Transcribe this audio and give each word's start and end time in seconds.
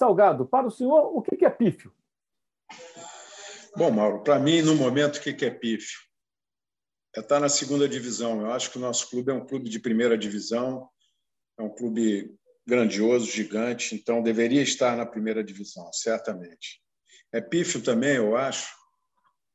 Salgado, 0.00 0.46
para 0.46 0.66
o 0.66 0.70
senhor, 0.70 1.14
o 1.14 1.20
que 1.20 1.44
é 1.44 1.50
pífio? 1.50 1.92
Bom, 3.76 3.90
Mauro, 3.90 4.22
para 4.22 4.38
mim, 4.38 4.62
no 4.62 4.74
momento, 4.74 5.16
o 5.16 5.20
que 5.20 5.44
é 5.44 5.50
pífio? 5.50 5.98
É 7.14 7.20
estar 7.20 7.38
na 7.38 7.50
segunda 7.50 7.86
divisão. 7.86 8.40
Eu 8.40 8.50
acho 8.50 8.70
que 8.70 8.78
o 8.78 8.80
nosso 8.80 9.10
clube 9.10 9.30
é 9.30 9.34
um 9.34 9.44
clube 9.44 9.68
de 9.68 9.78
primeira 9.78 10.16
divisão, 10.16 10.88
é 11.58 11.62
um 11.62 11.68
clube 11.68 12.34
grandioso, 12.66 13.30
gigante, 13.30 13.94
então 13.94 14.22
deveria 14.22 14.62
estar 14.62 14.96
na 14.96 15.04
primeira 15.04 15.44
divisão, 15.44 15.92
certamente. 15.92 16.80
É 17.30 17.42
pífio 17.42 17.82
também, 17.82 18.16
eu 18.16 18.38
acho, 18.38 18.74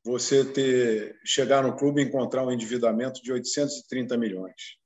você 0.03 0.45
ter 0.45 1.19
chegar 1.25 1.63
no 1.63 1.75
clube 1.75 2.03
e 2.03 2.05
encontrar 2.05 2.45
um 2.45 2.51
endividamento 2.51 3.19
de 3.23 3.31
830 3.31 4.15
milhões. 4.15 4.77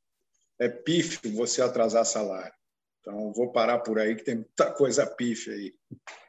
É 0.57 0.69
pífio 0.69 1.35
você 1.35 1.61
atrasar 1.61 2.05
salário. 2.05 2.58
Então, 3.09 3.33
vou 3.33 3.51
parar 3.51 3.79
por 3.79 3.97
aí, 3.97 4.15
que 4.15 4.23
tem 4.23 4.35
muita 4.35 4.71
coisa 4.71 5.03
pífia 5.03 5.53
aí. 5.53 5.73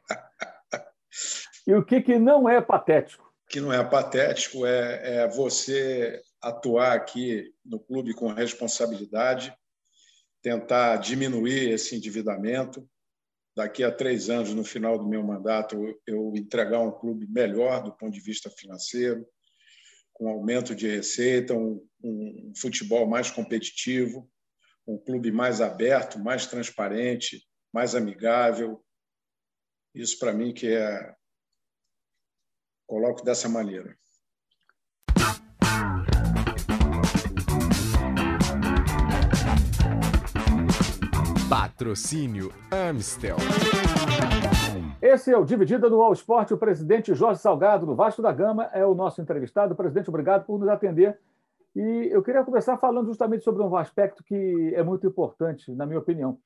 e 1.66 1.75
o 1.75 1.84
que, 1.84 2.01
que 2.01 2.19
não 2.19 2.48
é 2.48 2.59
patético? 2.59 3.23
O 3.45 3.51
que 3.51 3.61
não 3.61 3.71
é 3.71 3.84
patético 3.84 4.65
é, 4.65 5.16
é 5.16 5.29
você 5.29 6.23
atuar 6.41 6.93
aqui 6.93 7.52
no 7.62 7.79
clube 7.79 8.15
com 8.15 8.33
responsabilidade, 8.33 9.55
tentar 10.41 10.97
diminuir 10.97 11.71
esse 11.71 11.95
endividamento. 11.95 12.88
Daqui 13.55 13.85
a 13.85 13.93
três 13.93 14.30
anos, 14.30 14.55
no 14.55 14.65
final 14.65 14.99
do 14.99 15.07
meu 15.07 15.23
mandato, 15.23 15.77
eu 16.07 16.33
entregar 16.35 16.80
um 16.80 16.93
clube 16.93 17.27
melhor 17.29 17.83
do 17.83 17.93
ponto 17.93 18.12
de 18.12 18.21
vista 18.21 18.49
financeiro, 18.49 19.27
com 20.15 20.30
aumento 20.30 20.74
de 20.74 20.88
receita, 20.88 21.52
um, 21.52 21.87
um 22.02 22.52
futebol 22.57 23.07
mais 23.07 23.30
competitivo, 23.30 24.30
um 24.87 24.98
clube 24.98 25.30
mais 25.30 25.61
aberto, 25.61 26.19
mais 26.19 26.47
transparente, 26.47 27.47
mais 27.73 27.95
amigável. 27.95 28.84
Isso 29.95 30.19
para 30.19 30.33
mim 30.33 30.52
que 30.52 30.75
é 30.75 31.15
coloco 32.87 33.24
dessa 33.24 33.49
maneira. 33.49 33.96
Patrocínio 41.49 42.52
Amstel. 42.71 43.37
Esse 45.02 45.32
é 45.32 45.37
o 45.37 45.45
Dividida 45.45 45.88
do 45.88 46.01
All 46.01 46.13
Sport. 46.13 46.52
O 46.52 46.59
presidente 46.59 47.15
Jorge 47.15 47.41
Salgado, 47.41 47.87
do 47.87 47.95
Vasco 47.97 48.21
da 48.21 48.32
Gama, 48.32 48.71
é 48.73 48.85
o 48.85 48.95
nosso 48.95 49.21
entrevistado. 49.21 49.74
Presidente, 49.74 50.09
obrigado 50.09 50.45
por 50.45 50.59
nos 50.59 50.69
atender. 50.69 51.19
E 51.74 52.09
eu 52.10 52.23
queria 52.23 52.45
começar 52.45 52.76
falando 52.79 53.07
justamente 53.07 53.45
sobre 53.45 53.63
um 53.63 53.76
aspecto 53.76 54.24
que 54.24 54.74
é 54.74 54.82
muito 54.82 55.07
importante, 55.07 55.73
na 55.73 55.87
minha 55.87 55.99
opinião. 55.99 56.38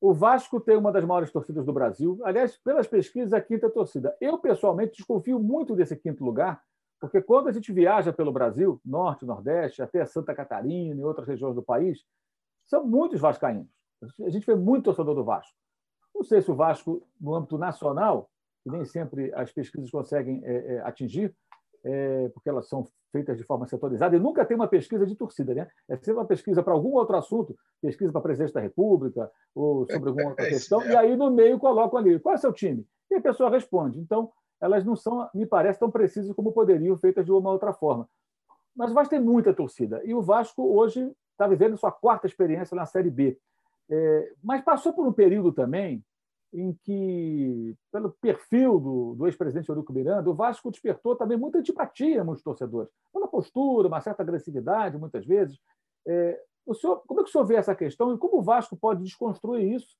O 0.00 0.14
Vasco 0.14 0.60
tem 0.60 0.76
uma 0.76 0.92
das 0.92 1.04
maiores 1.04 1.30
torcidas 1.30 1.64
do 1.64 1.72
Brasil. 1.72 2.18
Aliás, 2.24 2.56
pelas 2.56 2.86
pesquisas, 2.86 3.32
a 3.32 3.40
quinta 3.40 3.68
torcida. 3.68 4.16
Eu, 4.20 4.38
pessoalmente, 4.38 4.96
desconfio 4.96 5.38
muito 5.38 5.76
desse 5.76 5.96
quinto 5.96 6.24
lugar, 6.24 6.62
porque 6.98 7.20
quando 7.20 7.48
a 7.48 7.52
gente 7.52 7.72
viaja 7.72 8.12
pelo 8.12 8.32
Brasil, 8.32 8.80
norte, 8.84 9.24
nordeste, 9.24 9.82
até 9.82 10.04
Santa 10.04 10.34
Catarina 10.34 11.00
e 11.00 11.04
outras 11.04 11.26
regiões 11.26 11.54
do 11.54 11.62
país, 11.62 12.04
são 12.66 12.86
muitos 12.86 13.20
vascaínos. 13.20 13.68
A 14.24 14.30
gente 14.30 14.46
vê 14.46 14.54
muito 14.54 14.84
torcedor 14.84 15.14
do 15.14 15.24
Vasco. 15.24 15.54
Não 16.14 16.22
sei 16.22 16.40
se 16.40 16.50
o 16.50 16.54
Vasco, 16.54 17.06
no 17.20 17.34
âmbito 17.34 17.58
nacional, 17.58 18.30
que 18.62 18.70
nem 18.70 18.84
sempre 18.84 19.32
as 19.34 19.52
pesquisas 19.52 19.90
conseguem 19.90 20.42
é, 20.44 20.74
é, 20.74 20.80
atingir, 20.80 21.34
é, 21.84 22.28
porque 22.30 22.48
elas 22.48 22.68
são 22.68 22.86
feitas 23.10 23.36
de 23.36 23.44
forma 23.44 23.66
setorizada, 23.66 24.16
e 24.16 24.20
nunca 24.20 24.44
tem 24.44 24.56
uma 24.56 24.68
pesquisa 24.68 25.06
de 25.06 25.14
torcida. 25.14 25.54
Né? 25.54 25.68
É 25.88 25.96
sempre 25.96 26.14
uma 26.14 26.26
pesquisa 26.26 26.62
para 26.62 26.72
algum 26.72 26.94
outro 26.94 27.16
assunto, 27.16 27.56
pesquisa 27.80 28.12
para 28.12 28.20
presidente 28.20 28.52
da 28.52 28.60
República, 28.60 29.30
ou 29.54 29.86
sobre 29.90 30.08
alguma 30.10 30.30
outra 30.30 30.46
questão, 30.48 30.82
e 30.84 30.96
aí 30.96 31.16
no 31.16 31.30
meio 31.30 31.58
colocam 31.58 31.98
ali, 31.98 32.18
qual 32.18 32.34
é 32.34 32.38
o 32.38 32.40
seu 32.40 32.52
time? 32.52 32.86
E 33.10 33.16
a 33.16 33.20
pessoa 33.20 33.50
responde. 33.50 33.98
Então, 33.98 34.30
elas 34.60 34.84
não 34.84 34.94
são, 34.94 35.28
me 35.34 35.46
parece, 35.46 35.78
tão 35.78 35.90
precisas 35.90 36.34
como 36.34 36.52
poderiam, 36.52 36.96
feitas 36.98 37.24
de 37.24 37.32
uma 37.32 37.50
outra 37.50 37.72
forma. 37.72 38.08
Mas 38.74 38.90
o 38.90 38.94
Vasco 38.94 39.10
tem 39.10 39.20
muita 39.20 39.52
torcida, 39.52 40.00
e 40.04 40.14
o 40.14 40.22
Vasco 40.22 40.62
hoje 40.62 41.10
está 41.32 41.46
vivendo 41.46 41.76
sua 41.76 41.90
quarta 41.90 42.26
experiência 42.26 42.74
na 42.74 42.86
Série 42.86 43.10
B. 43.10 43.38
É, 43.90 44.32
mas 44.42 44.62
passou 44.62 44.92
por 44.92 45.06
um 45.06 45.12
período 45.12 45.52
também 45.52 46.04
em 46.52 46.72
que, 46.82 47.76
pelo 47.92 48.10
perfil 48.20 48.80
do, 48.80 49.14
do 49.14 49.26
ex-presidente 49.26 49.68
Eurico 49.68 49.92
Miranda, 49.92 50.28
o 50.28 50.34
Vasco 50.34 50.70
despertou 50.70 51.14
também 51.14 51.38
muita 51.38 51.58
antipatia 51.58 52.24
muitos 52.24 52.42
torcedores. 52.42 52.90
Uma 53.14 53.28
postura, 53.28 53.88
uma 53.88 54.00
certa 54.00 54.22
agressividade, 54.22 54.98
muitas 54.98 55.24
vezes. 55.24 55.58
É, 56.06 56.40
o 56.66 56.74
senhor, 56.74 57.02
como 57.06 57.20
é 57.20 57.22
que 57.22 57.30
o 57.30 57.32
senhor 57.32 57.44
vê 57.44 57.54
essa 57.54 57.74
questão 57.74 58.12
e 58.14 58.18
como 58.18 58.38
o 58.38 58.42
Vasco 58.42 58.76
pode 58.76 59.02
desconstruir 59.02 59.74
isso 59.74 59.96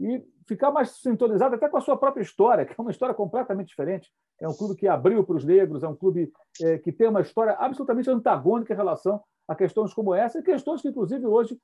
e 0.00 0.24
ficar 0.48 0.70
mais 0.70 0.90
sintonizado 1.00 1.54
até 1.54 1.68
com 1.68 1.76
a 1.76 1.80
sua 1.80 1.96
própria 1.96 2.22
história, 2.22 2.64
que 2.64 2.72
é 2.72 2.82
uma 2.82 2.90
história 2.90 3.14
completamente 3.14 3.68
diferente. 3.68 4.10
É 4.40 4.48
um 4.48 4.54
clube 4.54 4.74
que 4.74 4.88
abriu 4.88 5.22
para 5.22 5.36
os 5.36 5.44
negros, 5.44 5.82
é 5.82 5.88
um 5.88 5.94
clube 5.94 6.32
é, 6.60 6.78
que 6.78 6.90
tem 6.90 7.08
uma 7.08 7.20
história 7.20 7.52
absolutamente 7.52 8.10
antagônica 8.10 8.72
em 8.72 8.76
relação 8.76 9.22
a 9.46 9.54
questões 9.54 9.92
como 9.92 10.14
essa, 10.14 10.38
e 10.38 10.42
questões 10.42 10.80
que, 10.80 10.88
inclusive, 10.88 11.26
hoje 11.26 11.58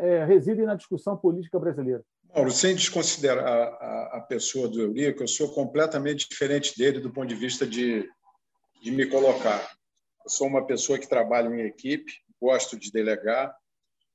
é, 0.00 0.24
residem 0.24 0.64
na 0.64 0.74
discussão 0.74 1.16
política 1.16 1.58
brasileira. 1.58 2.02
Mauro, 2.34 2.50
sem 2.50 2.74
desconsiderar 2.74 3.44
a, 3.46 4.16
a, 4.18 4.20
pessoa 4.20 4.68
do 4.68 4.80
Eurico, 4.80 5.22
eu 5.22 5.28
sou 5.28 5.52
completamente 5.52 6.28
diferente 6.28 6.76
dele 6.76 7.00
do 7.00 7.12
ponto 7.12 7.28
de 7.28 7.34
vista 7.34 7.66
de, 7.66 8.08
de 8.82 8.90
me 8.90 9.06
colocar. 9.06 9.76
Eu 10.24 10.30
sou 10.30 10.46
uma 10.46 10.66
pessoa 10.66 10.98
que 10.98 11.08
trabalha 11.08 11.48
em 11.48 11.66
equipe, 11.66 12.12
gosto 12.40 12.78
de 12.78 12.90
delegar, 12.90 13.54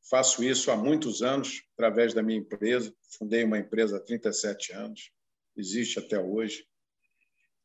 faço 0.09 0.43
isso 0.43 0.71
há 0.71 0.75
muitos 0.75 1.21
anos, 1.21 1.63
através 1.73 2.13
da 2.13 2.21
minha 2.21 2.39
empresa. 2.39 2.93
Fundei 3.17 3.43
uma 3.43 3.57
empresa 3.57 3.97
há 3.97 3.99
37 3.99 4.73
anos, 4.73 5.11
existe 5.55 5.99
até 5.99 6.19
hoje. 6.19 6.65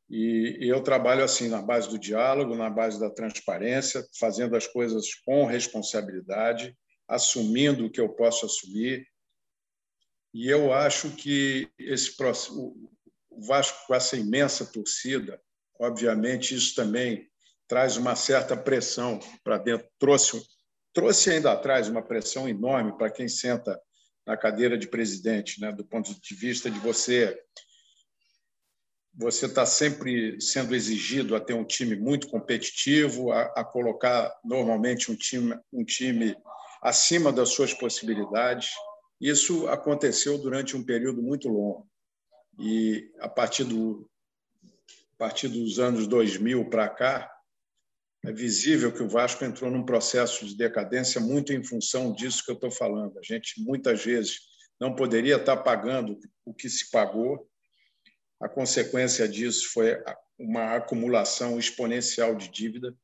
E, 0.09 0.59
eu 0.61 0.81
trabalho 0.83 1.25
assim 1.25 1.49
na 1.49 1.61
base 1.61 1.89
do 1.89 1.99
diálogo, 1.99 2.55
na 2.55 2.71
base 2.71 3.01
da 3.01 3.11
transparência, 3.11 4.07
fazendo 4.19 4.57
as 4.57 4.67
coisas 4.67 5.15
com 5.25 5.45
responsabilidade, 5.45 6.77
assumindo 7.09 7.87
o 7.87 7.91
que 7.91 8.01
eu 8.01 8.09
posso 8.09 8.47
assumir. 8.47 9.07
E 10.37 10.51
eu 10.51 10.71
acho 10.71 11.13
que 11.13 11.67
esse 11.79 12.15
o 12.51 13.41
Vasco 13.47 13.87
com 13.87 13.95
essa 13.95 14.19
imensa 14.19 14.67
torcida, 14.67 15.41
obviamente 15.81 16.55
isso 16.55 16.75
também 16.75 17.27
traz 17.67 17.97
uma 17.97 18.15
certa 18.15 18.55
pressão 18.55 19.19
para 19.43 19.57
dentro, 19.57 19.89
trouxe 19.99 20.47
trouxe 20.93 21.31
ainda 21.31 21.53
atrás 21.53 21.89
uma 21.89 22.03
pressão 22.03 22.47
enorme 22.47 22.95
para 22.99 23.11
quem 23.11 23.29
senta 23.29 23.81
na 24.27 24.37
cadeira 24.37 24.77
de 24.77 24.87
presidente, 24.87 25.59
né, 25.59 25.73
do 25.73 25.87
ponto 25.87 26.15
de 26.21 26.35
vista 26.35 26.71
de 26.71 26.79
você 26.81 27.43
você 29.15 29.47
está 29.47 29.65
sempre 29.65 30.39
sendo 30.39 30.75
exigido 30.75 31.35
a 31.35 31.41
ter 31.41 31.55
um 31.55 31.65
time 31.65 31.97
muito 31.97 32.29
competitivo, 32.29 33.33
a, 33.33 33.45
a, 33.57 33.65
colocar 33.65 34.39
normalmente 34.45 35.11
um 35.11 35.17
time, 35.17 35.59
um 35.73 35.83
time 35.83 36.37
acima 36.83 37.33
das 37.33 37.49
suas 37.49 37.73
possibilidades. 37.73 38.69
Isso 39.21 39.67
aconteceu 39.69 40.39
durante 40.39 40.77
um 40.77 40.85
período 40.85 41.23
muito 41.23 41.49
longo. 41.49 41.89
E 42.59 43.11
a 43.19 43.29
partir, 43.29 43.65
do, 43.65 44.09
a 45.15 45.17
partir 45.19 45.49
dos 45.49 45.79
anos 45.79 46.07
2000 46.07 46.69
para 46.69 46.89
cá, 46.89 47.33
é 48.25 48.33
visível 48.33 48.93
que 48.93 49.03
o 49.03 49.09
Vasco 49.09 49.45
entrou 49.45 49.71
num 49.71 49.85
processo 49.85 50.45
de 50.45 50.57
decadência 50.57 51.21
muito 51.21 51.53
em 51.53 51.63
função 51.63 52.13
disso 52.13 52.45
que 52.45 52.51
eu 52.51 52.57
estou 52.57 52.71
falando. 52.71 53.19
A 53.19 53.23
gente, 53.23 53.63
muitas 53.63 54.05
vezes, 54.05 54.41
não 54.81 54.95
poderia 54.95 55.37
estar 55.37 55.57
pagando 55.59 56.19
o 56.45 56.53
que 56.53 56.69
se 56.69 56.91
pagou 56.91 57.49
a 58.41 58.49
consequência 58.49 59.27
disso 59.27 59.73
foi 59.73 59.97
uma 60.39 60.77
acumulação 60.77 61.59
exponencial 61.59 62.35
de 62.35 62.51
dívida. 62.51 62.95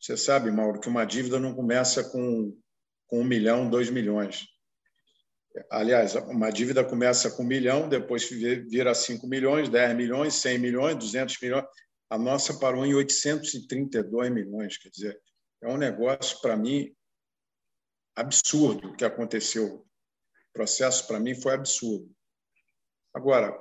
Você 0.00 0.16
sabe, 0.16 0.50
Mauro, 0.50 0.80
que 0.80 0.88
uma 0.88 1.04
dívida 1.04 1.38
não 1.38 1.54
começa 1.54 2.02
com, 2.04 2.56
com 3.06 3.20
um 3.20 3.24
milhão, 3.24 3.68
dois 3.68 3.90
milhões. 3.90 4.46
Aliás, 5.70 6.14
uma 6.14 6.50
dívida 6.50 6.84
começa 6.84 7.30
com 7.30 7.42
um 7.42 7.46
milhão, 7.46 7.88
depois 7.88 8.28
vira 8.28 8.94
cinco 8.94 9.26
milhões, 9.26 9.68
dez 9.68 9.96
milhões, 9.96 10.34
cem 10.34 10.58
milhões, 10.58 10.96
duzentos 10.96 11.38
milhões. 11.40 11.64
A 12.10 12.18
nossa 12.18 12.58
parou 12.58 12.84
em 12.84 12.94
832 12.94 14.30
milhões. 14.30 14.78
Quer 14.78 14.88
dizer, 14.90 15.20
é 15.62 15.68
um 15.68 15.76
negócio, 15.76 16.40
para 16.40 16.56
mim, 16.56 16.94
absurdo 18.16 18.88
o 18.88 18.96
que 18.96 19.04
aconteceu. 19.04 19.76
O 19.76 20.52
processo, 20.52 21.06
para 21.06 21.20
mim, 21.20 21.34
foi 21.34 21.54
absurdo. 21.54 22.10
Agora, 23.14 23.52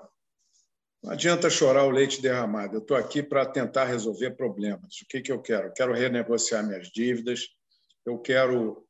não 1.04 1.12
adianta 1.12 1.50
chorar 1.50 1.84
o 1.84 1.92
leite 1.92 2.22
derramado. 2.22 2.76
Eu 2.76 2.80
estou 2.80 2.98
aqui 2.98 3.22
para 3.22 3.46
tentar 3.46 3.86
resolver 3.86 4.32
problemas. 4.32 5.02
O 5.02 5.08
que, 5.08 5.22
que 5.22 5.32
eu 5.32 5.42
quero? 5.42 5.68
Eu 5.68 5.74
quero 5.74 5.94
renegociar 5.94 6.66
minhas 6.66 6.88
dívidas, 6.90 7.48
eu 8.06 8.18
quero 8.20 8.87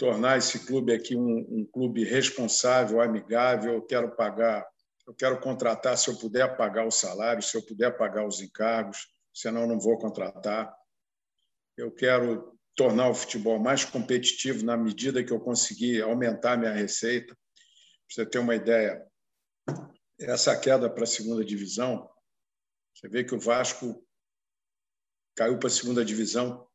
tornar 0.00 0.38
esse 0.38 0.60
clube 0.60 0.94
aqui 0.94 1.14
um, 1.14 1.40
um 1.50 1.66
clube 1.70 2.04
responsável, 2.04 3.02
amigável, 3.02 3.74
eu 3.74 3.82
quero 3.82 4.16
pagar, 4.16 4.66
eu 5.06 5.12
quero 5.12 5.38
contratar 5.38 5.98
se 5.98 6.08
eu 6.08 6.16
puder 6.16 6.56
pagar 6.56 6.86
o 6.86 6.90
salário, 6.90 7.42
se 7.42 7.54
eu 7.54 7.62
puder 7.62 7.94
pagar 7.98 8.26
os 8.26 8.40
encargos, 8.40 9.08
senão 9.30 9.66
não 9.66 9.78
vou 9.78 9.98
contratar. 9.98 10.74
Eu 11.76 11.92
quero 11.92 12.58
tornar 12.74 13.10
o 13.10 13.14
futebol 13.14 13.58
mais 13.58 13.84
competitivo 13.84 14.64
na 14.64 14.74
medida 14.74 15.22
que 15.22 15.34
eu 15.34 15.38
conseguir 15.38 16.00
aumentar 16.00 16.56
minha 16.56 16.72
receita. 16.72 17.34
Para 17.34 17.44
você 18.08 18.24
ter 18.24 18.38
uma 18.38 18.54
ideia, 18.54 19.06
essa 20.18 20.58
queda 20.58 20.88
para 20.88 21.04
a 21.04 21.06
segunda 21.06 21.44
divisão, 21.44 22.08
você 22.94 23.06
vê 23.06 23.22
que 23.22 23.34
o 23.34 23.40
Vasco 23.40 24.02
caiu 25.36 25.58
para 25.58 25.68
a 25.68 25.70
segunda 25.70 26.02
divisão 26.02 26.66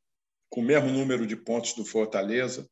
com 0.48 0.62
o 0.62 0.64
mesmo 0.64 0.92
número 0.92 1.26
de 1.26 1.36
pontos 1.36 1.74
do 1.74 1.84
Fortaleza 1.84 2.70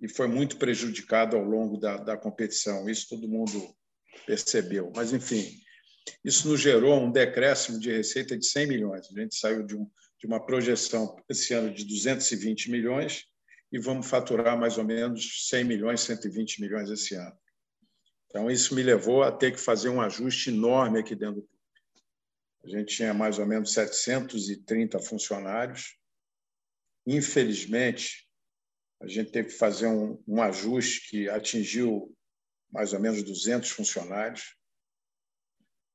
e 0.00 0.08
foi 0.08 0.26
muito 0.26 0.56
prejudicado 0.56 1.36
ao 1.36 1.44
longo 1.44 1.76
da, 1.76 1.96
da 1.98 2.16
competição. 2.16 2.88
Isso 2.88 3.08
todo 3.08 3.28
mundo 3.28 3.74
percebeu. 4.26 4.90
Mas, 4.96 5.12
enfim, 5.12 5.60
isso 6.24 6.48
nos 6.48 6.60
gerou 6.60 6.98
um 7.00 7.12
decréscimo 7.12 7.78
de 7.78 7.92
receita 7.92 8.36
de 8.36 8.46
100 8.46 8.66
milhões. 8.66 9.06
A 9.10 9.20
gente 9.20 9.34
saiu 9.36 9.64
de, 9.64 9.76
um, 9.76 9.88
de 10.18 10.26
uma 10.26 10.44
projeção 10.44 11.16
esse 11.28 11.52
ano 11.52 11.72
de 11.72 11.84
220 11.84 12.70
milhões 12.70 13.26
e 13.70 13.78
vamos 13.78 14.06
faturar 14.06 14.58
mais 14.58 14.78
ou 14.78 14.84
menos 14.84 15.48
100 15.48 15.64
milhões, 15.64 16.00
120 16.00 16.60
milhões 16.60 16.90
esse 16.90 17.14
ano. 17.14 17.36
Então, 18.26 18.50
isso 18.50 18.74
me 18.74 18.82
levou 18.82 19.22
a 19.22 19.30
ter 19.30 19.50
que 19.50 19.60
fazer 19.60 19.88
um 19.88 20.00
ajuste 20.00 20.50
enorme 20.50 21.00
aqui 21.00 21.14
dentro 21.14 21.42
do. 21.42 21.50
A 22.62 22.68
gente 22.68 22.94
tinha 22.94 23.14
mais 23.14 23.38
ou 23.38 23.46
menos 23.46 23.72
730 23.72 24.98
funcionários. 24.98 25.96
Infelizmente, 27.06 28.29
a 29.00 29.06
gente 29.06 29.30
teve 29.30 29.48
que 29.48 29.54
fazer 29.54 29.86
um, 29.86 30.22
um 30.26 30.42
ajuste 30.42 31.08
que 31.08 31.28
atingiu 31.28 32.14
mais 32.70 32.92
ou 32.92 33.00
menos 33.00 33.22
200 33.22 33.70
funcionários. 33.70 34.56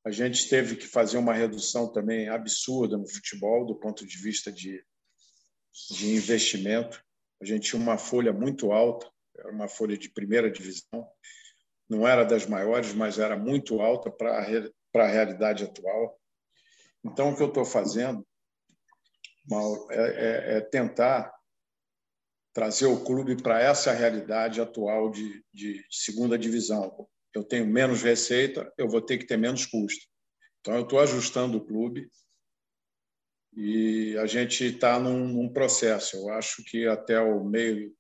A 0.04 0.12
gente 0.12 0.50
teve 0.50 0.76
que 0.76 0.88
fazer 0.88 1.18
uma 1.18 1.34
redução 1.34 1.92
também 1.92 2.30
absurda 2.30 2.98
no 2.98 3.08
futebol, 3.08 3.66
do 3.66 3.76
ponto 3.76 4.06
de 4.06 4.18
vista 4.18 4.52
de, 4.52 4.84
de 5.92 6.16
investimento. 6.16 7.04
A 7.42 7.46
gente 7.46 7.70
tinha 7.70 7.82
uma 7.82 7.98
folha 7.98 8.34
muito 8.34 8.72
alta, 8.72 9.10
era 9.38 9.52
uma 9.52 9.68
folha 9.68 9.98
de 9.98 10.10
primeira 10.10 10.50
divisão, 10.50 11.08
não 11.90 12.08
era 12.08 12.24
das 12.24 12.46
maiores, 12.46 12.94
mas 12.94 13.20
era 13.20 13.38
muito 13.38 13.82
alta 13.82 14.10
para 14.12 14.40
a 14.40 15.08
realidade 15.08 15.64
atual. 15.64 16.20
Então, 17.04 17.32
o 17.32 17.36
que 17.36 17.44
eu 17.44 17.50
estou 17.50 17.66
fazendo 17.66 18.26
Mal, 19.48 19.92
é, 19.92 19.96
é, 19.96 20.58
é, 20.58 20.62
tentar 20.62 21.32
trazer 22.56 22.86
o 22.86 23.04
clube 23.04 23.36
para 23.36 23.62
essa 23.62 23.92
realidade 23.92 24.62
atual 24.62 25.12
de, 25.12 25.44
de 25.54 25.86
segunda 25.92 26.40
divisão. 26.40 27.06
Eu 27.36 27.44
tenho 27.44 27.68
menos 27.68 28.02
receita, 28.02 28.74
eu 28.78 28.88
vou 28.88 29.02
ter 29.02 29.18
que 29.18 29.28
ter 29.28 29.36
menos 29.36 29.66
custo. 29.66 30.08
Então, 30.62 30.74
eu 30.76 30.84
estou 30.84 31.02
ajustando 31.02 31.58
o 31.58 31.66
clube 31.66 32.10
e 33.54 34.18
a 34.18 34.26
gente 34.26 34.64
está 34.64 34.98
num, 34.98 35.28
num, 35.28 35.52
processo. 35.52 36.16
Eu 36.16 36.30
acho 36.30 36.64
que 36.64 36.88
até 36.88 37.20
o 37.20 37.44
meio, 37.44 37.94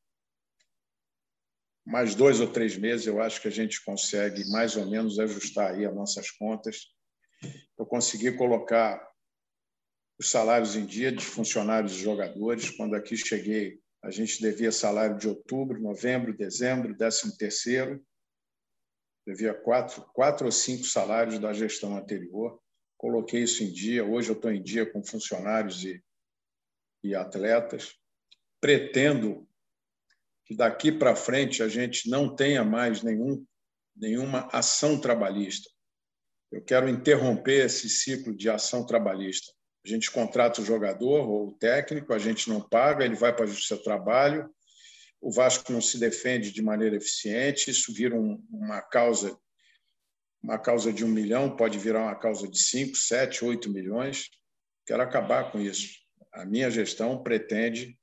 mais 1.85 2.15
dois 2.15 2.39
ou 2.39 2.47
três 2.47 2.77
meses, 2.77 3.07
eu 3.07 3.21
acho 3.21 3.41
que 3.41 3.49
a 3.49 3.51
gente 3.51 3.83
consegue 3.83 4.49
mais 4.49 4.77
ou 4.77 4.85
menos 4.89 5.19
ajustar 5.19 5.73
aí 5.73 5.85
as 5.85 5.93
nossas 5.93 6.31
contas. 6.31 6.93
Eu 7.77 7.85
consegui 7.85 8.31
colocar 8.31 9.05
os 10.17 10.31
salários 10.31 10.77
em 10.77 10.85
dia 10.85 11.11
de 11.11 11.25
funcionários 11.25 11.91
e 11.91 12.01
jogadores. 12.01 12.69
Quando 12.69 12.95
aqui 12.95 13.17
cheguei, 13.17 13.83
a 14.05 14.11
gente 14.11 14.39
devia 14.39 14.71
salário 14.71 15.17
de 15.17 15.27
outubro, 15.27 15.81
novembro, 15.81 16.31
dezembro, 16.31 16.95
décimo 16.95 17.35
terceiro. 17.35 18.05
Devia 19.25 19.51
quatro, 19.51 20.03
quatro 20.13 20.45
ou 20.45 20.51
cinco 20.51 20.83
salários 20.83 21.39
da 21.39 21.51
gestão 21.51 21.97
anterior. 21.97 22.61
Coloquei 22.97 23.41
isso 23.41 23.63
em 23.63 23.73
dia. 23.73 24.05
Hoje 24.05 24.29
eu 24.29 24.35
estou 24.35 24.51
em 24.51 24.61
dia 24.61 24.85
com 24.85 25.03
funcionários 25.03 25.83
e, 25.83 26.03
e 27.03 27.15
atletas. 27.15 27.95
Pretendo 28.61 29.49
que 30.45 30.55
daqui 30.55 30.91
para 30.91 31.15
frente 31.15 31.63
a 31.63 31.67
gente 31.67 32.07
não 32.07 32.35
tenha 32.35 32.63
mais 32.63 33.01
nenhum, 33.01 33.43
nenhuma 33.95 34.47
ação 34.51 35.01
trabalhista. 35.01 35.67
Eu 36.51 36.63
quero 36.63 36.87
interromper 36.87 37.65
esse 37.65 37.89
ciclo 37.89 38.37
de 38.37 38.51
ação 38.51 38.85
trabalhista. 38.85 39.51
A 39.85 39.87
gente 39.87 40.09
contrata 40.09 40.61
o 40.61 40.65
jogador 40.65 41.29
ou 41.29 41.49
o 41.49 41.57
técnico, 41.57 42.11
a 42.11 42.17
gente 42.17 42.49
não 42.49 42.59
paga, 42.59 43.05
ele 43.05 43.13
vai 43.13 43.35
para 43.35 43.45
o 43.45 43.55
seu 43.55 43.77
trabalho, 43.77 44.49
o 45.21 45.31
Vasco 45.31 45.71
não 45.71 45.79
se 45.79 45.99
defende 45.99 46.51
de 46.51 46.61
maneira 46.61 46.95
eficiente, 46.95 47.69
isso 47.69 47.93
vira 47.93 48.15
um, 48.15 48.43
uma 48.49 48.81
causa 48.81 49.37
uma 50.45 50.59
causa 50.59 50.93
de 50.93 51.03
um 51.03 51.07
milhão 51.07 51.55
pode 51.55 51.79
virar 51.79 52.03
uma 52.03 52.15
causa 52.15 52.47
de 52.47 52.59
cinco, 52.59 52.95
sete, 52.95 53.43
oito 53.43 53.67
milhões. 53.67 54.29
Quero 54.85 55.01
acabar 55.01 55.51
com 55.51 55.59
isso. 55.59 55.99
A 56.31 56.45
minha 56.45 56.69
gestão 56.69 57.23
pretende 57.23 57.97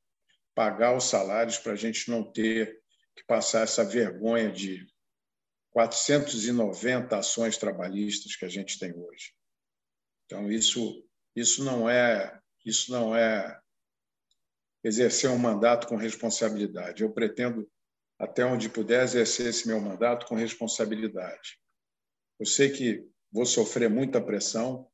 pagar 0.52 0.96
os 0.96 1.04
salários 1.04 1.56
para 1.58 1.72
a 1.72 1.76
gente 1.76 2.10
não 2.10 2.24
ter 2.24 2.80
que 3.14 3.24
passar 3.28 3.62
essa 3.62 3.84
vergonha 3.84 4.50
de 4.50 4.84
490 5.70 7.16
ações 7.16 7.56
trabalhistas 7.56 8.34
que 8.34 8.44
a 8.44 8.48
gente 8.48 8.76
tem 8.76 8.92
hoje. 8.92 9.32
Então, 10.26 10.50
isso 10.50 11.08
isso 11.34 11.64
não 11.64 11.88
é 11.88 12.40
isso 12.64 12.92
não 12.92 13.14
é 13.16 13.60
exercer 14.84 15.30
um 15.30 15.38
mandato 15.38 15.86
com 15.86 15.96
responsabilidade. 15.96 17.02
Eu 17.02 17.12
pretendo 17.12 17.70
até 18.18 18.44
onde 18.44 18.68
puder 18.68 19.02
exercer 19.02 19.46
esse 19.46 19.66
meu 19.66 19.80
mandato 19.80 20.26
com 20.26 20.34
responsabilidade. 20.34 21.58
Eu 22.38 22.46
sei 22.46 22.70
que 22.70 23.04
vou 23.32 23.46
sofrer 23.46 23.90
muita 23.90 24.20
pressão 24.20 24.88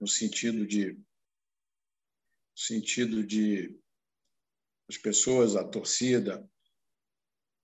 no 0.00 0.06
sentido 0.06 0.66
de 0.66 0.92
no 0.92 2.56
sentido 2.56 3.24
de 3.24 3.76
as 4.88 4.98
pessoas, 4.98 5.56
a 5.56 5.64
torcida, 5.64 6.48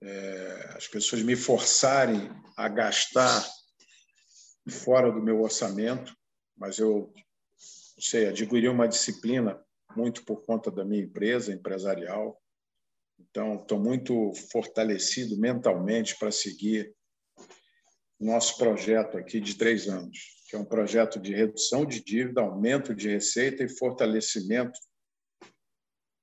é, 0.00 0.74
as 0.76 0.86
pessoas 0.86 1.22
me 1.22 1.34
forçarem 1.34 2.30
a 2.56 2.68
gastar 2.68 3.44
fora 4.70 5.10
do 5.10 5.22
meu 5.22 5.40
orçamento, 5.40 6.16
mas 6.56 6.78
eu 6.78 7.12
não 7.96 8.02
sei, 8.02 8.28
adquiri 8.28 8.68
uma 8.68 8.86
disciplina 8.86 9.58
muito 9.96 10.22
por 10.24 10.44
conta 10.44 10.70
da 10.70 10.84
minha 10.84 11.02
empresa 11.02 11.52
empresarial. 11.52 12.38
Então, 13.18 13.54
estou 13.54 13.80
muito 13.80 14.32
fortalecido 14.52 15.38
mentalmente 15.38 16.18
para 16.18 16.30
seguir 16.30 16.94
nosso 18.20 18.58
projeto 18.58 19.16
aqui 19.16 19.40
de 19.40 19.56
três 19.56 19.88
anos, 19.88 20.18
que 20.48 20.56
é 20.56 20.58
um 20.58 20.64
projeto 20.64 21.18
de 21.18 21.34
redução 21.34 21.86
de 21.86 22.04
dívida, 22.04 22.42
aumento 22.42 22.94
de 22.94 23.08
receita 23.08 23.64
e 23.64 23.68
fortalecimento 23.68 24.78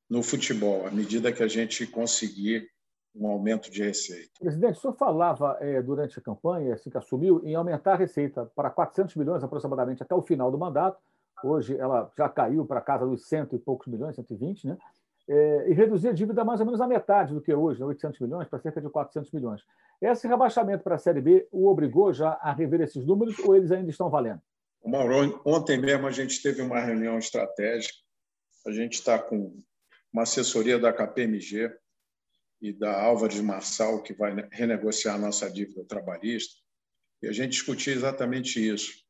no 0.07 0.21
futebol, 0.21 0.85
à 0.85 0.91
medida 0.91 1.33
que 1.33 1.41
a 1.41 1.47
gente 1.47 1.87
conseguir 1.87 2.69
um 3.15 3.27
aumento 3.27 3.71
de 3.71 3.83
receita. 3.83 4.29
Presidente, 4.39 4.77
o 4.77 4.81
senhor 4.81 4.95
falava 4.95 5.57
é, 5.59 5.81
durante 5.81 6.17
a 6.17 6.21
campanha, 6.21 6.73
assim 6.73 6.89
que 6.89 6.97
assumiu, 6.97 7.41
em 7.43 7.55
aumentar 7.55 7.93
a 7.93 7.97
receita 7.97 8.45
para 8.55 8.69
400 8.69 9.15
milhões 9.15 9.43
aproximadamente 9.43 10.03
até 10.03 10.13
o 10.13 10.21
final 10.21 10.51
do 10.51 10.57
mandato 10.57 10.99
Hoje 11.43 11.77
ela 11.77 12.11
já 12.17 12.29
caiu 12.29 12.65
para 12.65 12.81
casa 12.81 13.05
dos 13.05 13.27
cento 13.27 13.55
e 13.55 13.59
poucos 13.59 13.87
milhões, 13.87 14.15
120, 14.15 14.67
né? 14.67 14.77
É, 15.27 15.69
e 15.69 15.73
reduzir 15.73 16.09
a 16.09 16.13
dívida 16.13 16.43
mais 16.43 16.59
ou 16.59 16.65
menos 16.65 16.81
a 16.81 16.87
metade 16.87 17.33
do 17.33 17.41
que 17.41 17.51
é 17.51 17.55
hoje, 17.55 17.81
800 17.81 18.19
né? 18.19 18.27
milhões, 18.27 18.47
para 18.49 18.59
cerca 18.59 18.81
de 18.81 18.89
400 18.89 19.31
milhões. 19.31 19.61
Esse 20.01 20.27
rebaixamento 20.27 20.83
para 20.83 20.95
a 20.95 20.97
Série 20.97 21.21
B 21.21 21.47
o 21.49 21.69
obrigou 21.69 22.11
já 22.11 22.31
a 22.41 22.51
rever 22.51 22.81
esses 22.81 23.05
números 23.05 23.39
ou 23.39 23.55
eles 23.55 23.71
ainda 23.71 23.89
estão 23.89 24.09
valendo? 24.09 24.41
Mauro, 24.85 25.41
ontem 25.45 25.79
mesmo 25.79 26.07
a 26.07 26.11
gente 26.11 26.41
teve 26.41 26.61
uma 26.61 26.79
reunião 26.79 27.17
estratégica. 27.17 27.97
A 28.67 28.71
gente 28.71 28.95
está 28.95 29.17
com 29.17 29.55
uma 30.11 30.23
assessoria 30.23 30.77
da 30.77 30.91
KPMG 30.91 31.73
e 32.61 32.73
da 32.73 33.01
Álvares 33.01 33.39
Marçal, 33.39 34.03
que 34.03 34.13
vai 34.13 34.33
renegociar 34.51 35.15
a 35.15 35.19
nossa 35.19 35.49
dívida 35.49 35.85
trabalhista, 35.85 36.53
e 37.21 37.27
a 37.27 37.31
gente 37.31 37.51
discutiu 37.51 37.93
exatamente 37.93 38.65
isso 38.65 39.02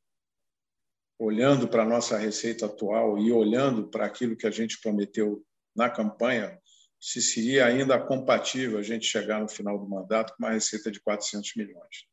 olhando 1.24 1.70
para 1.70 1.84
a 1.84 1.88
nossa 1.88 2.18
receita 2.18 2.66
atual 2.66 3.18
e 3.18 3.32
olhando 3.32 3.88
para 3.88 4.06
aquilo 4.06 4.36
que 4.36 4.46
a 4.46 4.52
gente 4.52 4.80
prometeu 4.82 5.46
na 5.74 5.90
campanha, 5.90 6.60
se 7.00 7.22
seria 7.22 7.66
ainda 7.66 8.00
compatível 8.00 8.78
a 8.78 8.84
gente 8.84 9.06
chegar 9.06 9.42
no 9.42 9.48
final 9.48 9.80
do 9.80 9.90
mandato 9.90 10.34
com 10.36 10.44
uma 10.44 10.52
receita 10.52 10.92
de 10.92 11.00
400 11.00 11.56
milhões. 11.56 12.08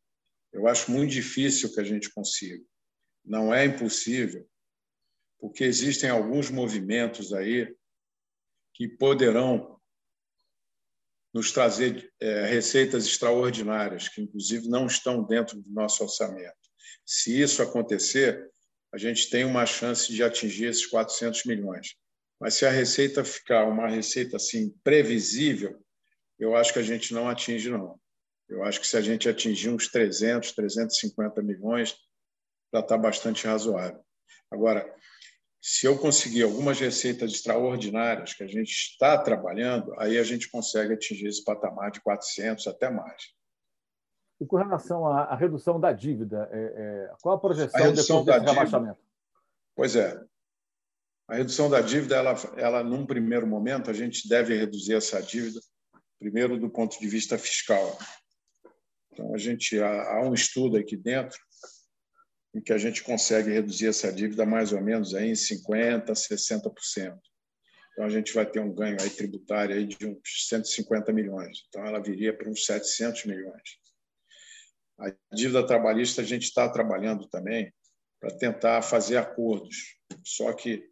Eu 0.52 0.68
acho 0.68 0.90
muito 0.92 1.10
difícil 1.10 1.72
que 1.72 1.80
a 1.80 1.84
gente 1.84 2.10
consiga. 2.10 2.64
Não 3.24 3.52
é 3.52 3.64
impossível, 3.64 4.48
porque 5.40 5.64
existem 5.64 6.08
alguns 6.08 6.48
movimentos 6.48 7.32
aí 7.32 7.74
que 8.74 8.88
poderão 8.88 9.80
nos 11.32 11.52
trazer 11.52 12.12
é, 12.20 12.46
receitas 12.46 13.06
extraordinárias, 13.06 14.08
que 14.08 14.22
inclusive 14.22 14.68
não 14.68 14.86
estão 14.86 15.22
dentro 15.22 15.60
do 15.60 15.70
nosso 15.70 16.02
orçamento. 16.02 16.56
Se 17.04 17.40
isso 17.40 17.62
acontecer, 17.62 18.50
a 18.92 18.98
gente 18.98 19.30
tem 19.30 19.44
uma 19.44 19.64
chance 19.66 20.12
de 20.12 20.22
atingir 20.22 20.66
esses 20.66 20.86
400 20.86 21.44
milhões. 21.44 21.94
Mas 22.40 22.54
se 22.54 22.64
a 22.64 22.70
receita 22.70 23.24
ficar 23.24 23.66
uma 23.66 23.88
receita 23.88 24.36
assim 24.36 24.70
previsível, 24.82 25.78
eu 26.38 26.56
acho 26.56 26.72
que 26.72 26.78
a 26.78 26.82
gente 26.82 27.12
não 27.12 27.28
atinge 27.28 27.70
não. 27.70 28.00
Eu 28.48 28.64
acho 28.64 28.80
que 28.80 28.86
se 28.86 28.96
a 28.96 29.00
gente 29.00 29.28
atingir 29.28 29.68
uns 29.68 29.88
300, 29.88 30.52
350 30.52 31.42
milhões, 31.42 31.94
já 32.72 32.80
está 32.80 32.96
bastante 32.96 33.46
razoável. 33.46 34.02
Agora, 34.50 34.92
se 35.62 35.86
eu 35.86 35.98
conseguir 35.98 36.42
algumas 36.42 36.80
receitas 36.80 37.32
extraordinárias 37.32 38.32
que 38.32 38.42
a 38.42 38.46
gente 38.46 38.70
está 38.70 39.18
trabalhando, 39.18 39.94
aí 39.98 40.18
a 40.18 40.24
gente 40.24 40.48
consegue 40.48 40.94
atingir 40.94 41.26
esse 41.26 41.44
patamar 41.44 41.90
de 41.90 42.00
400 42.00 42.66
até 42.66 42.90
mais. 42.90 43.22
E 44.40 44.46
com 44.46 44.56
relação 44.56 45.06
à, 45.06 45.24
à 45.24 45.36
redução 45.36 45.78
da 45.78 45.92
dívida, 45.92 46.48
é, 46.50 46.58
é, 46.58 47.14
qual 47.20 47.36
a 47.36 47.40
projeção 47.40 47.80
a 47.80 47.84
redução 47.84 48.24
depois 48.24 48.42
desse 48.42 48.54
rebaixamento? 48.54 49.00
Pois 49.76 49.96
é. 49.96 50.20
A 51.28 51.36
redução 51.36 51.68
da 51.68 51.80
dívida, 51.80 52.16
ela, 52.16 52.34
ela, 52.56 52.82
num 52.82 53.06
primeiro 53.06 53.46
momento, 53.46 53.90
a 53.90 53.92
gente 53.92 54.28
deve 54.28 54.56
reduzir 54.56 54.94
essa 54.94 55.22
dívida, 55.22 55.60
primeiro 56.18 56.58
do 56.58 56.70
ponto 56.70 56.98
de 56.98 57.06
vista 57.06 57.38
fiscal. 57.38 57.98
Então, 59.12 59.34
a 59.34 59.38
gente 59.38 59.80
há, 59.80 60.14
há 60.14 60.22
um 60.22 60.34
estudo 60.34 60.76
aqui 60.76 60.96
dentro 60.96 61.38
em 62.54 62.60
que 62.60 62.72
a 62.72 62.78
gente 62.78 63.04
consegue 63.04 63.50
reduzir 63.50 63.88
essa 63.88 64.12
dívida 64.12 64.44
mais 64.44 64.72
ou 64.72 64.80
menos 64.80 65.14
aí 65.14 65.28
em 65.28 65.34
50%, 65.34 66.06
60%. 66.06 67.18
Então, 67.92 68.04
a 68.04 68.08
gente 68.08 68.32
vai 68.32 68.46
ter 68.46 68.60
um 68.60 68.74
ganho 68.74 68.96
aí 69.00 69.10
tributário 69.10 69.76
aí 69.76 69.86
de 69.86 70.06
uns 70.06 70.48
150 70.48 71.12
milhões. 71.12 71.58
Então, 71.68 71.84
ela 71.84 72.02
viria 72.02 72.36
para 72.36 72.48
uns 72.48 72.64
700 72.64 73.26
milhões. 73.26 73.78
A 75.00 75.34
dívida 75.34 75.66
trabalhista, 75.66 76.20
a 76.20 76.24
gente 76.24 76.42
está 76.42 76.68
trabalhando 76.68 77.26
também 77.28 77.72
para 78.20 78.36
tentar 78.36 78.82
fazer 78.82 79.16
acordos. 79.16 79.96
Só 80.24 80.52
que, 80.52 80.86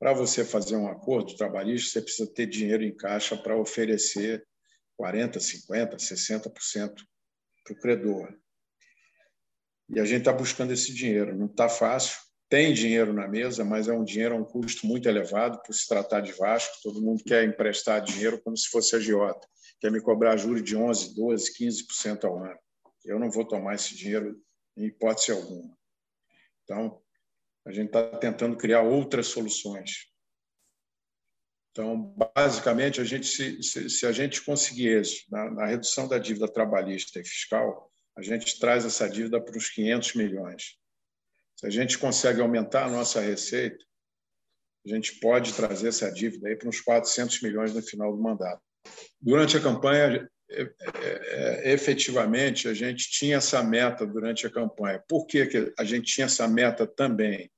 para 0.00 0.12
você 0.12 0.44
fazer 0.44 0.74
um 0.74 0.88
acordo 0.88 1.36
trabalhista, 1.36 1.92
você 1.92 2.02
precisa 2.02 2.32
ter 2.32 2.46
dinheiro 2.46 2.82
em 2.82 2.94
caixa 2.94 3.36
para 3.36 3.56
oferecer 3.56 4.44
40%, 5.00 5.38
50%, 5.38 5.96
60% 5.96 6.94
para 7.64 7.72
o 7.72 7.78
credor. 7.78 8.36
E 9.88 10.00
a 10.00 10.04
gente 10.04 10.20
está 10.20 10.32
buscando 10.32 10.72
esse 10.72 10.92
dinheiro. 10.92 11.36
Não 11.36 11.46
está 11.46 11.68
fácil. 11.68 12.18
Tem 12.48 12.74
dinheiro 12.74 13.12
na 13.12 13.28
mesa, 13.28 13.64
mas 13.64 13.88
é 13.88 13.92
um 13.92 14.04
dinheiro 14.04 14.34
a 14.34 14.38
um 14.38 14.44
custo 14.44 14.86
muito 14.86 15.08
elevado 15.08 15.62
por 15.62 15.72
se 15.72 15.86
tratar 15.86 16.20
de 16.20 16.32
Vasco. 16.32 16.76
Todo 16.82 17.00
mundo 17.00 17.22
quer 17.24 17.44
emprestar 17.44 18.02
dinheiro 18.02 18.40
como 18.42 18.56
se 18.56 18.68
fosse 18.68 18.96
agiota. 18.96 19.46
Quer 19.80 19.92
me 19.92 20.00
cobrar 20.00 20.36
juros 20.36 20.62
de 20.62 20.76
11%, 20.76 21.14
12%, 21.16 21.44
15% 21.58 22.24
ao 22.24 22.38
ano. 22.44 22.58
Eu 23.04 23.18
não 23.18 23.30
vou 23.30 23.44
tomar 23.44 23.74
esse 23.74 23.94
dinheiro 23.96 24.40
em 24.76 24.86
hipótese 24.86 25.32
alguma. 25.32 25.76
Então, 26.64 27.02
a 27.66 27.72
gente 27.72 27.86
está 27.86 28.16
tentando 28.18 28.56
criar 28.56 28.82
outras 28.82 29.26
soluções. 29.26 30.10
Então, 31.70 32.14
basicamente, 32.36 33.00
a 33.00 33.04
gente, 33.04 33.26
se, 33.26 33.62
se, 33.62 33.88
se 33.88 34.06
a 34.06 34.12
gente 34.12 34.42
conseguir 34.42 35.00
isso 35.00 35.24
na, 35.30 35.50
na, 35.50 35.66
redução 35.66 36.06
da 36.06 36.18
dívida 36.18 36.46
trabalhista 36.46 37.18
e 37.18 37.24
fiscal, 37.24 37.90
a 38.16 38.22
gente 38.22 38.58
traz 38.58 38.84
essa 38.84 39.08
dívida 39.08 39.40
para 39.40 39.56
os 39.56 39.70
500 39.70 40.14
milhões. 40.14 40.76
Se 41.56 41.66
a 41.66 41.70
gente 41.70 41.98
consegue 41.98 42.42
aumentar 42.42 42.86
a 42.86 42.90
nossa 42.90 43.20
receita, 43.20 43.82
a 44.84 44.88
gente 44.90 45.18
pode 45.20 45.54
trazer 45.54 45.88
essa 45.88 46.10
dívida 46.10 46.48
aí 46.48 46.56
para 46.56 46.68
uns 46.68 46.80
400 46.80 47.40
milhões 47.40 47.72
no 47.72 47.80
final 47.80 48.14
do 48.14 48.20
mandato. 48.20 48.60
Durante 49.20 49.56
a 49.56 49.62
campanha, 49.62 50.28
efetivamente, 51.64 52.68
a 52.68 52.74
gente 52.74 53.10
tinha 53.10 53.36
essa 53.36 53.62
meta 53.62 54.06
durante 54.06 54.46
a 54.46 54.50
campanha. 54.50 55.02
Por 55.08 55.26
que, 55.26 55.46
que 55.46 55.72
a 55.78 55.84
gente 55.84 56.12
tinha 56.12 56.26
essa 56.26 56.46
meta 56.48 56.86
também? 56.86 57.50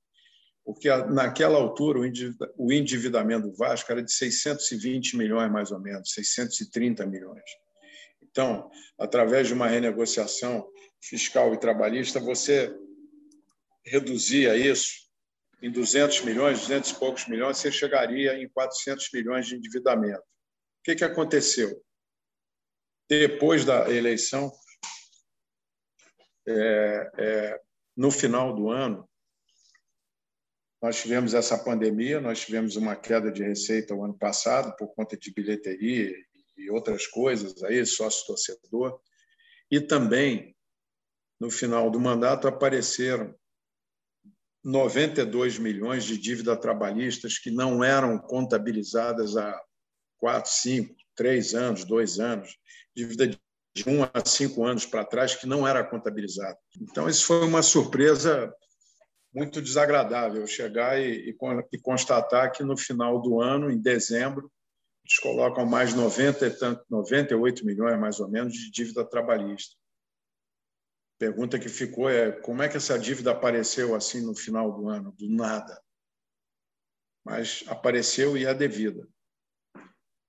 porque 0.65 0.89
naquela 1.11 1.59
altura 1.59 2.01
o 2.57 2.73
endividamento 2.73 3.49
do 3.49 3.55
Vasco 3.55 3.93
era 3.93 4.03
de 4.03 4.11
620 4.11 5.17
milhões, 5.17 5.53
mais 5.53 5.71
ou 5.71 5.79
menos, 5.79 6.13
630 6.13 7.05
milhões. 7.07 7.45
Então, 8.23 8.71
através 8.99 9.47
de 9.47 9.53
uma 9.53 9.67
renegociação 9.67 10.67
fiscal 11.03 11.53
e 11.53 11.61
trabalhista, 11.61 12.19
você 12.19 12.75
reduzia 13.85 14.57
isso 14.57 15.05
em 15.63 15.71
200 15.71 16.23
milhões, 16.23 16.61
200 16.61 16.91
e 16.91 16.95
poucos 16.99 17.29
milhões, 17.29 17.59
você 17.59 17.71
chegaria 17.71 18.35
em 18.43 18.49
400 18.49 19.09
milhões 19.13 19.47
de 19.47 19.57
endividamento. 19.57 20.21
O 20.21 20.85
que, 20.85 20.95
que 20.95 21.05
aconteceu? 21.05 21.71
Depois 23.19 23.65
da 23.65 23.89
eleição, 23.91 24.53
é, 26.47 27.11
é, 27.17 27.61
no 27.97 28.11
final 28.11 28.55
do 28.55 28.71
ano, 28.71 29.09
nós 30.83 31.01
tivemos 31.01 31.33
essa 31.33 31.57
pandemia, 31.57 32.21
nós 32.21 32.41
tivemos 32.41 32.75
uma 32.77 32.97
queda 32.97 33.31
de 33.31 33.43
receita 33.43 33.95
o 33.95 34.05
ano 34.05 34.19
passado 34.19 34.75
por 34.77 34.89
conta 34.95 35.17
de 35.17 35.33
bilheteria 35.33 36.15
e 36.57 36.71
outras 36.71 37.07
coisas 37.07 37.63
aí, 37.63 37.87
sócio 37.87 38.27
torcedor. 38.27 39.01
E 39.71 39.81
também 39.81 40.55
no 41.41 41.51
final 41.51 41.91
do 41.91 42.01
mandato 42.01 42.49
apareceram 42.49 43.35
92 44.65 45.59
milhões 45.59 46.05
de 46.05 46.19
dívida 46.19 46.57
trabalhistas 46.57 47.39
que 47.39 47.51
não 47.51 47.85
eram 47.85 48.19
contabilizadas 48.19 49.37
há 49.37 49.63
quatro, 50.19 50.51
cinco, 50.51 50.95
três 51.15 51.55
anos, 51.55 51.85
dois 51.85 52.19
anos, 52.19 52.57
dívida 52.95 53.29
de 53.29 53.89
um 53.89 54.05
a 54.05 54.25
cinco 54.25 54.65
anos 54.65 54.87
para 54.87 55.05
trás 55.05 55.35
que 55.35 55.47
não 55.47 55.67
era 55.67 55.85
contabilizada. 55.85 56.57
Então, 56.81 57.09
isso 57.09 57.27
foi 57.27 57.45
uma 57.45 57.63
surpresa 57.63 58.55
muito 59.35 59.61
desagradável 59.61 60.47
chegar 60.47 61.01
e, 61.01 61.31
e, 61.31 61.37
e, 61.73 61.79
constatar 61.79 62.53
que 62.53 62.63
no 62.63 62.77
final 62.77 63.21
do 63.21 63.41
ano, 63.41 63.69
em 63.69 63.81
dezembro, 63.81 64.51
eles 65.05 65.19
colocam 65.19 65.67
mais 65.67 65.93
90 65.93 66.85
98 66.89 67.67
milhões, 67.67 67.99
mais 67.99 68.21
ou 68.21 68.29
menos, 68.29 68.55
de 68.55 68.71
dívida 68.71 69.05
trabalhista. 69.05 69.77
Pergunta 71.19 71.59
que 71.59 71.69
ficou 71.69 72.09
é 72.09 72.31
como 72.31 72.63
é 72.63 72.69
que 72.69 72.77
essa 72.77 72.99
dívida 72.99 73.33
apareceu 73.33 73.95
assim 73.95 74.25
no 74.25 74.37
final 74.37 74.73
do 74.73 74.89
ano? 74.89 75.13
Do 75.13 75.29
nada. 75.29 75.81
Mas 77.25 77.65
apareceu 77.67 78.37
e 78.37 78.47
é 78.47 78.55
devida. 78.55 79.07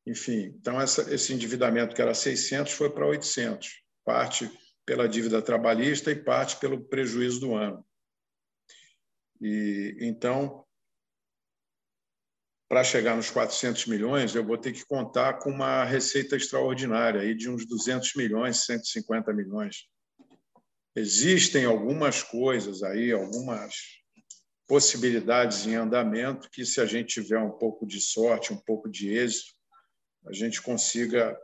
Enfim, 0.06 0.54
então 0.60 0.80
essa, 0.80 1.14
esse 1.14 1.34
endividamento 1.34 1.96
que 1.96 2.02
era 2.02 2.14
600 2.14 2.74
foi 2.74 2.90
para 2.90 3.08
800, 3.08 3.82
parte 4.04 4.50
pela 4.86 5.10
dívida 5.10 5.42
trabalhista 5.42 6.12
e 6.12 6.16
parte 6.16 6.58
pelo 6.58 6.86
prejuízo 6.86 7.40
do 7.40 7.56
ano. 7.56 7.84
E 9.42 9.98
então, 10.00 10.64
para 12.70 12.84
chegar 12.84 13.16
nos 13.16 13.32
400 13.32 13.88
milhões, 13.88 14.36
eu 14.36 14.46
vou 14.46 14.58
ter 14.58 14.72
que 14.74 14.86
contar 14.86 15.40
com 15.40 15.50
uma 15.50 15.84
receita 15.84 16.36
extraordinária 16.36 17.22
aí 17.22 17.34
de 17.34 17.50
uns 17.50 17.66
200 17.66 18.14
milhões, 18.16 18.66
150 18.66 19.34
milhões. 19.34 19.88
Existem 20.96 21.66
algumas 21.66 22.22
coisas 22.22 22.84
aí, 22.84 23.12
algumas 23.12 23.76
possibilidades 24.68 25.66
em 25.66 25.76
andamento 25.76 26.50
que, 26.50 26.66
se 26.66 26.80
a 26.80 26.86
gente 26.86 27.22
tiver 27.22 27.40
um 27.40 27.52
pouco 27.52 27.86
de 27.86 28.00
sorte, 28.00 28.54
um 28.54 28.58
pouco 28.58 28.90
de 28.90 29.10
êxito, 29.10 29.55
a 30.28 30.34
gente 30.34 30.62
consiga 30.62 31.38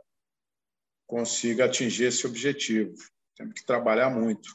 consiga 1.06 1.66
atingir 1.66 2.04
esse 2.04 2.26
objetivo. 2.26 2.94
Temos 3.36 3.52
que 3.54 3.66
trabalhar 3.66 4.08
muito, 4.08 4.48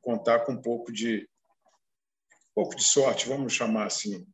contar 0.00 0.40
com 0.40 0.52
um 0.52 0.60
pouco 0.60 0.92
de, 0.92 1.28
pouco 2.54 2.76
de 2.76 2.84
sorte, 2.84 3.28
vamos 3.28 3.52
chamar 3.52 3.86
assim. 3.86 4.24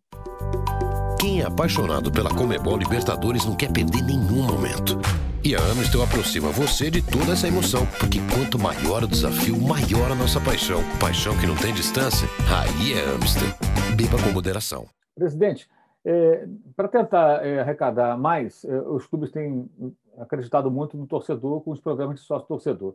Quem 1.18 1.40
é 1.40 1.46
apaixonado 1.46 2.12
pela 2.12 2.28
Comebol 2.28 2.76
Libertadores 2.76 3.46
não 3.46 3.56
quer 3.56 3.72
perder 3.72 4.02
nenhum 4.02 4.42
momento. 4.42 4.98
E 5.42 5.54
a 5.54 5.58
Amistel 5.58 6.02
aproxima 6.02 6.50
você 6.50 6.90
de 6.90 7.00
toda 7.00 7.32
essa 7.32 7.48
emoção, 7.48 7.86
porque 7.98 8.18
quanto 8.34 8.58
maior 8.58 9.04
o 9.04 9.08
desafio, 9.08 9.58
maior 9.58 10.12
a 10.12 10.14
nossa 10.14 10.38
paixão. 10.38 10.82
Paixão 10.98 11.38
que 11.38 11.46
não 11.46 11.56
tem 11.56 11.72
distância, 11.72 12.28
aí 12.48 12.92
é 12.92 13.14
Amistel. 13.14 13.48
Beba 13.96 14.22
com 14.22 14.30
moderação. 14.32 14.86
Presidente, 15.14 15.66
é, 16.04 16.48
para 16.74 16.88
tentar 16.88 17.44
é, 17.44 17.60
arrecadar 17.60 18.16
mais, 18.16 18.64
é, 18.64 18.80
os 18.80 19.06
clubes 19.06 19.30
têm 19.30 19.68
acreditado 20.18 20.70
muito 20.70 20.96
no 20.96 21.06
torcedor 21.06 21.60
com 21.62 21.70
os 21.70 21.80
programas 21.80 22.20
de 22.20 22.26
sócio-torcedor. 22.26 22.94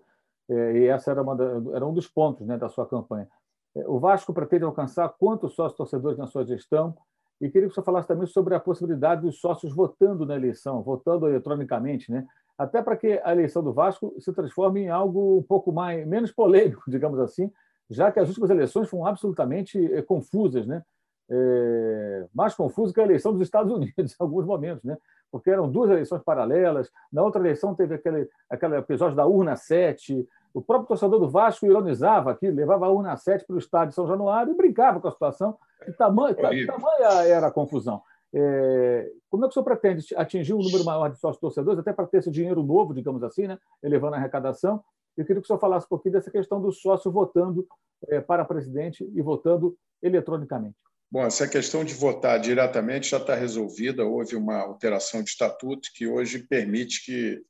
É, 0.49 0.77
e 0.77 0.85
essa 0.87 1.11
era, 1.11 1.21
uma 1.21 1.35
da, 1.35 1.75
era 1.75 1.85
um 1.85 1.93
dos 1.93 2.07
pontos 2.07 2.45
né, 2.45 2.57
da 2.57 2.69
sua 2.69 2.85
campanha. 2.85 3.27
É, 3.75 3.87
o 3.87 3.99
Vasco 3.99 4.33
pretende 4.33 4.63
alcançar 4.63 5.09
quantos 5.19 5.53
sócios 5.53 5.77
torcedores 5.77 6.17
na 6.17 6.27
sua 6.27 6.45
gestão? 6.45 6.95
E 7.41 7.49
queria 7.49 7.67
que 7.67 7.75
você 7.75 7.81
falasse 7.81 8.07
também 8.07 8.27
sobre 8.27 8.55
a 8.55 8.59
possibilidade 8.59 9.21
dos 9.21 9.39
sócios 9.39 9.73
votando 9.75 10.25
na 10.25 10.35
eleição, 10.35 10.81
votando 10.81 11.27
eletronicamente, 11.27 12.11
né? 12.11 12.25
até 12.57 12.81
para 12.81 12.95
que 12.95 13.19
a 13.23 13.31
eleição 13.31 13.61
do 13.61 13.73
Vasco 13.73 14.15
se 14.19 14.31
transforme 14.33 14.81
em 14.81 14.89
algo 14.89 15.37
um 15.39 15.43
pouco 15.43 15.71
mais 15.71 16.07
menos 16.07 16.31
polêmico, 16.31 16.83
digamos 16.89 17.19
assim, 17.19 17.51
já 17.89 18.11
que 18.11 18.19
as 18.19 18.29
últimas 18.29 18.49
eleições 18.49 18.89
foram 18.89 19.05
absolutamente 19.05 19.93
é, 19.93 20.01
confusas, 20.01 20.65
né? 20.65 20.83
É, 21.29 22.27
mais 22.33 22.53
confusas 22.53 22.93
que 22.93 23.01
a 23.01 23.03
eleição 23.03 23.33
dos 23.33 23.41
Estados 23.41 23.71
Unidos 23.71 23.93
em 24.19 24.23
alguns 24.23 24.45
momentos, 24.45 24.83
né? 24.83 24.97
porque 25.31 25.49
eram 25.49 25.69
duas 25.69 25.89
eleições 25.89 26.23
paralelas. 26.23 26.89
Na 27.11 27.23
outra 27.23 27.41
eleição 27.41 27.75
teve 27.75 27.95
aquele, 27.95 28.29
aquele 28.49 28.77
episódio 28.77 29.15
da 29.15 29.25
urna 29.25 29.55
7, 29.55 30.27
o 30.53 30.61
próprio 30.61 30.87
torcedor 30.87 31.19
do 31.19 31.29
Vasco 31.29 31.65
ironizava 31.65 32.31
aqui, 32.31 32.49
levava 32.49 32.85
a 32.85 32.89
urna 32.89 33.17
7 33.17 33.45
para 33.45 33.55
o 33.55 33.59
estádio 33.59 33.89
de 33.89 33.95
São 33.95 34.07
Januário 34.07 34.53
e 34.53 34.55
brincava 34.55 35.01
com 35.01 35.07
a 35.09 35.11
situação. 35.11 35.57
Que 35.83 35.91
tamanho, 35.91 36.35
tamanha 36.35 37.25
era 37.27 37.47
a 37.47 37.51
confusão. 37.51 38.01
É, 38.33 39.11
como 39.29 39.43
é 39.43 39.47
que 39.47 39.51
o 39.51 39.53
senhor 39.53 39.65
pretende 39.65 40.05
atingir 40.15 40.53
um 40.53 40.61
número 40.61 40.85
maior 40.85 41.09
de 41.09 41.17
sócios 41.17 41.39
torcedores, 41.39 41.79
até 41.79 41.91
para 41.91 42.07
ter 42.07 42.19
esse 42.19 42.31
dinheiro 42.31 42.63
novo, 42.63 42.93
digamos 42.93 43.21
assim, 43.23 43.47
né, 43.47 43.57
elevando 43.83 44.15
a 44.15 44.17
arrecadação? 44.17 44.81
Eu 45.17 45.25
queria 45.25 45.41
que 45.41 45.45
o 45.45 45.47
senhor 45.47 45.59
falasse 45.59 45.85
um 45.85 45.89
pouquinho 45.89 46.13
dessa 46.13 46.31
questão 46.31 46.61
do 46.61 46.71
sócio 46.71 47.11
votando 47.11 47.67
é, 48.07 48.21
para 48.21 48.45
presidente 48.45 49.09
e 49.13 49.21
votando 49.21 49.75
eletronicamente. 50.01 50.75
Bom, 51.11 51.25
essa 51.25 51.47
questão 51.47 51.85
de 51.85 51.93
votar 51.93 52.39
diretamente 52.39 53.09
já 53.09 53.17
está 53.17 53.35
resolvida. 53.35 54.05
Houve 54.05 54.35
uma 54.35 54.57
alteração 54.57 55.23
de 55.23 55.29
estatuto 55.29 55.89
que 55.93 56.07
hoje 56.07 56.39
permite 56.47 57.05
que 57.05 57.41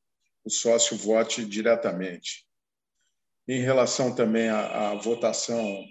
o 0.43 0.49
sócio 0.49 0.95
vote 0.97 1.43
diretamente. 1.43 2.45
Em 3.47 3.61
relação 3.61 4.13
também 4.13 4.49
à, 4.49 4.91
à 4.91 4.95
votação 4.95 5.83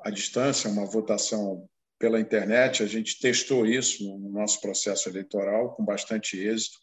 à 0.00 0.10
distância, 0.10 0.70
uma 0.70 0.86
votação 0.86 1.68
pela 1.98 2.20
internet, 2.20 2.82
a 2.82 2.86
gente 2.86 3.20
testou 3.20 3.64
isso 3.64 4.04
no 4.18 4.30
nosso 4.30 4.60
processo 4.60 5.08
eleitoral 5.08 5.74
com 5.74 5.84
bastante 5.84 6.36
êxito. 6.36 6.78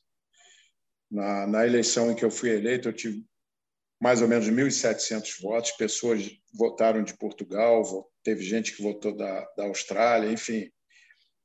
Na, 1.12 1.46
na 1.48 1.68
eleição 1.68 2.12
em 2.12 2.16
que 2.16 2.24
eu 2.24 2.32
fui 2.32 2.52
eleito, 2.52 2.88
eu 2.88 2.94
tive 2.94 3.26
mais 4.00 4.22
ou 4.22 4.28
menos 4.28 4.48
1.700 4.48 5.42
votos, 5.42 5.72
pessoas 5.72 6.30
votaram 6.54 7.04
de 7.04 7.18
Portugal, 7.18 7.84
teve 8.24 8.44
gente 8.44 8.76
que 8.76 8.82
votou 8.82 9.16
da, 9.16 9.46
da 9.58 9.66
Austrália, 9.66 10.32
enfim, 10.32 10.72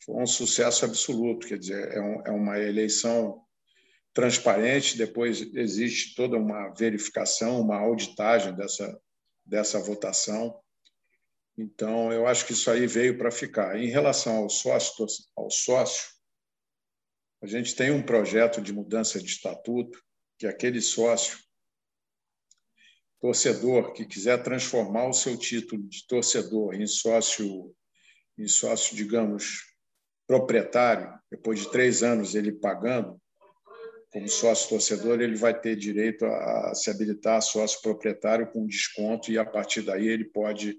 foi 0.05 0.23
um 0.23 0.27
sucesso 0.27 0.85
absoluto. 0.85 1.47
Quer 1.47 1.59
dizer, 1.59 1.93
é, 1.93 2.01
um, 2.01 2.23
é 2.27 2.31
uma 2.31 2.59
eleição 2.59 3.43
transparente, 4.13 4.97
depois 4.97 5.41
existe 5.55 6.15
toda 6.15 6.37
uma 6.37 6.69
verificação, 6.75 7.61
uma 7.61 7.79
auditagem 7.79 8.55
dessa, 8.55 9.01
dessa 9.45 9.81
votação. 9.81 10.61
Então, 11.59 12.13
eu 12.13 12.27
acho 12.27 12.47
que 12.47 12.53
isso 12.53 12.71
aí 12.71 12.87
veio 12.87 13.19
para 13.19 13.31
ficar. 13.31 13.77
Em 13.77 13.89
relação 13.89 14.37
ao 14.37 14.49
sócio, 14.49 15.07
ao 15.37 15.51
sócio, 15.51 16.13
a 17.43 17.47
gente 17.47 17.75
tem 17.75 17.91
um 17.91 18.03
projeto 18.03 18.61
de 18.61 18.73
mudança 18.73 19.19
de 19.19 19.27
estatuto 19.27 20.03
que 20.39 20.47
aquele 20.47 20.81
sócio 20.81 21.39
torcedor 23.25 23.95
que 23.95 24.05
quiser 24.05 24.43
transformar 24.43 25.09
o 25.09 25.15
seu 25.15 25.35
título 25.35 25.83
de 25.89 26.07
torcedor 26.07 26.75
em 26.75 26.87
sócio, 26.87 27.75
em 28.37 28.47
sócio, 28.47 28.95
digamos, 28.95 29.63
proprietário, 30.27 31.19
depois 31.31 31.61
de 31.61 31.71
três 31.71 32.03
anos 32.03 32.35
ele 32.35 32.53
pagando 32.53 33.19
como 34.13 34.29
sócio 34.29 34.69
torcedor, 34.69 35.23
ele 35.23 35.37
vai 35.37 35.59
ter 35.59 35.75
direito 35.75 36.27
a 36.27 36.75
se 36.75 36.91
habilitar 36.91 37.39
a 37.39 37.41
sócio 37.41 37.81
proprietário 37.81 38.47
com 38.53 38.67
desconto 38.67 39.33
e 39.33 39.39
a 39.39 39.45
partir 39.45 39.81
daí 39.81 40.07
ele 40.07 40.27
pode 40.27 40.79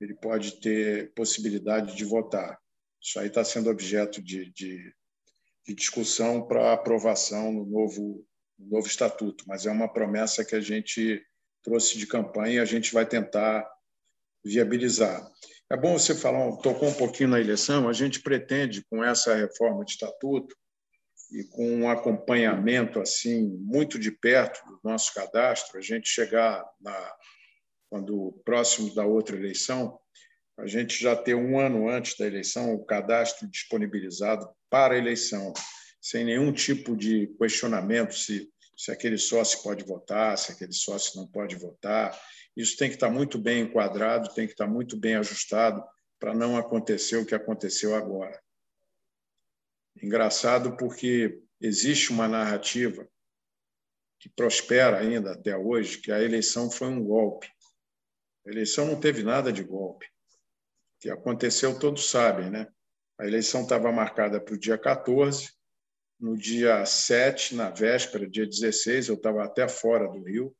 ele 0.00 0.14
pode 0.14 0.60
ter 0.60 1.12
possibilidade 1.14 1.96
de 1.96 2.04
votar. 2.04 2.60
Isso 3.00 3.18
aí 3.18 3.26
está 3.26 3.42
sendo 3.42 3.70
objeto 3.70 4.22
de, 4.22 4.52
de, 4.52 4.94
de 5.66 5.74
discussão 5.74 6.46
para 6.46 6.72
aprovação 6.72 7.52
no 7.52 7.66
novo, 7.66 8.24
no 8.56 8.70
novo 8.70 8.86
estatuto, 8.86 9.44
mas 9.48 9.66
é 9.66 9.70
uma 9.72 9.92
promessa 9.92 10.44
que 10.44 10.54
a 10.54 10.60
gente 10.60 11.20
trouxe 11.62 11.98
de 11.98 12.06
campanha 12.06 12.54
e 12.54 12.58
a 12.60 12.64
gente 12.64 12.92
vai 12.92 13.06
tentar 13.06 13.68
viabilizar. 14.44 15.26
É 15.70 15.76
bom 15.76 15.98
você 15.98 16.14
falar, 16.14 16.56
tocou 16.58 16.88
um 16.88 16.94
pouquinho 16.94 17.30
na 17.30 17.40
eleição, 17.40 17.88
a 17.88 17.92
gente 17.92 18.20
pretende, 18.20 18.84
com 18.90 19.02
essa 19.02 19.34
reforma 19.34 19.84
de 19.84 19.92
estatuto 19.92 20.54
e 21.30 21.44
com 21.44 21.66
um 21.66 21.88
acompanhamento 21.88 23.00
assim 23.00 23.48
muito 23.60 23.98
de 23.98 24.10
perto 24.10 24.62
do 24.66 24.78
nosso 24.84 25.14
cadastro, 25.14 25.78
a 25.78 25.80
gente 25.80 26.08
chegar 26.08 26.62
na, 26.78 27.14
quando 27.88 28.38
próximo 28.44 28.94
da 28.94 29.06
outra 29.06 29.36
eleição, 29.36 29.98
a 30.58 30.66
gente 30.66 31.00
já 31.00 31.16
ter 31.16 31.34
um 31.34 31.58
ano 31.58 31.88
antes 31.88 32.18
da 32.18 32.26
eleição 32.26 32.74
o 32.74 32.84
cadastro 32.84 33.48
disponibilizado 33.48 34.46
para 34.68 34.94
a 34.94 34.98
eleição, 34.98 35.54
sem 36.00 36.24
nenhum 36.24 36.52
tipo 36.52 36.94
de 36.94 37.28
questionamento 37.38 38.14
se, 38.14 38.51
se 38.82 38.90
aquele 38.90 39.16
sócio 39.16 39.62
pode 39.62 39.84
votar, 39.84 40.36
se 40.36 40.50
aquele 40.50 40.72
sócio 40.72 41.20
não 41.20 41.24
pode 41.24 41.54
votar. 41.54 42.20
Isso 42.56 42.76
tem 42.76 42.88
que 42.88 42.96
estar 42.96 43.08
muito 43.08 43.38
bem 43.38 43.62
enquadrado, 43.62 44.34
tem 44.34 44.44
que 44.44 44.54
estar 44.54 44.66
muito 44.66 44.96
bem 44.96 45.14
ajustado 45.14 45.80
para 46.18 46.34
não 46.34 46.56
acontecer 46.56 47.16
o 47.16 47.24
que 47.24 47.32
aconteceu 47.32 47.94
agora. 47.94 48.42
Engraçado 50.02 50.76
porque 50.76 51.40
existe 51.60 52.10
uma 52.10 52.26
narrativa 52.26 53.08
que 54.18 54.28
prospera 54.28 54.98
ainda 54.98 55.30
até 55.30 55.56
hoje, 55.56 55.98
que 55.98 56.10
a 56.10 56.20
eleição 56.20 56.68
foi 56.68 56.88
um 56.88 57.04
golpe. 57.04 57.48
A 58.44 58.50
eleição 58.50 58.84
não 58.84 58.98
teve 58.98 59.22
nada 59.22 59.52
de 59.52 59.62
golpe. 59.62 60.06
O 60.06 61.02
que 61.02 61.08
aconteceu, 61.08 61.78
todos 61.78 62.10
sabem, 62.10 62.50
né? 62.50 62.66
A 63.16 63.28
eleição 63.28 63.62
estava 63.62 63.92
marcada 63.92 64.40
para 64.40 64.54
o 64.54 64.58
dia 64.58 64.76
14, 64.76 65.52
no 66.18 66.36
dia 66.36 66.84
7, 66.86 67.54
na 67.54 67.70
véspera, 67.70 68.28
dia 68.28 68.46
16, 68.46 69.08
eu 69.08 69.14
estava 69.14 69.44
até 69.44 69.68
fora 69.68 70.08
do 70.08 70.22
Rio. 70.22 70.54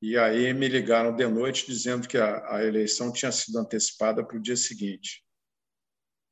E 0.00 0.16
aí 0.16 0.52
me 0.52 0.68
ligaram 0.68 1.14
de 1.14 1.26
noite 1.26 1.66
dizendo 1.66 2.06
que 2.06 2.18
a, 2.18 2.56
a 2.56 2.64
eleição 2.64 3.12
tinha 3.12 3.32
sido 3.32 3.58
antecipada 3.58 4.24
para 4.24 4.36
o 4.36 4.42
dia 4.42 4.56
seguinte. 4.56 5.24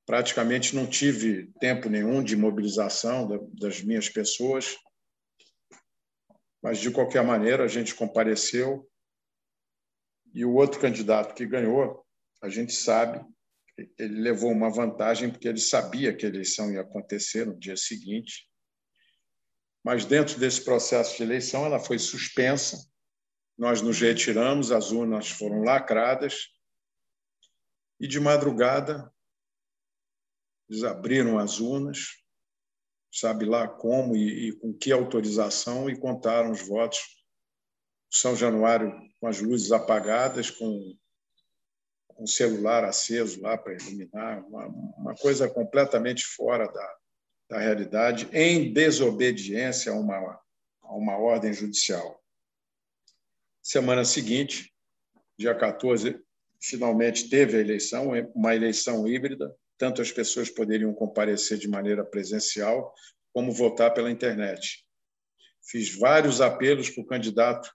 Praticamente 0.07 0.77
não 0.77 0.87
tive 0.87 1.51
tempo 1.59 1.89
nenhum 1.89 2.23
de 2.23 2.37
mobilização 2.37 3.27
da, 3.27 3.39
das 3.59 3.83
minhas 3.83 4.09
pessoas, 4.09 4.77
mas 6.63 6.79
de 6.79 6.91
qualquer 6.91 7.25
maneira 7.25 7.65
a 7.65 7.69
gente 7.69 7.95
compareceu 7.95 8.89
e 10.35 10.45
o 10.45 10.55
outro 10.55 10.81
candidato 10.81 11.35
que 11.35 11.47
ganhou, 11.47 12.05
a 12.43 12.49
gente 12.49 12.73
sabe, 12.73 13.25
ele 13.77 14.21
levou 14.21 14.51
uma 14.51 14.71
vantagem 14.71 15.31
porque 15.31 15.49
ele 15.49 15.61
sabia 15.61 16.15
que 16.15 16.27
a 16.27 16.29
eleição 16.29 16.73
ia 16.73 16.81
acontecer 16.81 17.47
no 17.47 17.59
dia 17.59 17.77
seguinte. 17.77 18.49
Mas 19.83 20.05
dentro 20.05 20.39
desse 20.39 20.65
processo 20.65 21.17
de 21.17 21.23
eleição, 21.23 21.67
ela 21.67 21.79
foi 21.79 21.99
suspensa. 21.99 22.79
Nós 23.59 23.83
nos 23.83 24.01
retiramos, 24.01 24.73
as 24.73 24.91
urnas 24.93 25.29
foram 25.31 25.63
lacradas 25.63 26.49
e 28.01 28.09
de 28.09 28.19
madrugada 28.19 29.13
eles 30.69 30.83
abriram 30.83 31.39
as 31.39 31.61
urnas, 31.61 32.23
sabe 33.13 33.45
lá 33.45 33.69
como 33.69 34.17
e, 34.17 34.49
e 34.49 34.53
com 34.53 34.73
que 34.73 34.91
autorização 34.91 35.89
e 35.91 35.99
contaram 35.99 36.51
os 36.51 36.67
votos. 36.67 37.01
São 38.11 38.35
Januário 38.35 38.93
com 39.21 39.27
as 39.27 39.41
luzes 39.41 39.73
apagadas, 39.73 40.51
com, 40.51 40.97
o 42.19 42.27
celular 42.27 42.85
aceso 42.85 43.41
lá 43.41 43.57
para 43.57 43.75
iluminar, 43.75 44.47
uma, 44.47 44.67
uma 44.67 45.15
coisa 45.15 45.49
completamente 45.49 46.25
fora 46.25 46.67
da, 46.67 46.97
da 47.51 47.59
realidade, 47.59 48.29
em 48.33 48.73
desobediência 48.73 49.93
a 49.93 49.95
uma, 49.95 50.41
a 50.83 50.95
uma 50.95 51.17
ordem 51.17 51.53
judicial. 51.53 52.23
Semana 53.63 54.05
seguinte, 54.05 54.73
dia 55.39 55.55
14, 55.55 56.21
finalmente 56.61 57.29
teve 57.29 57.57
a 57.57 57.61
eleição, 57.61 58.13
uma 58.35 58.55
eleição 58.55 59.07
híbrida, 59.07 59.55
tanto 59.77 60.01
as 60.01 60.13
pessoas 60.13 60.49
poderiam 60.49 60.95
comparecer 60.95 61.59
de 61.59 61.69
maneira 61.69 62.05
presencial, 62.05 62.95
como 63.33 63.53
votar 63.53 63.93
pela 63.93 64.11
internet. 64.11 64.85
Fiz 65.63 65.97
vários 65.97 66.41
apelos 66.41 66.91
para 66.91 67.03
o 67.03 67.07
candidato 67.07 67.75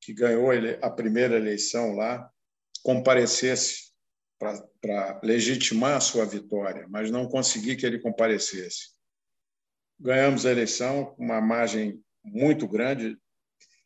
que 0.00 0.12
ganhou 0.12 0.50
a 0.82 0.90
primeira 0.90 1.36
eleição 1.36 1.94
lá 1.94 2.30
comparecesse 2.88 3.92
para 4.38 5.20
legitimar 5.22 5.98
a 5.98 6.00
sua 6.00 6.24
vitória, 6.24 6.88
mas 6.88 7.10
não 7.10 7.28
consegui 7.28 7.76
que 7.76 7.84
ele 7.84 7.98
comparecesse. 7.98 8.94
Ganhamos 10.00 10.46
a 10.46 10.50
eleição 10.50 11.04
com 11.04 11.22
uma 11.22 11.38
margem 11.38 12.02
muito 12.24 12.66
grande. 12.66 13.14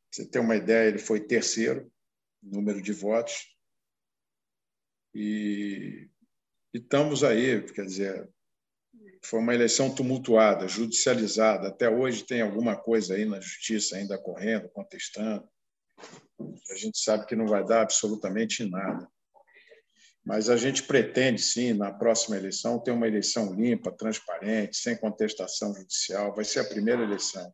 Você 0.09 0.25
ter 0.25 0.39
uma 0.39 0.55
ideia, 0.55 0.89
ele 0.89 1.01
foi 1.01 1.19
terceiro 1.19 1.91
número 2.41 2.81
de 2.81 2.93
votos. 2.93 3.53
E, 5.13 6.09
e 6.73 6.79
estamos 6.79 7.25
aí, 7.25 7.61
quer 7.73 7.85
dizer, 7.85 8.31
foi 9.21 9.41
uma 9.41 9.53
eleição 9.53 9.93
tumultuada, 9.93 10.69
judicializada. 10.69 11.67
Até 11.67 11.91
hoje 11.91 12.23
tem 12.25 12.41
alguma 12.41 12.77
coisa 12.77 13.15
aí 13.15 13.25
na 13.25 13.41
justiça 13.41 13.97
ainda 13.97 14.17
correndo, 14.17 14.69
contestando. 14.69 15.52
A 16.71 16.75
gente 16.77 16.99
sabe 16.99 17.27
que 17.27 17.37
não 17.37 17.47
vai 17.47 17.65
dar 17.65 17.83
absolutamente 17.83 18.65
nada. 18.69 19.09
Mas 20.25 20.49
a 20.49 20.57
gente 20.57 20.85
pretende, 20.85 21.43
sim, 21.43 21.73
na 21.73 21.93
próxima 21.93 22.37
eleição, 22.37 22.79
ter 22.79 22.93
uma 22.93 23.09
eleição 23.09 23.53
limpa, 23.53 23.91
transparente, 23.91 24.77
sem 24.77 24.97
contestação 24.97 25.75
judicial. 25.75 26.35
Vai 26.35 26.45
ser 26.45 26.61
a 26.61 26.65
primeira 26.65 27.03
eleição. 27.03 27.53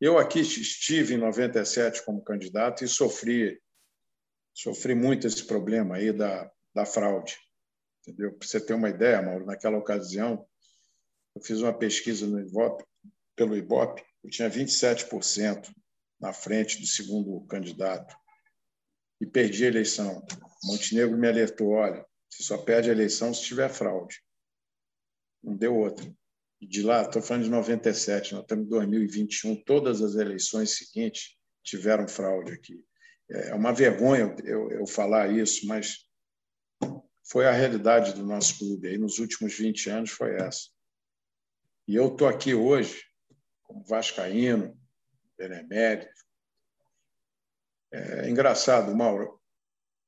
Eu 0.00 0.18
aqui 0.18 0.40
estive 0.40 1.14
em 1.14 1.18
97 1.18 2.04
como 2.04 2.24
candidato 2.24 2.84
e 2.84 2.88
sofri 2.88 3.60
sofri 4.54 4.94
muito 4.94 5.26
esse 5.26 5.44
problema 5.44 5.96
aí 5.96 6.12
da, 6.12 6.50
da 6.74 6.86
fraude. 6.86 7.36
Entendeu? 8.00 8.32
Para 8.32 8.48
você 8.48 8.58
ter 8.58 8.72
uma 8.72 8.88
ideia, 8.88 9.20
Mauro, 9.20 9.44
naquela 9.44 9.76
ocasião, 9.76 10.46
eu 11.34 11.42
fiz 11.42 11.60
uma 11.60 11.76
pesquisa 11.76 12.26
no 12.26 12.40
Ibope, 12.40 12.82
pelo 13.34 13.54
Ibope, 13.54 14.02
eu 14.24 14.30
tinha 14.30 14.48
27% 14.48 15.70
na 16.26 16.32
frente 16.32 16.80
do 16.80 16.86
segundo 16.86 17.40
candidato 17.46 18.16
e 19.20 19.26
perdi 19.26 19.64
a 19.64 19.68
eleição. 19.68 20.26
Montenegro 20.64 21.16
me 21.16 21.28
alertou: 21.28 21.70
olha, 21.70 22.04
você 22.28 22.42
só 22.42 22.58
perde 22.58 22.90
a 22.90 22.92
eleição 22.92 23.32
se 23.32 23.42
tiver 23.42 23.68
fraude. 23.68 24.20
Não 25.42 25.56
deu 25.56 25.76
outra. 25.76 26.12
E 26.60 26.66
de 26.66 26.82
lá, 26.82 27.02
estou 27.02 27.22
falando 27.22 27.44
de 27.44 27.50
97, 27.50 28.32
nós 28.32 28.42
estamos 28.42 28.66
em 28.66 28.68
2021, 28.68 29.62
todas 29.62 30.02
as 30.02 30.16
eleições 30.16 30.70
seguintes 30.70 31.36
tiveram 31.62 32.08
fraude 32.08 32.52
aqui. 32.52 32.84
É 33.30 33.54
uma 33.54 33.72
vergonha 33.72 34.34
eu, 34.44 34.70
eu 34.70 34.86
falar 34.86 35.30
isso, 35.30 35.66
mas 35.66 36.06
foi 37.30 37.46
a 37.46 37.52
realidade 37.52 38.14
do 38.14 38.24
nosso 38.24 38.58
clube. 38.58 38.88
Aí, 38.88 38.98
nos 38.98 39.18
últimos 39.18 39.54
20 39.56 39.90
anos 39.90 40.10
foi 40.10 40.36
essa. 40.36 40.70
E 41.86 41.94
eu 41.94 42.08
estou 42.08 42.26
aqui 42.26 42.54
hoje, 42.54 43.04
como 43.62 43.84
vascaíno, 43.84 44.76
benemérito, 45.36 46.10
É 47.92 48.28
engraçado, 48.28 48.94
Mauro. 48.94 49.40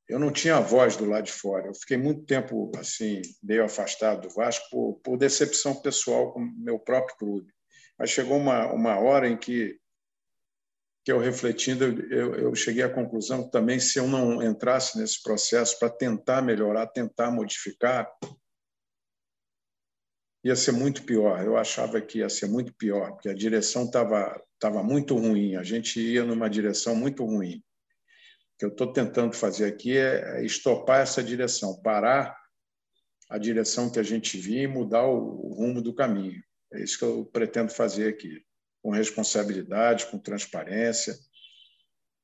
Eu 0.08 0.18
não 0.18 0.32
tinha 0.32 0.60
voz 0.60 0.96
do 0.96 1.04
lado 1.04 1.24
de 1.24 1.32
fora. 1.32 1.66
Eu 1.66 1.74
fiquei 1.74 1.96
muito 1.96 2.24
tempo 2.24 2.72
assim, 2.76 3.20
meio 3.42 3.64
afastado 3.64 4.26
do 4.26 4.34
Vasco 4.34 4.64
por, 4.70 4.94
por 5.00 5.18
decepção 5.18 5.80
pessoal 5.82 6.32
com 6.32 6.40
meu 6.40 6.78
próprio 6.78 7.16
clube. 7.16 7.52
Mas 7.98 8.10
chegou 8.10 8.38
uma, 8.38 8.72
uma 8.72 8.98
hora 8.98 9.28
em 9.28 9.36
que, 9.36 9.78
que 11.04 11.12
eu 11.12 11.18
refletindo, 11.18 11.84
eu, 12.10 12.34
eu 12.36 12.54
cheguei 12.54 12.82
à 12.82 12.88
conclusão 12.92 13.44
que 13.44 13.50
também 13.50 13.78
se 13.78 13.98
eu 13.98 14.06
não 14.06 14.42
entrasse 14.42 14.98
nesse 14.98 15.22
processo 15.22 15.78
para 15.78 15.90
tentar 15.90 16.40
melhorar, 16.40 16.86
tentar 16.86 17.30
modificar, 17.30 18.10
ia 20.48 20.56
ser 20.56 20.72
muito 20.72 21.02
pior. 21.02 21.44
Eu 21.44 21.56
achava 21.56 22.00
que 22.00 22.18
ia 22.18 22.28
ser 22.28 22.46
muito 22.46 22.72
pior, 22.74 23.12
porque 23.12 23.28
a 23.28 23.34
direção 23.34 23.84
estava 23.84 24.40
tava 24.58 24.82
muito 24.82 25.16
ruim, 25.16 25.54
a 25.54 25.62
gente 25.62 26.00
ia 26.00 26.24
numa 26.24 26.50
direção 26.50 26.96
muito 26.96 27.24
ruim. 27.24 27.58
O 27.58 28.58
que 28.58 28.64
eu 28.64 28.70
estou 28.70 28.92
tentando 28.92 29.32
fazer 29.34 29.66
aqui 29.66 29.96
é, 29.96 30.40
é 30.40 30.44
estopar 30.44 31.00
essa 31.00 31.22
direção, 31.22 31.80
parar 31.80 32.36
a 33.30 33.38
direção 33.38 33.90
que 33.90 34.00
a 34.00 34.02
gente 34.02 34.36
via 34.36 34.62
e 34.62 34.66
mudar 34.66 35.06
o 35.06 35.54
rumo 35.54 35.80
do 35.80 35.94
caminho. 35.94 36.42
É 36.72 36.82
isso 36.82 36.98
que 36.98 37.04
eu 37.04 37.24
pretendo 37.26 37.70
fazer 37.70 38.08
aqui, 38.08 38.42
com 38.82 38.90
responsabilidade, 38.90 40.06
com 40.06 40.18
transparência 40.18 41.14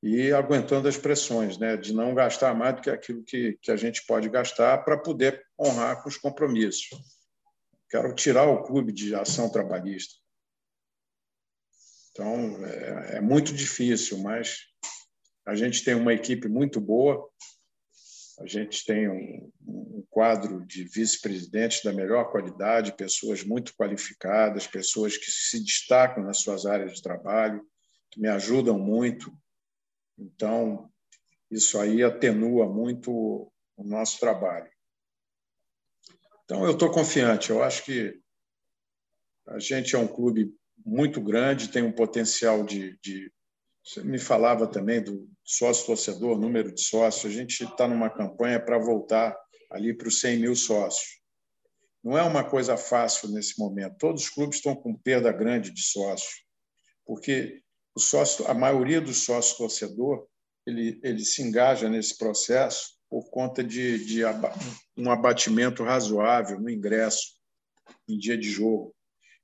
e 0.02 0.32
aguentando 0.32 0.88
as 0.88 0.98
pressões, 0.98 1.56
né, 1.56 1.76
de 1.76 1.94
não 1.94 2.14
gastar 2.14 2.54
mais 2.54 2.74
do 2.74 2.82
que 2.82 2.90
aquilo 2.90 3.22
que, 3.22 3.58
que 3.62 3.70
a 3.70 3.76
gente 3.76 4.04
pode 4.04 4.28
gastar 4.28 4.78
para 4.78 4.98
poder 4.98 5.42
honrar 5.58 6.02
com 6.02 6.08
os 6.08 6.16
compromissos. 6.16 6.90
Quero 7.94 8.12
tirar 8.12 8.48
o 8.48 8.64
clube 8.64 8.90
de 8.90 9.14
ação 9.14 9.48
trabalhista. 9.48 10.16
Então, 12.10 12.66
é, 12.66 13.18
é 13.18 13.20
muito 13.20 13.54
difícil, 13.54 14.18
mas 14.18 14.64
a 15.46 15.54
gente 15.54 15.84
tem 15.84 15.94
uma 15.94 16.12
equipe 16.12 16.48
muito 16.48 16.80
boa, 16.80 17.30
a 18.40 18.46
gente 18.48 18.84
tem 18.84 19.08
um, 19.08 19.48
um 19.64 20.04
quadro 20.10 20.66
de 20.66 20.82
vice-presidentes 20.82 21.84
da 21.84 21.92
melhor 21.92 22.32
qualidade, 22.32 22.96
pessoas 22.96 23.44
muito 23.44 23.72
qualificadas, 23.76 24.66
pessoas 24.66 25.16
que 25.16 25.30
se 25.30 25.62
destacam 25.62 26.24
nas 26.24 26.38
suas 26.38 26.66
áreas 26.66 26.94
de 26.94 27.00
trabalho, 27.00 27.64
que 28.10 28.20
me 28.20 28.26
ajudam 28.26 28.76
muito. 28.76 29.32
Então, 30.18 30.90
isso 31.48 31.78
aí 31.78 32.02
atenua 32.02 32.68
muito 32.68 33.12
o 33.76 33.84
nosso 33.84 34.18
trabalho. 34.18 34.73
Então, 36.44 36.64
eu 36.64 36.72
estou 36.72 36.90
confiante. 36.90 37.50
Eu 37.50 37.62
acho 37.62 37.84
que 37.84 38.18
a 39.46 39.58
gente 39.58 39.94
é 39.94 39.98
um 39.98 40.06
clube 40.06 40.54
muito 40.84 41.20
grande, 41.20 41.70
tem 41.70 41.82
um 41.82 41.92
potencial 41.92 42.64
de. 42.64 42.98
de... 43.02 43.32
Você 43.82 44.02
me 44.02 44.18
falava 44.18 44.66
também 44.66 45.02
do 45.02 45.28
sócio-torcedor, 45.44 46.38
número 46.38 46.72
de 46.72 46.80
sócios. 46.80 47.32
A 47.32 47.34
gente 47.34 47.64
está 47.64 47.86
numa 47.86 48.08
campanha 48.08 48.58
para 48.58 48.78
voltar 48.78 49.36
ali 49.70 49.92
para 49.92 50.08
os 50.08 50.20
100 50.20 50.38
mil 50.38 50.56
sócios. 50.56 51.20
Não 52.02 52.16
é 52.16 52.22
uma 52.22 52.44
coisa 52.44 52.76
fácil 52.76 53.30
nesse 53.30 53.58
momento. 53.58 53.96
Todos 53.98 54.24
os 54.24 54.30
clubes 54.30 54.56
estão 54.56 54.74
com 54.74 54.94
perda 54.94 55.32
grande 55.32 55.70
de 55.70 55.82
sócios, 55.82 56.44
porque 57.06 57.62
o 57.94 58.00
sócio, 58.00 58.46
a 58.46 58.54
maioria 58.54 59.00
dos 59.00 59.24
sócios 59.24 59.56
torcedor 59.56 60.26
ele, 60.66 61.00
ele 61.02 61.24
se 61.24 61.42
engaja 61.42 61.88
nesse 61.88 62.16
processo 62.16 62.94
por 63.14 63.30
conta 63.30 63.62
de, 63.62 64.04
de 64.04 64.22
um 64.96 65.08
abatimento 65.08 65.84
razoável 65.84 66.58
no 66.58 66.68
ingresso 66.68 67.36
em 68.08 68.18
dia 68.18 68.36
de 68.36 68.50
jogo. 68.50 68.92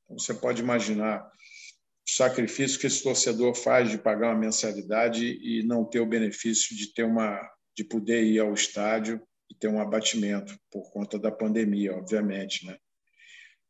Então, 0.03 0.19
você 0.19 0.35
pode 0.35 0.61
imaginar 0.61 1.25
o 1.25 2.11
sacrifício 2.11 2.81
que 2.81 2.89
esse 2.89 3.01
torcedor 3.01 3.55
faz 3.55 3.89
de 3.89 3.97
pagar 3.97 4.31
uma 4.31 4.41
mensalidade 4.41 5.25
e 5.41 5.63
não 5.63 5.85
ter 5.85 6.01
o 6.01 6.07
benefício 6.07 6.77
de 6.77 6.93
ter 6.93 7.05
uma 7.05 7.49
de 7.77 7.85
poder 7.85 8.25
ir 8.25 8.41
ao 8.41 8.53
estádio 8.53 9.23
e 9.49 9.55
ter 9.55 9.69
um 9.69 9.81
abatimento 9.81 10.53
por 10.69 10.91
conta 10.91 11.17
da 11.17 11.31
pandemia, 11.31 11.95
obviamente, 11.95 12.67
né? 12.67 12.77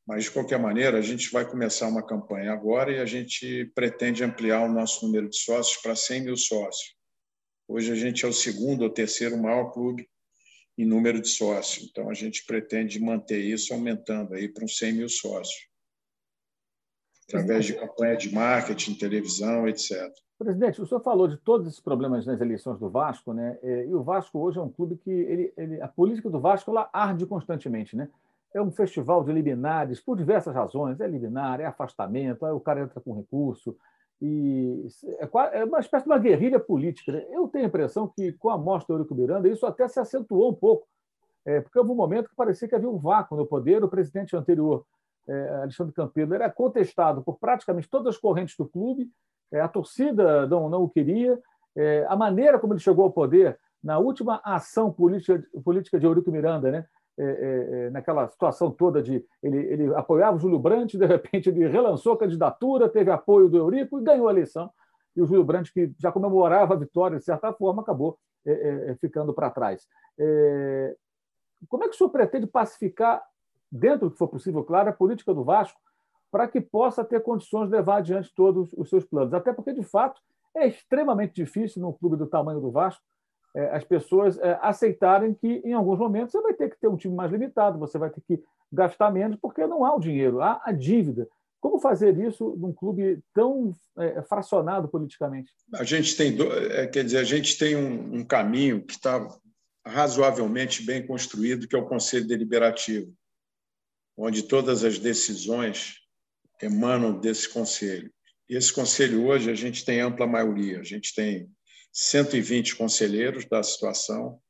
Mas 0.07 0.25
de 0.25 0.31
qualquer 0.31 0.59
maneira, 0.59 0.97
a 0.97 1.03
gente 1.03 1.31
vai 1.31 1.47
começar 1.47 1.87
uma 1.89 2.07
campanha 2.07 2.55
agora 2.55 2.91
e 2.91 3.01
a 3.01 3.05
gente 3.05 3.71
pretende 3.75 4.25
ampliar 4.25 4.63
o 4.63 4.73
nosso 4.73 5.05
número 5.05 5.29
de 5.29 5.37
sócios 5.37 5.77
para 5.83 5.95
100 5.95 6.23
mil 6.23 6.37
sócios. 6.39 7.00
Hoje 7.73 7.93
a 7.93 7.95
gente 7.95 8.25
é 8.25 8.29
o 8.29 8.33
segundo 8.33 8.83
ou 8.83 8.91
terceiro 8.91 9.41
maior 9.41 9.71
clube 9.71 10.11
em 10.77 10.85
número 10.85 11.23
de 11.23 11.29
sócios. 11.29 11.89
Então 11.89 12.11
a 12.11 12.15
gente 12.15 12.45
pretende 12.45 12.99
manter 12.99 13.39
isso 13.39 13.73
aumentando 13.73 14.35
aí 14.35 14.49
para 14.49 14.65
uns 14.65 14.77
100 14.77 14.93
mil 14.93 15.09
sócios, 15.09 15.69
através 17.29 17.67
de 17.67 17.75
campanha 17.75 18.17
de 18.17 18.35
marketing, 18.35 18.95
televisão, 18.95 19.69
etc. 19.69 20.13
Presidente, 20.37 20.83
o 20.83 20.87
senhor 20.87 21.01
falou 21.01 21.29
de 21.29 21.37
todos 21.37 21.69
esses 21.69 21.79
problemas 21.79 22.27
nas 22.27 22.41
eleições 22.41 22.77
do 22.81 22.91
Vasco, 22.91 23.33
né? 23.33 23.57
E 23.63 23.95
o 23.95 24.03
Vasco 24.03 24.41
hoje 24.41 24.59
é 24.59 24.63
um 24.63 24.71
clube 24.71 24.97
que 24.97 25.11
ele, 25.11 25.53
ele, 25.57 25.81
a 25.81 25.87
política 25.87 26.29
do 26.29 26.41
Vasco 26.41 26.73
ela 26.73 26.91
arde 26.93 27.25
constantemente, 27.25 27.95
né? 27.95 28.09
É 28.53 28.61
um 28.61 28.73
festival 28.73 29.23
de 29.23 29.33
liminares 29.33 30.01
por 30.01 30.17
diversas 30.17 30.53
razões. 30.53 30.99
É 30.99 31.07
liminar, 31.07 31.61
é 31.61 31.67
afastamento, 31.67 32.45
aí 32.45 32.53
o 32.53 32.59
cara 32.59 32.81
entra 32.81 33.01
com 33.01 33.15
recurso, 33.15 33.77
e 34.21 34.87
é, 35.19 35.61
é 35.61 35.65
uma 35.65 35.81
espécie 35.81 36.05
de 36.05 36.11
uma 36.11 36.19
guerrilha 36.19 36.61
política. 36.61 37.13
Né? 37.13 37.25
Eu 37.31 37.49
tenho 37.49 37.65
a 37.65 37.69
impressão 37.69 38.07
que, 38.09 38.33
com 38.33 38.51
a 38.51 38.59
morte 38.59 38.87
do 38.87 38.95
Eurico 38.95 39.15
Miranda, 39.15 39.49
isso 39.49 39.65
até 39.67 39.89
se 39.89 39.99
acentuou 39.99 40.51
um 40.51 40.55
pouco, 40.55 40.87
é, 41.45 41.61
porque 41.61 41.79
houve 41.79 41.91
um 41.91 41.97
momento 41.97 42.29
que 42.29 42.37
parecia 42.37 42.69
que 42.69 42.75
havia 42.75 42.91
um 42.91 42.99
vácuo 42.99 43.37
no 43.37 43.47
poder. 43.47 43.83
O 43.83 43.89
presidente 43.89 44.37
anterior, 44.37 44.85
é, 45.27 45.49
Alexandre 45.63 45.95
Campelo, 45.95 46.35
era 46.35 46.51
contestado 46.51 47.23
por 47.23 47.39
praticamente 47.39 47.89
todas 47.89 48.15
as 48.15 48.21
correntes 48.21 48.57
do 48.57 48.69
clube, 48.69 49.11
é, 49.51 49.61
a 49.61 49.69
torcida 49.69 50.47
não, 50.47 50.69
não 50.69 50.85
o 50.85 50.89
queria, 50.89 51.41
é, 51.75 52.05
a 52.09 52.17
maneira 52.17 52.59
como 52.59 52.75
ele 52.75 52.81
chegou 52.81 53.05
ao 53.05 53.13
poder, 53.13 53.59
na 53.83 53.99
última 53.99 54.41
ação 54.45 54.93
política, 54.93 55.43
política 55.65 55.99
de 55.99 56.05
Eurico 56.05 56.31
Miranda, 56.31 56.71
né? 56.71 56.87
É, 57.21 57.23
é, 57.23 57.87
é, 57.87 57.91
naquela 57.91 58.27
situação 58.29 58.71
toda 58.71 59.03
de 59.03 59.23
ele, 59.43 59.59
ele 59.59 59.95
apoiava 59.95 60.39
o 60.39 60.41
Júlio 60.41 60.59
Brandt, 60.59 60.97
de 60.97 61.05
repente 61.05 61.51
ele 61.51 61.69
relançou 61.69 62.15
a 62.15 62.19
candidatura, 62.19 62.89
teve 62.89 63.11
apoio 63.11 63.47
do 63.47 63.59
Eurico 63.59 64.01
e 64.01 64.03
ganhou 64.03 64.27
a 64.27 64.31
eleição. 64.31 64.71
E 65.15 65.21
o 65.21 65.27
Júlio 65.27 65.45
Brandt, 65.45 65.71
que 65.71 65.93
já 65.99 66.11
comemorava 66.11 66.73
a 66.73 66.79
vitória 66.79 67.19
de 67.19 67.25
certa 67.25 67.53
forma, 67.53 67.83
acabou 67.83 68.19
é, 68.47 68.93
é, 68.93 68.95
ficando 68.95 69.35
para 69.35 69.51
trás. 69.51 69.87
É, 70.19 70.97
como 71.69 71.85
é 71.85 71.89
que 71.89 71.95
o 71.95 71.99
senhor 71.99 72.09
pretende 72.09 72.47
pacificar, 72.47 73.23
dentro 73.71 74.09
do 74.09 74.13
que 74.13 74.19
for 74.19 74.29
possível, 74.29 74.65
claro, 74.65 74.89
a 74.89 74.93
política 74.93 75.35
do 75.35 75.45
Vasco, 75.45 75.79
para 76.31 76.49
que 76.49 76.59
possa 76.59 77.05
ter 77.05 77.23
condições 77.23 77.69
de 77.69 77.77
levar 77.77 77.97
adiante 77.97 78.33
todos 78.35 78.73
os 78.73 78.89
seus 78.89 79.05
planos? 79.05 79.35
Até 79.35 79.53
porque, 79.53 79.75
de 79.75 79.83
fato, 79.83 80.23
é 80.57 80.67
extremamente 80.67 81.35
difícil 81.35 81.83
num 81.83 81.93
clube 81.93 82.17
do 82.17 82.27
tamanho 82.27 82.61
do 82.61 82.71
Vasco 82.71 83.03
é, 83.03 83.09
as 83.73 83.85
pessoas 83.85 84.39
é, 84.39 84.59
aceitarem 84.63 85.35
que, 85.35 85.61
em 85.65 85.73
alguns 85.73 85.99
momentos, 85.99 86.33
você 86.33 86.41
vai 86.41 86.55
ter 86.55 86.71
que 86.71 86.79
ter 86.79 86.89
um 86.89 86.97
time 86.97 87.15
mais 87.15 87.33
limitado, 87.33 87.79
você 87.79 87.99
vai 87.99 88.11
ter 88.11 88.21
que 88.21 88.43
gastar 88.73 89.11
menos, 89.11 89.37
porque 89.41 89.67
não 89.67 89.85
há 89.85 89.95
o 89.95 90.01
dinheiro, 90.01 90.41
há 90.41 90.61
a 90.65 90.73
dívida. 90.73 91.29
Como 91.61 91.81
fazer 91.81 92.17
isso 92.19 92.57
num 92.57 92.73
clube 92.73 93.21
tão 93.35 93.75
é, 93.99 94.23
fracionado 94.23 94.89
politicamente? 94.89 95.53
A 95.75 95.85
gente 95.85 96.17
tem, 96.17 96.37
quer 96.91 97.05
dizer, 97.05 97.19
a 97.19 97.25
gente 97.25 97.59
tem 97.59 97.77
um, 97.77 98.21
um 98.21 98.25
caminho 98.25 98.83
que 98.83 98.93
está 98.93 99.27
razoavelmente 99.85 100.83
bem 100.85 101.07
construído, 101.07 101.67
que 101.67 101.75
é 101.75 101.79
o 101.79 101.87
Conselho 101.87 102.27
Deliberativo, 102.27 103.13
onde 104.17 104.45
todas 104.45 104.85
as 104.85 104.99
decisões 104.99 105.97
emanam 106.63 107.19
desse 107.19 107.49
conselho. 107.49 108.11
E 108.49 108.57
esse 108.57 108.73
conselho 108.73 109.27
hoje 109.27 109.51
a 109.51 109.55
gente 109.55 109.85
tem 109.85 110.01
ampla 110.01 110.27
maioria, 110.27 110.81
a 110.81 110.85
gente 110.85 111.15
tem 111.15 111.51
120 111.93 112.77
conselheiros 112.77 113.45
da 113.45 113.63
situação 113.63 114.41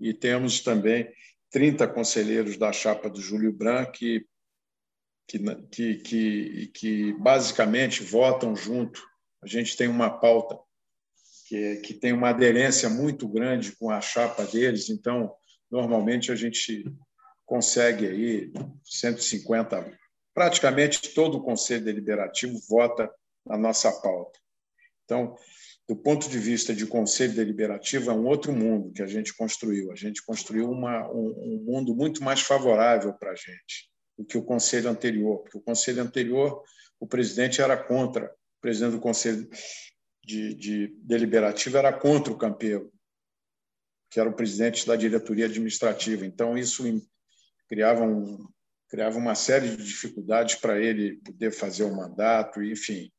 e 0.00 0.12
temos 0.12 0.60
também 0.60 1.10
30 1.50 1.86
conselheiros 1.88 2.56
da 2.56 2.72
chapa 2.72 3.08
do 3.08 3.20
Júlio 3.20 3.52
Branco 3.52 3.92
que, 3.92 4.26
que, 5.70 5.96
que, 5.96 6.66
que 6.74 7.12
basicamente 7.14 8.02
votam 8.02 8.54
junto. 8.56 9.02
A 9.42 9.46
gente 9.46 9.76
tem 9.76 9.88
uma 9.88 10.10
pauta 10.10 10.58
que, 11.46 11.76
que 11.76 11.94
tem 11.94 12.12
uma 12.12 12.30
aderência 12.30 12.88
muito 12.88 13.28
grande 13.28 13.72
com 13.76 13.90
a 13.90 14.00
chapa 14.00 14.44
deles, 14.44 14.88
então, 14.88 15.34
normalmente, 15.70 16.32
a 16.32 16.36
gente 16.36 16.84
consegue 17.44 18.06
aí 18.06 18.52
150, 18.82 19.98
praticamente 20.32 21.14
todo 21.14 21.38
o 21.38 21.44
Conselho 21.44 21.84
Deliberativo 21.84 22.58
vota 22.68 23.10
na 23.46 23.58
nossa 23.58 23.92
pauta. 24.00 24.38
Então, 25.04 25.36
do 25.86 25.94
ponto 25.94 26.28
de 26.28 26.38
vista 26.38 26.74
de 26.74 26.86
conselho 26.86 27.34
deliberativo, 27.34 28.10
é 28.10 28.14
um 28.14 28.26
outro 28.26 28.52
mundo 28.52 28.90
que 28.92 29.02
a 29.02 29.06
gente 29.06 29.34
construiu. 29.34 29.92
A 29.92 29.94
gente 29.94 30.24
construiu 30.24 30.70
uma, 30.70 31.06
um, 31.10 31.34
um 31.36 31.64
mundo 31.64 31.94
muito 31.94 32.24
mais 32.24 32.40
favorável 32.40 33.12
para 33.12 33.32
a 33.32 33.34
gente 33.34 33.90
do 34.16 34.24
que 34.24 34.38
o 34.38 34.42
conselho 34.42 34.88
anterior, 34.88 35.40
porque 35.40 35.58
o 35.58 35.60
conselho 35.60 36.02
anterior, 36.02 36.62
o 36.98 37.06
presidente 37.06 37.60
era 37.60 37.76
contra, 37.76 38.26
o 38.26 38.60
presidente 38.62 38.92
do 38.92 39.00
conselho 39.00 39.48
de, 40.24 40.54
de 40.54 40.96
deliberativo 41.02 41.76
era 41.76 41.92
contra 41.92 42.32
o 42.32 42.38
Campelo, 42.38 42.90
que 44.10 44.18
era 44.18 44.30
o 44.30 44.34
presidente 44.34 44.86
da 44.86 44.96
diretoria 44.96 45.46
administrativa. 45.46 46.24
Então, 46.24 46.56
isso 46.56 46.84
criava, 47.68 48.04
um, 48.04 48.48
criava 48.88 49.18
uma 49.18 49.34
série 49.34 49.76
de 49.76 49.84
dificuldades 49.84 50.54
para 50.54 50.80
ele 50.80 51.16
poder 51.16 51.50
fazer 51.50 51.82
o 51.82 51.94
mandato, 51.94 52.62
enfim 52.62 53.12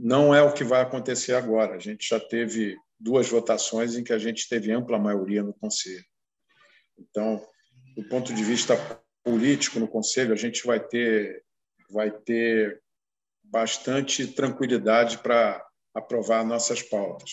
não 0.00 0.32
é 0.32 0.40
o 0.40 0.52
que 0.52 0.62
vai 0.62 0.80
acontecer 0.80 1.34
agora. 1.34 1.74
A 1.74 1.78
gente 1.78 2.08
já 2.08 2.20
teve 2.20 2.76
duas 2.98 3.28
votações 3.28 3.96
em 3.96 4.04
que 4.04 4.12
a 4.12 4.18
gente 4.18 4.48
teve 4.48 4.70
ampla 4.70 4.98
maioria 4.98 5.42
no 5.42 5.52
Conselho. 5.52 6.04
Então, 6.96 7.44
do 7.96 8.08
ponto 8.08 8.32
de 8.32 8.44
vista 8.44 8.76
político 9.24 9.80
no 9.80 9.88
Conselho, 9.88 10.32
a 10.32 10.36
gente 10.36 10.64
vai 10.64 10.78
ter, 10.78 11.44
vai 11.90 12.12
ter 12.12 12.80
bastante 13.42 14.26
tranquilidade 14.28 15.18
para 15.18 15.64
aprovar 15.92 16.44
nossas 16.44 16.80
pautas. 16.80 17.32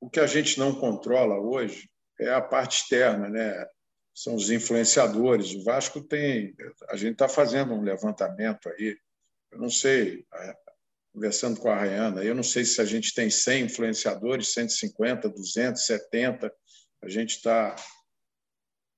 O 0.00 0.10
que 0.10 0.18
a 0.18 0.26
gente 0.26 0.58
não 0.58 0.74
controla 0.74 1.38
hoje 1.38 1.88
é 2.20 2.30
a 2.30 2.42
parte 2.42 2.82
externa, 2.82 3.28
né? 3.28 3.66
São 4.12 4.34
os 4.34 4.50
influenciadores. 4.50 5.54
O 5.54 5.62
Vasco 5.62 6.00
tem, 6.00 6.56
a 6.88 6.96
gente 6.96 7.12
está 7.12 7.28
fazendo 7.28 7.72
um 7.72 7.82
levantamento 7.82 8.68
aí. 8.68 8.96
Eu 9.52 9.58
não 9.58 9.70
sei, 9.70 10.26
conversando 11.16 11.58
com 11.58 11.70
a 11.70 11.74
Rayana, 11.74 12.22
eu 12.22 12.34
não 12.34 12.42
sei 12.42 12.62
se 12.62 12.78
a 12.78 12.84
gente 12.84 13.14
tem 13.14 13.30
100 13.30 13.64
influenciadores, 13.64 14.52
150, 14.52 15.30
270. 15.30 16.52
A 17.02 17.08
gente 17.08 17.36
está 17.36 17.74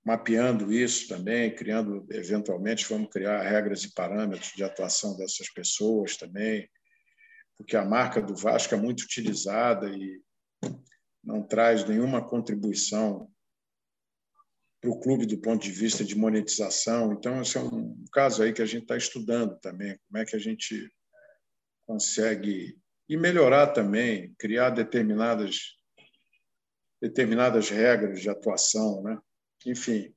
mapeando 0.04 0.72
isso 0.72 1.06
também, 1.06 1.54
criando, 1.54 2.04
eventualmente, 2.10 2.88
vamos 2.88 3.08
criar 3.12 3.40
regras 3.42 3.84
e 3.84 3.94
parâmetros 3.94 4.50
de 4.56 4.64
atuação 4.64 5.16
dessas 5.16 5.48
pessoas 5.52 6.16
também, 6.16 6.68
porque 7.56 7.76
a 7.76 7.84
marca 7.84 8.20
do 8.20 8.34
Vasco 8.34 8.74
é 8.74 8.78
muito 8.78 9.02
utilizada 9.02 9.88
e 9.88 10.20
não 11.22 11.46
traz 11.46 11.84
nenhuma 11.84 12.26
contribuição 12.26 13.30
para 14.80 14.90
o 14.90 14.98
clube 14.98 15.24
do 15.24 15.38
ponto 15.38 15.62
de 15.62 15.70
vista 15.70 16.04
de 16.04 16.16
monetização. 16.16 17.12
Então, 17.12 17.40
esse 17.40 17.56
é 17.56 17.60
um 17.60 18.04
caso 18.12 18.42
aí 18.42 18.52
que 18.52 18.62
a 18.62 18.66
gente 18.66 18.82
está 18.82 18.96
estudando 18.96 19.56
também, 19.60 19.96
como 20.08 20.20
é 20.20 20.24
que 20.24 20.34
a 20.34 20.40
gente 20.40 20.90
consegue 21.88 22.78
e 23.08 23.16
melhorar 23.16 23.68
também, 23.68 24.34
criar 24.38 24.68
determinadas 24.68 25.78
determinadas 27.00 27.70
regras 27.70 28.20
de 28.20 28.28
atuação, 28.28 29.02
né? 29.02 29.18
Enfim, 29.64 30.12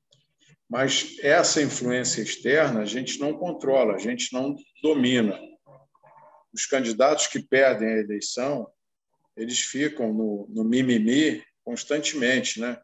mas 0.69 1.15
essa 1.21 1.61
influência 1.61 2.21
externa 2.21 2.81
a 2.81 2.85
gente 2.85 3.19
não 3.19 3.37
controla, 3.37 3.95
a 3.95 3.99
gente 3.99 4.33
não 4.33 4.55
domina. 4.83 5.39
Os 6.51 6.65
candidatos 6.65 7.27
que 7.27 7.41
perdem 7.41 7.87
a 7.87 7.99
eleição, 7.99 8.67
eles 9.37 9.59
ficam 9.61 10.11
no, 10.11 10.47
no 10.49 10.63
mimimi 10.63 11.41
constantemente, 11.63 12.59
né? 12.59 12.81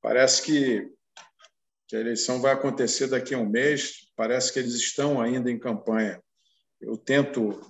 Parece 0.00 0.42
que, 0.42 0.90
que 1.86 1.94
a 1.94 2.00
eleição 2.00 2.40
vai 2.40 2.54
acontecer 2.54 3.06
daqui 3.06 3.34
a 3.34 3.38
um 3.38 3.48
mês, 3.48 4.10
parece 4.16 4.52
que 4.52 4.58
eles 4.58 4.74
estão 4.74 5.20
ainda 5.20 5.50
em 5.50 5.58
campanha. 5.58 6.20
Eu 6.82 6.96
tento 6.96 7.60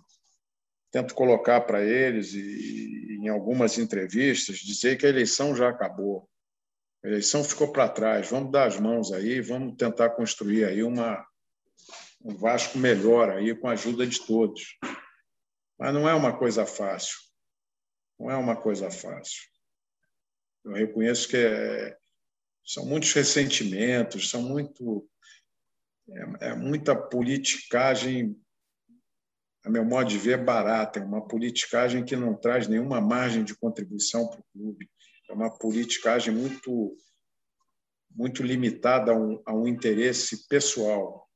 tento 0.91 1.15
colocar 1.15 1.63
para 1.63 1.83
eles 1.83 2.35
e 2.35 3.19
em 3.19 3.29
algumas 3.29 3.79
entrevistas 3.79 4.59
dizer 4.59 4.99
que 4.99 5.07
a 5.07 5.09
eleição 5.09 5.57
já 5.57 5.69
acabou. 5.69 6.29
A 7.03 7.09
eleição 7.09 7.43
ficou 7.43 7.73
para 7.73 7.89
trás. 7.89 8.29
Vamos 8.29 8.53
dar 8.53 8.67
as 8.67 8.79
mãos 8.79 9.11
aí, 9.13 9.41
vamos 9.41 9.77
tentar 9.77 10.11
construir 10.11 10.65
aí 10.65 10.83
uma 10.83 11.27
um 12.25 12.37
Vasco 12.37 12.79
melhor 12.79 13.31
aí 13.31 13.55
com 13.55 13.69
a 13.69 13.73
ajuda 13.73 14.07
de 14.07 14.25
todos. 14.25 14.79
Mas 15.79 15.93
não 15.93 16.09
é 16.09 16.15
uma 16.15 16.37
coisa 16.37 16.65
fácil. 16.65 17.17
Não 18.19 18.31
é 18.31 18.37
uma 18.37 18.55
coisa 18.55 18.91
fácil. 18.91 19.43
Eu 20.65 20.73
reconheço 20.73 21.29
que 21.29 21.37
é, 21.37 21.97
são 22.65 22.87
muitos 22.87 23.13
ressentimentos, 23.13 24.31
são 24.31 24.43
muito 24.43 25.09
é, 26.09 26.49
é, 26.49 26.55
muita 26.55 26.95
politicagem, 26.95 28.41
a 29.65 29.71
meu 29.71 29.85
modo 29.85 30.09
de 30.09 30.19
ver, 30.19 30.45
barata, 30.45 30.99
é 30.99 31.05
uma 31.05 31.27
politicagem 31.27 32.05
que 32.05 32.17
não 32.17 32.35
traz 32.35 32.67
nenhuma 32.67 33.01
margem 33.01 33.45
de 33.45 33.55
contribuição 33.55 34.29
para 34.29 34.41
o 34.41 34.45
clube, 34.53 34.91
é 35.29 35.33
uma 35.33 35.57
politicagem 35.57 36.35
muito 36.35 36.97
muito 38.15 38.43
limitada 38.43 39.13
a 39.13 39.17
um, 39.17 39.43
a 39.47 39.55
um 39.55 39.67
interesse 39.67 40.47
pessoal. 40.47 41.27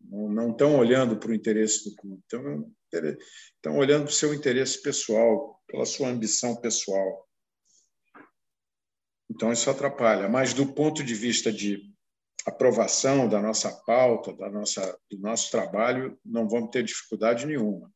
Não, 0.00 0.50
estão 0.50 0.76
olhando 0.76 1.16
para 1.16 1.30
o 1.30 1.34
interesse 1.34 1.88
do 1.88 1.94
clube, 1.94 2.22
estão 2.24 3.78
olhando 3.78 4.04
para 4.04 4.10
o 4.10 4.14
seu 4.14 4.34
interesse 4.34 4.82
pessoal, 4.82 5.62
pela 5.68 5.84
sua 5.84 6.08
ambição 6.08 6.56
pessoal. 6.56 7.28
Então, 9.30 9.52
isso 9.52 9.70
atrapalha. 9.70 10.28
Mas, 10.28 10.54
do 10.54 10.66
ponto 10.72 11.04
de 11.04 11.14
vista 11.14 11.52
de 11.52 11.87
aprovação 12.48 13.28
da 13.28 13.40
nossa 13.40 13.70
pauta, 13.84 14.32
da 14.32 14.50
nossa, 14.50 14.98
do 15.10 15.18
nosso 15.18 15.50
trabalho, 15.50 16.18
não 16.24 16.48
vamos 16.48 16.70
ter 16.70 16.82
dificuldade 16.82 17.46
nenhuma. 17.46 17.92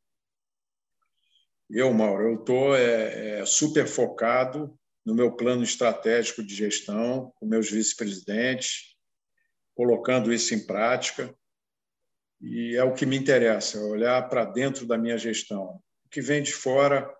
Eu, 1.69 1.93
Mauro, 1.93 2.29
eu 2.29 2.35
estou 2.35 2.77
é, 2.77 3.41
é, 3.41 3.47
super 3.47 3.87
focado 3.87 4.79
no 5.05 5.15
meu 5.15 5.33
plano 5.33 5.63
estratégico 5.63 6.45
de 6.45 6.55
gestão, 6.55 7.33
com 7.37 7.47
meus 7.47 7.71
vice-presidentes, 7.71 8.95
colocando 9.75 10.33
isso 10.33 10.55
em 10.55 10.67
prática. 10.67 11.35
E 12.41 12.77
é 12.77 12.85
o 12.85 12.95
que 12.95 13.07
me 13.07 13.17
interessa, 13.17 13.79
é 13.79 13.83
olhar 13.83 14.29
para 14.29 14.45
dentro 14.45 14.87
da 14.87 14.99
minha 14.99 15.17
gestão. 15.17 15.81
O 16.05 16.09
que 16.11 16.21
vem 16.21 16.43
de 16.43 16.53
fora 16.53 17.11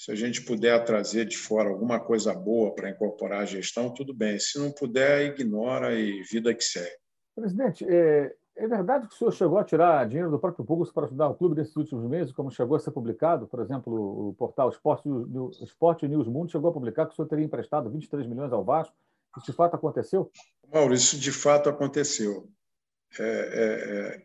se 0.00 0.10
a 0.10 0.14
gente 0.14 0.40
puder 0.40 0.82
trazer 0.82 1.26
de 1.26 1.36
fora 1.36 1.68
alguma 1.68 2.00
coisa 2.00 2.32
boa 2.32 2.74
para 2.74 2.88
incorporar 2.88 3.42
a 3.42 3.44
gestão, 3.44 3.92
tudo 3.92 4.14
bem. 4.14 4.38
Se 4.38 4.58
não 4.58 4.72
puder, 4.72 5.26
ignora 5.26 5.94
e 5.94 6.22
vida 6.22 6.54
que 6.54 6.64
segue. 6.64 6.96
Presidente, 7.34 7.84
é, 7.86 8.34
é 8.56 8.66
verdade 8.66 9.06
que 9.06 9.14
o 9.14 9.18
senhor 9.18 9.32
chegou 9.32 9.58
a 9.58 9.64
tirar 9.64 10.08
dinheiro 10.08 10.30
do 10.30 10.38
próprio 10.38 10.64
público 10.64 10.94
para 10.94 11.04
ajudar 11.04 11.28
o 11.28 11.34
clube 11.34 11.54
nesses 11.54 11.76
últimos 11.76 12.08
meses, 12.08 12.32
como 12.32 12.50
chegou 12.50 12.78
a 12.78 12.80
ser 12.80 12.92
publicado? 12.92 13.46
Por 13.46 13.60
exemplo, 13.60 14.30
o 14.30 14.32
portal 14.38 14.70
Esporte, 14.70 15.06
Esporte 15.62 16.08
News 16.08 16.26
Mundo 16.26 16.50
chegou 16.50 16.70
a 16.70 16.72
publicar 16.72 17.04
que 17.04 17.12
o 17.12 17.16
senhor 17.16 17.28
teria 17.28 17.44
emprestado 17.44 17.90
23 17.90 18.26
milhões 18.26 18.54
ao 18.54 18.64
Vasco. 18.64 18.96
Isso 19.36 19.50
de 19.50 19.52
fato 19.52 19.76
aconteceu? 19.76 20.30
Maurício, 20.72 21.18
de 21.18 21.30
fato 21.30 21.68
aconteceu. 21.68 22.48
É, 23.18 23.22
é, 23.22 24.16
é, 24.16 24.22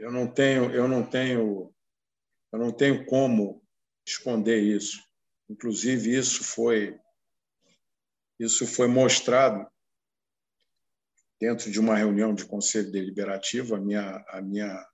eu 0.00 0.12
não 0.12 0.28
tenho, 0.28 0.70
eu 0.70 0.86
não 0.86 1.02
tenho, 1.02 1.72
eu 2.52 2.58
não 2.60 2.70
tenho 2.70 3.04
como 3.04 3.65
esconder 4.06 4.62
isso. 4.62 5.02
Inclusive, 5.48 6.16
isso 6.16 6.44
foi, 6.44 6.98
isso 8.38 8.66
foi 8.66 8.86
mostrado 8.86 9.66
dentro 11.40 11.70
de 11.70 11.80
uma 11.80 11.96
reunião 11.96 12.34
de 12.34 12.44
conselho 12.44 12.90
deliberativo. 12.90 13.74
A 13.74 13.80
minha, 13.80 14.24
a 14.28 14.40
minha, 14.40 14.86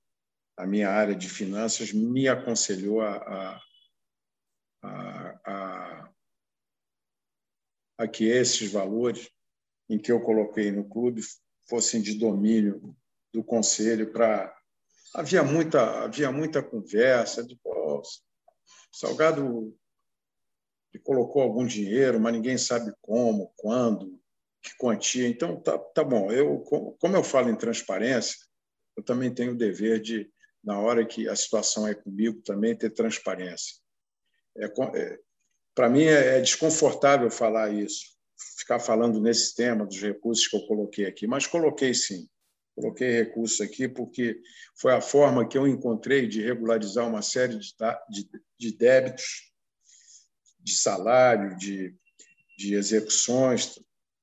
a 0.56 0.66
minha 0.66 0.90
área 0.90 1.14
de 1.14 1.28
finanças 1.28 1.92
me 1.92 2.26
aconselhou 2.26 3.02
a, 3.02 3.60
a, 4.82 5.40
a, 5.44 6.12
a 7.98 8.08
que 8.08 8.24
esses 8.24 8.70
valores 8.72 9.30
em 9.88 9.98
que 9.98 10.10
eu 10.10 10.20
coloquei 10.20 10.72
no 10.72 10.88
clube 10.88 11.22
fossem 11.68 12.00
de 12.00 12.14
domínio 12.18 12.96
do 13.32 13.44
conselho 13.44 14.12
para 14.12 14.54
havia 15.14 15.42
muita 15.42 16.04
havia 16.04 16.30
muita 16.32 16.62
conversa 16.62 17.44
de 17.44 17.56
Salgado 18.92 19.74
colocou 21.02 21.42
algum 21.42 21.66
dinheiro, 21.66 22.20
mas 22.20 22.32
ninguém 22.32 22.58
sabe 22.58 22.92
como, 23.00 23.52
quando, 23.56 24.20
que 24.62 24.76
quantia. 24.76 25.26
Então, 25.26 25.60
tá, 25.60 25.78
tá 25.78 26.04
bom. 26.04 26.30
Eu, 26.30 26.60
como 26.60 27.16
eu 27.16 27.24
falo 27.24 27.50
em 27.50 27.56
transparência, 27.56 28.36
eu 28.96 29.02
também 29.02 29.32
tenho 29.32 29.52
o 29.52 29.56
dever 29.56 30.00
de, 30.00 30.30
na 30.62 30.78
hora 30.78 31.04
que 31.04 31.28
a 31.28 31.34
situação 31.34 31.86
é 31.88 31.94
comigo, 31.94 32.40
também 32.42 32.76
ter 32.76 32.90
transparência. 32.90 33.76
É, 34.56 34.66
é, 34.66 35.18
Para 35.74 35.88
mim 35.88 36.04
é, 36.04 36.38
é 36.38 36.40
desconfortável 36.40 37.30
falar 37.30 37.70
isso, 37.72 38.04
ficar 38.58 38.78
falando 38.78 39.20
nesse 39.20 39.54
tema 39.54 39.86
dos 39.86 40.00
recursos 40.00 40.46
que 40.46 40.56
eu 40.56 40.66
coloquei 40.66 41.06
aqui, 41.06 41.26
mas 41.26 41.46
coloquei 41.46 41.94
sim. 41.94 42.28
Coloquei 42.74 43.10
recursos 43.10 43.60
aqui 43.60 43.86
porque 43.86 44.40
foi 44.76 44.94
a 44.94 45.00
forma 45.00 45.46
que 45.46 45.58
eu 45.58 45.68
encontrei 45.68 46.26
de 46.26 46.40
regularizar 46.40 47.06
uma 47.06 47.20
série 47.20 47.58
de, 47.58 47.74
de, 48.08 48.30
de 48.62 48.76
débitos, 48.76 49.50
de 50.60 50.72
salário, 50.76 51.56
de, 51.56 51.92
de 52.56 52.74
execuções 52.74 53.80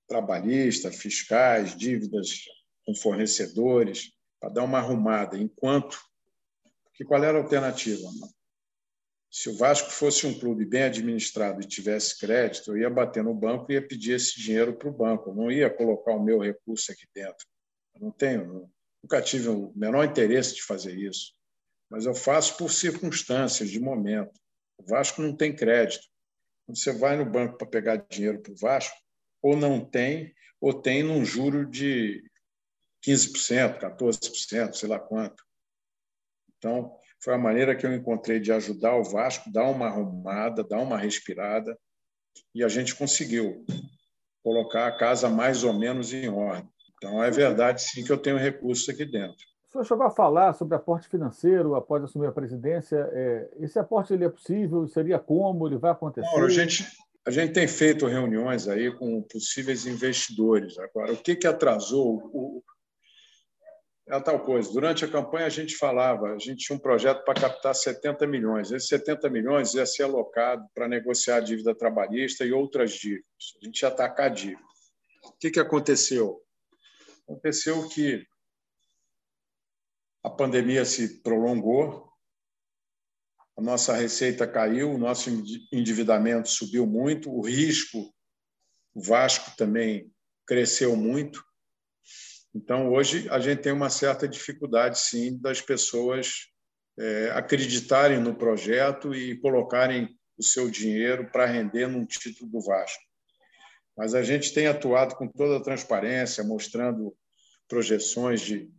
trabalhistas, 0.08 0.96
fiscais, 0.96 1.76
dívidas 1.76 2.46
com 2.86 2.96
fornecedores, 2.96 4.14
para 4.40 4.50
dar 4.50 4.64
uma 4.64 4.80
arrumada. 4.80 5.38
Enquanto. 5.38 6.00
Porque 6.86 7.04
qual 7.04 7.24
era 7.24 7.38
a 7.38 7.42
alternativa? 7.42 8.10
Se 9.30 9.50
o 9.50 9.58
Vasco 9.58 9.92
fosse 9.92 10.26
um 10.26 10.40
clube 10.40 10.66
bem 10.66 10.84
administrado 10.84 11.62
e 11.62 11.68
tivesse 11.68 12.18
crédito, 12.18 12.72
eu 12.72 12.78
ia 12.78 12.90
bater 12.90 13.24
no 13.24 13.34
banco 13.34 13.70
e 13.70 13.76
ia 13.76 13.86
pedir 13.86 14.14
esse 14.14 14.42
dinheiro 14.42 14.74
para 14.74 14.90
o 14.90 14.94
banco. 14.94 15.30
Eu 15.30 15.36
não 15.36 15.52
ia 15.52 15.70
colocar 15.70 16.14
o 16.14 16.24
meu 16.24 16.40
recurso 16.40 16.92
aqui 16.92 17.06
dentro. 17.14 17.46
Não 18.00 18.12
tenho, 18.12 18.72
nunca 19.04 19.22
tive 19.22 19.50
o 19.50 19.74
menor 19.76 20.06
interesse 20.06 20.56
de 20.56 20.64
fazer 20.64 20.98
isso, 20.98 21.34
mas 21.90 22.06
eu 22.06 22.14
faço 22.14 22.58
por 22.58 22.72
circunstâncias 22.72 23.70
de 23.70 23.80
momento. 23.80 24.40
O 24.78 24.84
Vasco 24.84 25.22
não 25.22 25.36
tem 25.36 25.56
crédito. 25.56 26.08
Quando 26.66 26.78
você 26.78 26.94
vai 26.94 27.18
no 27.18 27.26
banco 27.26 27.58
para 27.58 27.68
pegar 27.68 27.96
dinheiro 28.10 28.42
para 28.42 28.52
o 28.52 28.58
Vasco, 28.58 28.96
ou 29.42 29.56
não 29.56 29.84
tem, 29.84 30.34
ou 30.62 30.74
tem 30.74 31.02
num 31.02 31.26
juro 31.26 31.66
de 31.66 32.24
15%, 33.06 33.80
14%, 33.80 34.74
sei 34.74 34.90
lá 34.90 35.00
quanto. 35.00 35.44
Então, 36.58 36.96
foi 37.22 37.34
a 37.34 37.38
maneira 37.38 37.76
que 37.76 37.86
eu 37.86 37.94
encontrei 37.94 38.40
de 38.40 38.52
ajudar 38.52 38.96
o 38.96 39.04
Vasco, 39.04 39.52
dar 39.52 39.64
uma 39.64 39.88
arrumada, 39.88 40.64
dar 40.64 40.80
uma 40.80 40.98
respirada, 40.98 41.78
e 42.54 42.64
a 42.64 42.68
gente 42.68 42.96
conseguiu 42.96 43.66
colocar 44.44 44.88
a 44.88 44.98
casa 44.98 45.30
mais 45.30 45.64
ou 45.64 45.74
menos 45.74 46.14
em 46.14 46.30
ordem. 46.30 46.70
Então, 46.96 47.24
é 47.24 47.32
verdade, 47.32 47.82
sim, 47.82 48.04
que 48.04 48.12
eu 48.12 48.18
tenho 48.18 48.38
recursos 48.38 48.88
aqui 48.90 49.06
dentro. 49.06 49.46
O 49.70 49.72
senhor 49.72 49.86
chegou 49.86 50.06
a 50.08 50.10
falar 50.10 50.54
sobre 50.54 50.76
aporte 50.76 51.08
financeiro 51.08 51.76
após 51.76 52.04
assumir 52.04 52.26
a 52.26 52.32
presidência. 52.32 53.08
É, 53.14 53.50
esse 53.60 53.78
aporte 53.78 54.12
ele 54.12 54.26
é 54.26 54.30
possível? 54.30 54.88
Seria 54.88 55.20
como? 55.20 55.68
Ele 55.68 55.78
vai 55.78 55.92
acontecer? 55.92 56.28
A, 56.28 56.50
gente, 56.50 56.88
a 57.24 57.30
gente 57.30 57.54
tem 57.54 57.68
feito 57.68 58.08
reuniões 58.08 58.68
aí 58.68 58.92
com 58.92 59.22
possíveis 59.22 59.86
investidores. 59.86 60.80
Agora, 60.80 61.14
o 61.14 61.18
que, 61.18 61.36
que 61.36 61.46
atrasou? 61.46 62.16
O, 62.34 62.64
é 64.08 64.16
a 64.16 64.20
tal 64.20 64.40
coisa. 64.40 64.74
Durante 64.74 65.06
a 65.06 65.08
campanha, 65.08 65.46
a 65.46 65.50
gente 65.50 65.76
falava, 65.76 66.34
a 66.34 66.40
gente 66.40 66.66
tinha 66.66 66.76
um 66.76 66.82
projeto 66.82 67.24
para 67.24 67.40
captar 67.40 67.76
70 67.76 68.26
milhões. 68.26 68.72
Esses 68.72 68.90
70 68.90 69.30
milhões 69.30 69.76
ia 69.76 69.86
ser 69.86 70.02
alocado 70.02 70.66
para 70.74 70.88
negociar 70.88 71.36
a 71.36 71.42
dívida 71.42 71.76
trabalhista 71.76 72.44
e 72.44 72.52
outras 72.52 72.94
dívidas. 72.94 73.24
A 73.62 73.66
gente 73.66 73.82
ia 73.84 73.90
atacar 73.90 74.26
a 74.26 74.30
dívida. 74.34 74.64
O 75.26 75.38
que, 75.40 75.52
que 75.52 75.60
aconteceu? 75.60 76.42
Aconteceu 77.28 77.88
que 77.90 78.26
a 80.24 80.30
pandemia 80.30 80.86
se 80.86 81.22
prolongou, 81.22 82.10
a 83.58 83.62
nossa 83.62 83.94
receita 83.94 84.48
caiu, 84.48 84.92
o 84.92 84.98
nosso 84.98 85.30
endividamento 85.72 86.48
subiu 86.48 86.88
muito, 86.88 87.30
o 87.30 87.42
risco, 87.42 88.14
o 88.94 89.02
Vasco 89.02 89.52
também 89.58 90.12
cresceu 90.48 90.96
muito. 90.96 91.44
Então, 92.56 92.90
hoje, 92.92 93.30
a 93.30 93.40
gente 93.40 93.62
tem 93.62 93.72
uma 93.72 93.90
certa 93.90 94.28
dificuldade, 94.28 94.98
sim, 94.98 95.38
das 95.40 95.62
pessoas 95.62 96.48
é, 96.98 97.32
acreditarem 97.32 98.20
no 98.20 98.36
projeto 98.36 99.14
e 99.14 99.38
colocarem 99.40 100.18
o 100.38 100.44
seu 100.44 100.70
dinheiro 100.70 101.30
para 101.30 101.46
render 101.46 101.88
num 101.88 102.06
título 102.06 102.50
do 102.50 102.62
Vasco. 102.62 103.04
Mas 103.96 104.16
a 104.16 104.24
gente 104.24 104.54
tem 104.54 104.68
atuado 104.68 105.16
com 105.16 105.28
toda 105.28 105.58
a 105.58 105.64
transparência, 105.64 106.44
mostrando 106.44 107.14
projeções 107.68 108.40
de, 108.40 108.72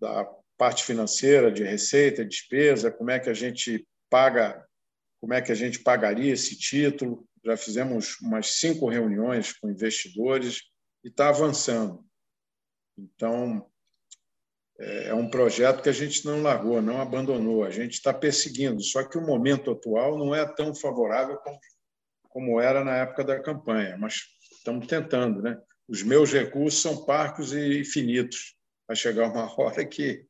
da 0.00 0.24
parte 0.58 0.84
financeira, 0.84 1.50
de 1.50 1.62
receita, 1.62 2.24
despesa, 2.24 2.90
como 2.90 3.10
é 3.10 3.18
que 3.18 3.30
a 3.30 3.34
gente 3.34 3.86
paga, 4.10 4.66
como 5.20 5.32
é 5.32 5.40
que 5.40 5.52
a 5.52 5.54
gente 5.54 5.78
pagaria 5.78 6.32
esse 6.32 6.58
título. 6.58 7.26
Já 7.44 7.56
fizemos 7.56 8.20
umas 8.20 8.58
cinco 8.58 8.88
reuniões 8.88 9.52
com 9.52 9.70
investidores 9.70 10.62
e 11.04 11.08
está 11.08 11.28
avançando. 11.28 12.04
Então, 12.98 13.64
é, 14.78 15.08
é 15.08 15.14
um 15.14 15.28
projeto 15.28 15.82
que 15.82 15.88
a 15.88 15.92
gente 15.92 16.24
não 16.24 16.42
largou, 16.42 16.80
não 16.80 17.00
abandonou, 17.00 17.64
a 17.64 17.70
gente 17.70 17.94
está 17.94 18.12
perseguindo. 18.12 18.82
Só 18.82 19.02
que 19.04 19.18
o 19.18 19.26
momento 19.26 19.70
atual 19.70 20.18
não 20.18 20.34
é 20.34 20.44
tão 20.44 20.74
favorável 20.74 21.36
como, 21.38 21.58
como 22.28 22.60
era 22.60 22.84
na 22.84 22.96
época 22.96 23.24
da 23.24 23.40
campanha, 23.40 23.96
mas 23.96 24.22
estamos 24.56 24.86
tentando. 24.86 25.42
Né? 25.42 25.58
Os 25.88 26.02
meus 26.02 26.32
recursos 26.32 26.82
são 26.82 27.04
parcos 27.04 27.52
e 27.52 27.84
finitos. 27.84 28.56
Vai 28.86 28.96
chegar 28.96 29.28
uma 29.28 29.48
hora 29.60 29.84
que. 29.84 30.26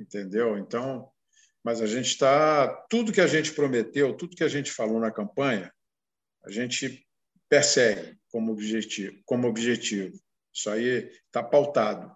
Entendeu? 0.00 0.56
Então, 0.56 1.10
mas 1.62 1.80
a 1.82 1.86
gente 1.86 2.06
está. 2.06 2.68
Tudo 2.88 3.12
que 3.12 3.20
a 3.20 3.26
gente 3.26 3.52
prometeu, 3.52 4.16
tudo 4.16 4.34
que 4.34 4.44
a 4.44 4.48
gente 4.48 4.72
falou 4.72 4.98
na 4.98 5.10
campanha, 5.10 5.70
a 6.44 6.50
gente 6.50 7.06
persegue 7.48 8.16
como 8.32 8.52
objetivo. 8.52 9.20
Como 9.26 9.46
objetivo. 9.46 10.18
Isso 10.52 10.70
aí 10.70 11.10
está 11.26 11.42
pautado 11.42 12.10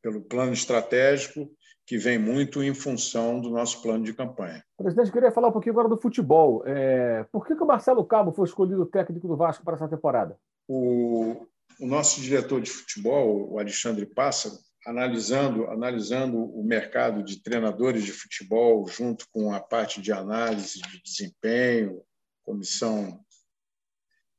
pelo 0.00 0.22
plano 0.22 0.52
estratégico 0.52 1.50
que 1.84 1.98
vem 1.98 2.18
muito 2.18 2.62
em 2.62 2.72
função 2.72 3.40
do 3.40 3.50
nosso 3.50 3.82
plano 3.82 4.04
de 4.04 4.14
campanha. 4.14 4.64
Presidente, 4.76 5.10
queria 5.10 5.32
falar 5.32 5.48
um 5.48 5.52
pouquinho 5.52 5.72
agora 5.72 5.88
do 5.88 6.00
futebol. 6.00 6.62
É... 6.64 7.24
Por 7.32 7.44
que, 7.44 7.56
que 7.56 7.62
o 7.62 7.66
Marcelo 7.66 8.04
Cabo 8.04 8.30
foi 8.30 8.46
escolhido 8.46 8.86
técnico 8.86 9.26
do 9.26 9.36
Vasco 9.36 9.64
para 9.64 9.74
essa 9.74 9.88
temporada? 9.88 10.38
O, 10.68 11.48
o 11.80 11.86
nosso 11.86 12.20
diretor 12.20 12.60
de 12.60 12.70
futebol, 12.70 13.50
o 13.52 13.58
Alexandre 13.58 14.06
Pássaro, 14.06 14.54
analisando, 14.86 15.66
analisando 15.66 16.38
o 16.38 16.64
mercado 16.64 17.22
de 17.22 17.42
treinadores 17.42 18.04
de 18.04 18.12
futebol 18.12 18.86
junto 18.88 19.26
com 19.30 19.52
a 19.52 19.60
parte 19.60 20.00
de 20.00 20.12
análise 20.12 20.80
de 20.80 21.02
desempenho, 21.02 22.02
comissão 22.42 23.24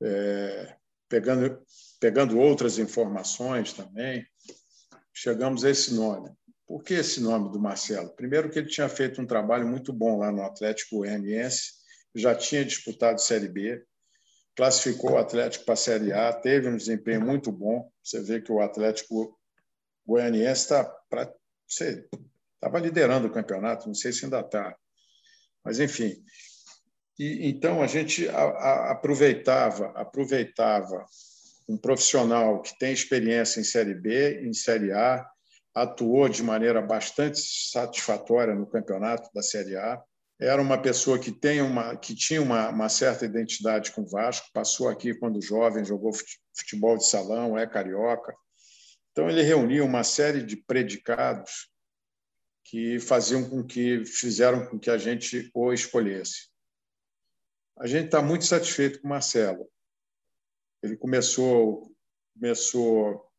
é, 0.02 0.76
pegando, 1.08 1.62
pegando 2.00 2.40
outras 2.40 2.80
informações 2.80 3.74
também, 3.74 4.26
chegamos 5.14 5.64
a 5.64 5.70
esse 5.70 5.94
nome. 5.94 6.32
Por 6.66 6.84
que 6.84 6.96
esse 6.96 7.22
nome 7.22 7.52
do 7.52 7.60
Marcelo? 7.60 8.16
Primeiro 8.16 8.50
que 8.50 8.58
ele 8.58 8.70
tinha 8.70 8.90
feito 8.90 9.22
um 9.22 9.28
trabalho 9.28 9.68
muito 9.68 9.92
bom 9.92 10.18
lá 10.18 10.32
no 10.32 10.42
Atlético 10.42 10.98
Goianiense, 10.98 11.74
já 12.16 12.34
tinha 12.34 12.66
disputado 12.66 13.22
Série 13.22 13.48
B, 13.48 13.84
classificou 14.56 15.12
o 15.12 15.18
Atlético 15.18 15.66
para 15.66 15.74
a 15.76 15.78
Série 15.78 16.12
A, 16.12 16.34
teve 16.34 16.68
um 16.68 16.78
desempenho 16.78 17.22
muito 17.22 17.52
bom. 17.52 17.90
Você 18.04 18.22
vê 18.22 18.42
que 18.42 18.52
o 18.52 18.62
Atlético 18.62 19.38
Goianiense 20.12 20.64
está 20.64 20.94
estava 21.70 22.80
liderando 22.80 23.28
o 23.28 23.32
campeonato, 23.32 23.88
não 23.88 23.94
sei 23.94 24.12
se 24.12 24.26
ainda 24.26 24.42
está. 24.42 24.76
Mas, 25.64 25.80
enfim, 25.80 26.22
e, 27.18 27.48
então 27.50 27.82
a 27.82 27.88
gente 27.88 28.28
a, 28.28 28.42
a, 28.42 28.92
aproveitava, 28.92 29.88
aproveitava 29.96 31.06
um 31.70 31.78
profissional 31.78 32.62
que 32.62 32.78
tem 32.78 32.92
experiência 32.92 33.62
em 33.62 33.64
Série 33.64 33.94
B, 33.94 34.42
em 34.42 34.54
Série 34.54 34.92
A, 34.92 35.26
atuou 35.74 36.28
de 36.28 36.44
maneira 36.44 36.82
bastante 36.82 37.40
satisfatória 37.40 38.54
no 38.54 38.68
campeonato 38.68 39.30
da 39.34 39.42
Série 39.42 39.78
A. 39.78 40.02
Era 40.40 40.62
uma 40.62 40.82
pessoa 40.82 41.18
que, 41.18 41.32
tem 41.32 41.62
uma, 41.62 41.96
que 41.96 42.14
tinha 42.14 42.42
uma, 42.42 42.70
uma 42.70 42.90
certa 42.90 43.26
identidade 43.26 43.92
com 43.92 44.02
o 44.02 44.10
Vasco, 44.10 44.50
passou 44.52 44.90
aqui 44.90 45.14
quando 45.14 45.42
jovem, 45.42 45.86
jogou 45.86 46.12
futebol 46.54 46.98
de 46.98 47.06
salão, 47.06 47.58
é 47.58 47.66
carioca. 47.66 48.34
Então, 49.12 49.30
ele 49.30 49.42
reuniu 49.42 49.86
uma 49.86 50.04
série 50.04 50.42
de 50.42 50.56
predicados 50.56 51.70
que 52.64 53.00
faziam 53.00 53.50
com 53.50 53.66
que 53.66 54.06
fizeram 54.06 54.66
com 54.68 54.80
que 54.80 54.90
a 54.90 54.98
gente 54.98 55.52
o 55.54 55.74
escolhesse. 55.74 56.50
A 57.78 57.88
gente 57.88 58.06
está 58.06 58.22
muito 58.22 58.46
satisfeito 58.46 59.02
com 59.02 59.08
o 59.08 59.10
Marcelo. 59.10 59.70
Ele 60.82 60.96
começou, 60.96 61.94
começou, 62.34 63.30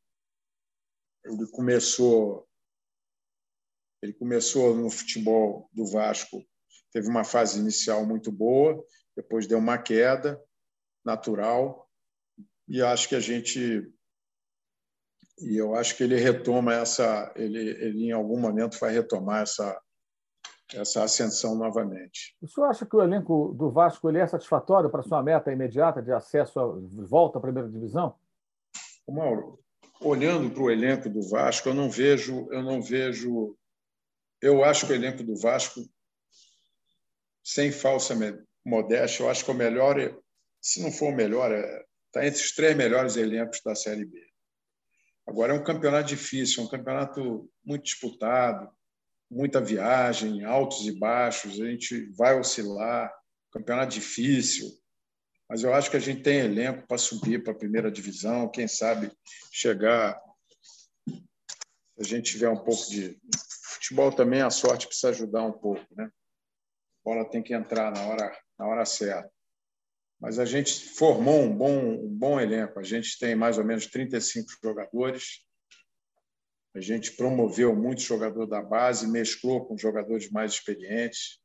ele 1.24 1.46
começou, 1.46 2.48
ele 4.02 4.12
começou 4.12 4.74
no 4.74 4.90
futebol 4.90 5.70
do 5.72 5.87
Vasco. 5.87 6.44
Teve 6.92 7.08
uma 7.08 7.24
fase 7.24 7.58
inicial 7.58 8.04
muito 8.04 8.30
boa, 8.30 8.85
depois 9.16 9.46
deu 9.46 9.58
uma 9.58 9.78
queda 9.78 10.42
natural 11.04 11.90
e 12.68 12.82
acho 12.82 13.08
que 13.08 13.14
a 13.14 13.20
gente 13.20 13.92
e 15.42 15.57
eu 15.57 15.74
acho 15.74 15.96
que 15.96 16.05
ele 16.05 16.16
retoma 16.16 16.74
essa 16.74 17.33
ele, 17.37 17.59
ele 17.59 18.07
em 18.07 18.12
algum 18.12 18.38
momento 18.38 18.78
vai 18.78 18.92
retomar 18.92 19.42
essa 19.42 19.81
essa 20.74 21.02
ascensão 21.05 21.55
novamente. 21.55 22.35
O 22.40 22.48
senhor 22.48 22.66
acha 22.66 22.87
que 22.87 22.96
o 22.96 23.02
elenco 23.02 23.55
do 23.55 23.70
Vasco 23.70 24.09
ele 24.09 24.18
é 24.18 24.26
satisfatório 24.26 24.88
para 24.88 25.02
sua 25.02 25.22
meta 25.22 25.52
imediata 25.52 26.00
de 26.00 26.12
acesso 26.12 26.59
à 26.59 26.66
volta 27.07 27.38
à 27.38 27.42
primeira 27.42 27.68
divisão? 27.68 28.14
Mauro, 29.09 29.59
olhando 30.00 30.50
para 30.50 30.62
o 30.62 30.70
elenco 30.70 31.09
do 31.09 31.22
Vasco, 31.28 31.68
eu 31.68 31.74
não 31.74 31.90
vejo, 31.90 32.48
eu 32.50 32.62
não 32.62 32.81
vejo, 32.81 33.57
eu 34.40 34.64
acho 34.64 34.87
que 34.87 34.92
o 34.92 34.96
elenco 34.96 35.22
do 35.22 35.37
Vasco, 35.37 35.81
sem 37.44 37.70
falsa 37.70 38.14
modéstia, 38.64 39.24
eu 39.24 39.31
acho 39.31 39.44
que 39.44 39.50
o 39.50 39.55
melhor, 39.55 39.96
se 40.61 40.83
não 40.83 40.90
for 40.90 41.11
o 41.11 41.16
melhor, 41.16 41.52
está 42.07 42.24
é, 42.24 42.28
entre 42.28 42.40
os 42.40 42.52
três 42.52 42.76
melhores 42.76 43.16
elencos 43.16 43.61
da 43.62 43.74
Série 43.74 44.05
B. 44.05 44.32
Agora 45.26 45.54
é 45.54 45.56
um 45.58 45.64
campeonato 45.64 46.08
difícil, 46.08 46.62
é 46.62 46.66
um 46.66 46.70
campeonato 46.70 47.50
muito 47.64 47.85
disputado 47.85 48.70
muita 49.32 49.62
viagem, 49.62 50.44
altos 50.44 50.87
e 50.87 50.92
baixos, 50.92 51.59
a 51.59 51.64
gente 51.64 52.05
vai 52.12 52.38
oscilar, 52.38 53.11
campeonato 53.51 53.94
difícil, 53.94 54.68
mas 55.49 55.64
eu 55.64 55.72
acho 55.72 55.90
que 55.90 55.97
a 55.97 56.01
gente 56.01 56.22
tem 56.22 56.40
elenco 56.40 56.86
para 56.86 56.99
subir 56.99 57.42
para 57.42 57.53
a 57.53 57.57
primeira 57.57 57.90
divisão, 57.90 58.51
quem 58.51 58.68
sabe 58.68 59.11
chegar, 59.51 60.20
se 61.09 62.01
a 62.01 62.05
gente 62.05 62.32
tiver 62.32 62.51
um 62.51 62.62
pouco 62.62 62.90
de 62.90 63.18
futebol 63.64 64.12
também, 64.12 64.42
a 64.42 64.51
sorte 64.51 64.86
precisa 64.86 65.09
ajudar 65.09 65.44
um 65.44 65.53
pouco, 65.53 65.86
né? 65.97 66.05
A 66.05 67.11
bola 67.11 67.28
tem 67.28 67.42
que 67.42 67.55
entrar 67.55 67.90
na 67.90 68.03
hora, 68.03 68.38
na 68.59 68.66
hora 68.66 68.84
certa. 68.84 69.30
Mas 70.23 70.39
a 70.39 70.47
gente 70.47 70.89
formou 70.91 71.43
um 71.43 71.55
bom, 71.55 71.79
um 71.79 72.09
bom 72.09 72.41
elenco. 72.41 72.79
A 72.79 72.83
gente 72.83 73.18
tem 73.18 73.35
mais 73.35 73.59
ou 73.59 73.64
menos 73.64 73.87
35 73.87 74.51
jogadores 74.62 75.45
a 76.75 76.81
gente 76.81 77.12
promoveu 77.12 77.77
muito 77.77 78.01
jogador 78.01 78.47
da 78.47 78.62
base, 78.62 79.07
mesclou 79.07 79.66
com 79.66 79.77
jogadores 79.77 80.31
mais 80.31 80.53
experientes. 80.53 81.39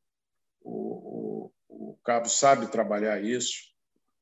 O, 0.62 1.52
o, 1.68 1.92
o 1.92 1.98
Cabo 2.04 2.30
sabe 2.30 2.72
trabalhar 2.72 3.22
isso. 3.22 3.74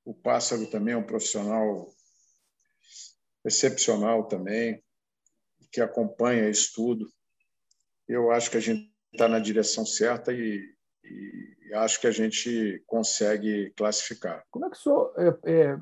O 0.03 0.15
Pássaro 0.15 0.67
também 0.69 0.95
é 0.95 0.97
um 0.97 1.05
profissional 1.05 1.93
excepcional 3.43 4.27
também, 4.27 4.83
que 5.71 5.79
acompanha 5.79 6.49
isso 6.49 6.71
tudo. 6.73 7.07
Eu 8.07 8.31
acho 8.31 8.49
que 8.49 8.57
a 8.57 8.61
gente 8.61 8.91
está 9.13 9.27
na 9.27 9.37
direção 9.37 9.85
certa 9.85 10.33
e, 10.33 10.74
e, 11.09 11.73
acho 11.73 11.99
que 11.99 12.07
a 12.07 12.11
gente 12.11 12.83
consegue 12.87 13.71
classificar. 13.75 14.43
Como 14.51 14.65
é 14.65 14.69
que 14.69 14.77
o 14.77 14.79
senhor, 14.79 15.13
é, 15.17 15.37
é, 15.43 15.79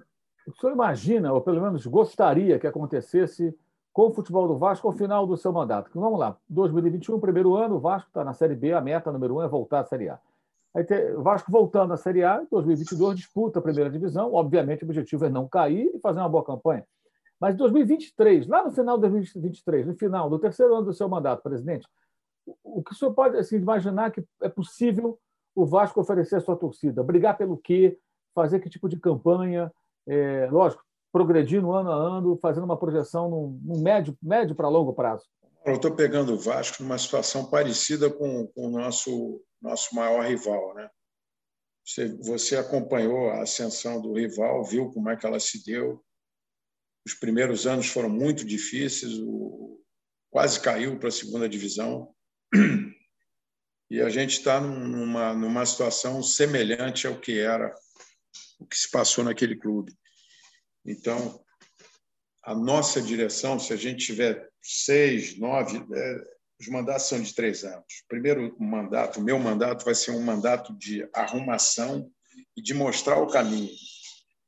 o 0.47 0.55
senhor 0.59 0.73
imagina, 0.73 1.31
ou 1.33 1.41
pelo 1.41 1.61
menos 1.61 1.85
gostaria 1.85 2.59
que 2.59 2.67
acontecesse 2.67 3.55
com 3.91 4.07
o 4.07 4.13
futebol 4.13 4.47
do 4.47 4.57
Vasco 4.57 4.87
ao 4.87 4.93
final 4.93 5.27
do 5.27 5.37
seu 5.37 5.51
mandato? 5.51 5.91
Vamos 5.93 6.19
lá, 6.19 6.37
2021, 6.49 7.19
primeiro 7.19 7.55
ano, 7.55 7.75
o 7.75 7.79
Vasco 7.79 8.09
está 8.09 8.23
na 8.23 8.33
Série 8.33 8.55
B, 8.55 8.73
a 8.73 8.81
meta 8.81 9.11
número 9.11 9.35
um 9.35 9.41
é 9.41 9.47
voltar 9.47 9.81
à 9.81 9.85
Série 9.85 10.09
A. 10.09 10.19
Aí 10.75 10.83
tem, 10.83 11.13
o 11.13 11.21
Vasco 11.21 11.51
voltando 11.51 11.93
à 11.93 11.97
Série 11.97 12.23
A, 12.23 12.41
em 12.41 12.47
2022 12.49 13.15
disputa 13.15 13.59
a 13.59 13.61
primeira 13.61 13.89
divisão. 13.89 14.33
Obviamente, 14.33 14.83
o 14.83 14.85
objetivo 14.85 15.25
é 15.25 15.29
não 15.29 15.47
cair 15.47 15.91
e 15.93 15.99
fazer 15.99 16.19
uma 16.19 16.29
boa 16.29 16.43
campanha. 16.43 16.83
Mas 17.39 17.53
em 17.53 17.57
2023, 17.57 18.47
lá 18.47 18.63
no 18.63 18.71
final 18.71 18.97
de 18.97 19.01
2023, 19.01 19.85
no 19.85 19.95
final 19.95 20.29
do 20.29 20.39
terceiro 20.39 20.73
ano 20.73 20.85
do 20.85 20.93
seu 20.93 21.07
mandato, 21.07 21.43
presidente, 21.43 21.87
o 22.63 22.83
que 22.83 22.91
o 22.91 22.95
senhor 22.95 23.13
pode 23.13 23.37
assim, 23.37 23.55
imaginar 23.55 24.11
que 24.11 24.23
é 24.41 24.49
possível 24.49 25.19
o 25.55 25.65
Vasco 25.65 26.01
oferecer 26.01 26.37
à 26.37 26.41
sua 26.41 26.55
torcida? 26.55 27.03
Brigar 27.03 27.37
pelo 27.37 27.57
quê? 27.57 27.97
Fazer 28.33 28.59
que 28.59 28.69
tipo 28.69 28.89
de 28.89 28.99
campanha? 28.99 29.71
É, 30.07 30.49
lógico, 30.51 30.83
progredindo 31.11 31.71
ano 31.71 31.91
a 31.91 31.95
ano, 31.95 32.37
fazendo 32.41 32.63
uma 32.63 32.77
projeção 32.77 33.29
num, 33.29 33.59
num 33.63 33.81
médio, 33.81 34.17
médio 34.21 34.55
para 34.55 34.67
longo 34.67 34.93
prazo. 34.93 35.25
Eu 35.65 35.75
estou 35.75 35.95
pegando 35.95 36.33
o 36.33 36.37
Vasco 36.37 36.83
numa 36.83 36.97
situação 36.97 37.49
parecida 37.49 38.09
com, 38.09 38.47
com 38.47 38.67
o 38.67 38.69
nosso 38.69 39.41
nosso 39.63 39.95
maior 39.95 40.25
rival. 40.25 40.75
Né? 40.75 40.89
Você, 41.85 42.09
você 42.17 42.57
acompanhou 42.57 43.29
a 43.29 43.41
ascensão 43.41 44.01
do 44.01 44.13
rival, 44.13 44.63
viu 44.65 44.91
como 44.91 45.09
é 45.09 45.15
que 45.15 45.25
ela 45.25 45.39
se 45.39 45.63
deu. 45.63 46.03
Os 47.07 47.13
primeiros 47.13 47.65
anos 47.65 47.87
foram 47.87 48.09
muito 48.09 48.45
difíceis, 48.45 49.17
o, 49.19 49.81
quase 50.29 50.59
caiu 50.59 50.99
para 50.99 51.07
a 51.07 51.11
segunda 51.11 51.47
divisão. 51.47 52.13
E 53.91 54.01
a 54.01 54.09
gente 54.09 54.39
está 54.39 54.59
numa, 54.59 55.35
numa 55.35 55.63
situação 55.67 56.23
semelhante 56.23 57.05
ao 57.05 57.19
que 57.19 57.39
era 57.39 57.71
o 58.59 58.65
que 58.65 58.75
se 58.75 58.89
passou 58.89 59.23
naquele 59.23 59.55
clube. 59.55 59.93
Então, 60.83 61.39
a 62.43 62.55
nossa 62.55 62.99
direção, 62.99 63.59
se 63.59 63.71
a 63.71 63.75
gente 63.75 64.05
tiver 64.05 64.49
seis, 64.63 65.37
nove, 65.37 65.77
é, 65.77 66.23
os 66.59 66.67
mandatos 66.69 67.07
são 67.07 67.21
de 67.21 67.35
três 67.35 67.63
anos. 67.63 68.03
Primeiro 68.07 68.55
mandato, 68.59 69.21
meu 69.21 69.37
mandato, 69.37 69.85
vai 69.85 69.93
ser 69.93 70.11
um 70.11 70.23
mandato 70.23 70.75
de 70.77 71.07
arrumação 71.13 72.09
e 72.57 72.61
de 72.61 72.73
mostrar 72.73 73.19
o 73.21 73.27
caminho. 73.27 73.71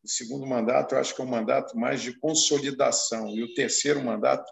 O 0.03 0.09
segundo 0.09 0.45
mandato, 0.45 0.95
eu 0.95 0.99
acho 0.99 1.15
que 1.15 1.21
é 1.21 1.23
um 1.25 1.29
mandato 1.29 1.77
mais 1.77 2.01
de 2.01 2.17
consolidação. 2.19 3.29
E 3.29 3.43
o 3.43 3.53
terceiro 3.53 4.03
mandato, 4.03 4.51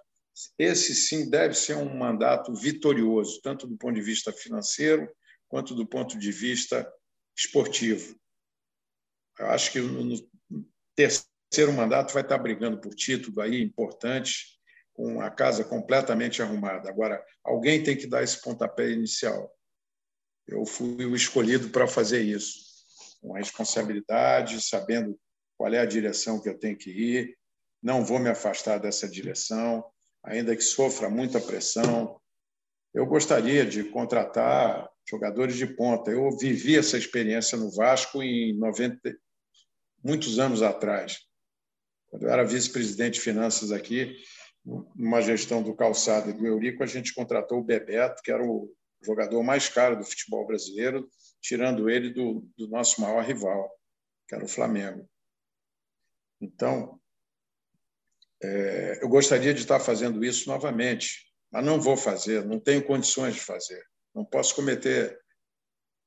esse 0.58 0.96
sim 0.96 1.30
deve 1.30 1.54
ser 1.54 1.78
um 1.78 1.96
mandato 1.96 2.54
vitorioso, 2.54 3.42
tanto 3.42 3.68
do 3.68 3.78
ponto 3.78 3.96
de 3.96 4.02
vista 4.02 4.32
financeiro 4.32 5.10
quanto 5.48 5.76
do 5.76 5.86
ponto 5.86 6.18
de 6.18 6.32
vista 6.32 6.92
esportivo. 7.38 8.20
Eu 9.38 9.48
acho 9.48 9.72
que 9.72 9.80
no 9.80 10.16
terceiro 10.96 11.74
mandato 11.74 12.14
vai 12.14 12.24
estar 12.24 12.38
brigando 12.38 12.80
por 12.80 12.94
título 12.94 13.42
aí 13.42 13.62
importante 13.62 14.60
com 14.94 15.22
a 15.22 15.30
casa 15.30 15.64
completamente 15.64 16.42
arrumada. 16.42 16.90
Agora, 16.90 17.24
alguém 17.44 17.84
tem 17.84 17.98
que 17.98 18.08
dar 18.08 18.24
esse 18.24 18.42
pontapé 18.42 18.90
inicial. 18.90 19.52
Eu 20.48 20.66
fui 20.66 21.06
o 21.06 21.16
escolhido 21.16 21.70
para 21.70 21.88
fazer 21.88 22.22
isso, 22.22 22.60
com 23.22 23.34
responsabilidade, 23.34 24.62
sabendo 24.62 25.20
qual 25.58 25.74
é 25.74 25.80
a 25.80 25.86
direção 25.86 26.42
que 26.42 26.50
eu 26.50 26.58
tenho 26.58 26.78
que 26.78 26.92
ir. 26.92 27.38
Não 27.82 28.06
vou 28.06 28.20
me 28.20 28.30
afastar 28.30 28.78
dessa 28.78 29.08
direção, 29.08 29.84
ainda 30.24 30.56
que 30.56 30.62
sofra 30.62 31.10
muita 31.10 31.40
pressão. 31.40 32.20
Eu 32.94 33.06
gostaria 33.06 33.66
de 33.66 33.84
contratar 33.84 34.90
jogadores 35.08 35.56
de 35.56 35.68
ponta. 35.68 36.12
Eu 36.12 36.38
vivi 36.38 36.78
essa 36.78 36.98
experiência 36.98 37.58
no 37.58 37.72
Vasco 37.72 38.24
em 38.24 38.58
90, 38.58 39.16
muitos 40.04 40.40
anos 40.40 40.62
atrás. 40.62 41.20
Quando 42.08 42.24
eu 42.24 42.30
era 42.30 42.46
vice-presidente 42.46 43.16
de 43.16 43.22
finanças 43.22 43.72
aqui, 43.72 44.16
numa 44.96 45.22
gestão 45.22 45.62
do 45.62 45.76
Calçado 45.76 46.30
e 46.30 46.34
do 46.34 46.46
Eurico, 46.46 46.84
a 46.84 46.88
gente 46.88 47.14
contratou 47.14 47.60
o 47.60 47.64
Bebeto, 47.64 48.22
que 48.24 48.32
era 48.32 48.44
o 48.44 48.72
jogador 49.02 49.44
mais 49.44 49.68
caro 49.68 49.98
do 49.98 50.06
futebol 50.06 50.46
brasileiro, 50.48 51.10
tirando 51.42 51.90
ele 51.90 52.10
do, 52.12 52.48
do 52.58 52.68
nosso 52.70 53.02
maior 53.02 53.24
rival, 53.24 53.70
que 54.28 54.36
era 54.36 54.46
o 54.46 54.48
Flamengo. 54.48 55.10
Então, 56.40 57.00
é, 58.44 59.00
eu 59.02 59.08
gostaria 59.08 59.54
de 59.54 59.62
estar 59.62 59.80
fazendo 59.80 60.24
isso 60.24 60.50
novamente, 60.50 61.32
mas 61.52 61.66
não 61.66 61.80
vou 61.80 61.96
fazer, 61.96 62.46
não 62.46 62.60
tenho 62.60 62.86
condições 62.86 63.36
de 63.36 63.40
fazer. 63.40 63.84
Não 64.14 64.26
posso 64.26 64.54
cometer, 64.54 65.20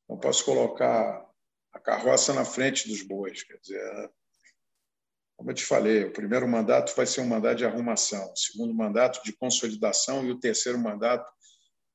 não 0.09 0.19
posso 0.19 0.45
colocar 0.45 1.25
a 1.73 1.81
carroça 1.81 2.33
na 2.33 2.45
frente 2.45 2.89
dos 2.89 3.03
bois. 3.03 3.43
Quer 3.43 3.59
dizer, 3.59 4.11
como 5.37 5.51
eu 5.51 5.55
te 5.55 5.65
falei, 5.65 6.05
o 6.05 6.13
primeiro 6.13 6.47
mandato 6.47 6.95
vai 6.95 7.07
ser 7.07 7.21
um 7.21 7.27
mandato 7.27 7.59
de 7.59 7.65
arrumação, 7.65 8.33
o 8.33 8.37
segundo 8.37 8.75
mandato 8.75 9.23
de 9.23 9.33
consolidação 9.33 10.25
e 10.25 10.31
o 10.31 10.39
terceiro 10.39 10.79
mandato, 10.79 11.31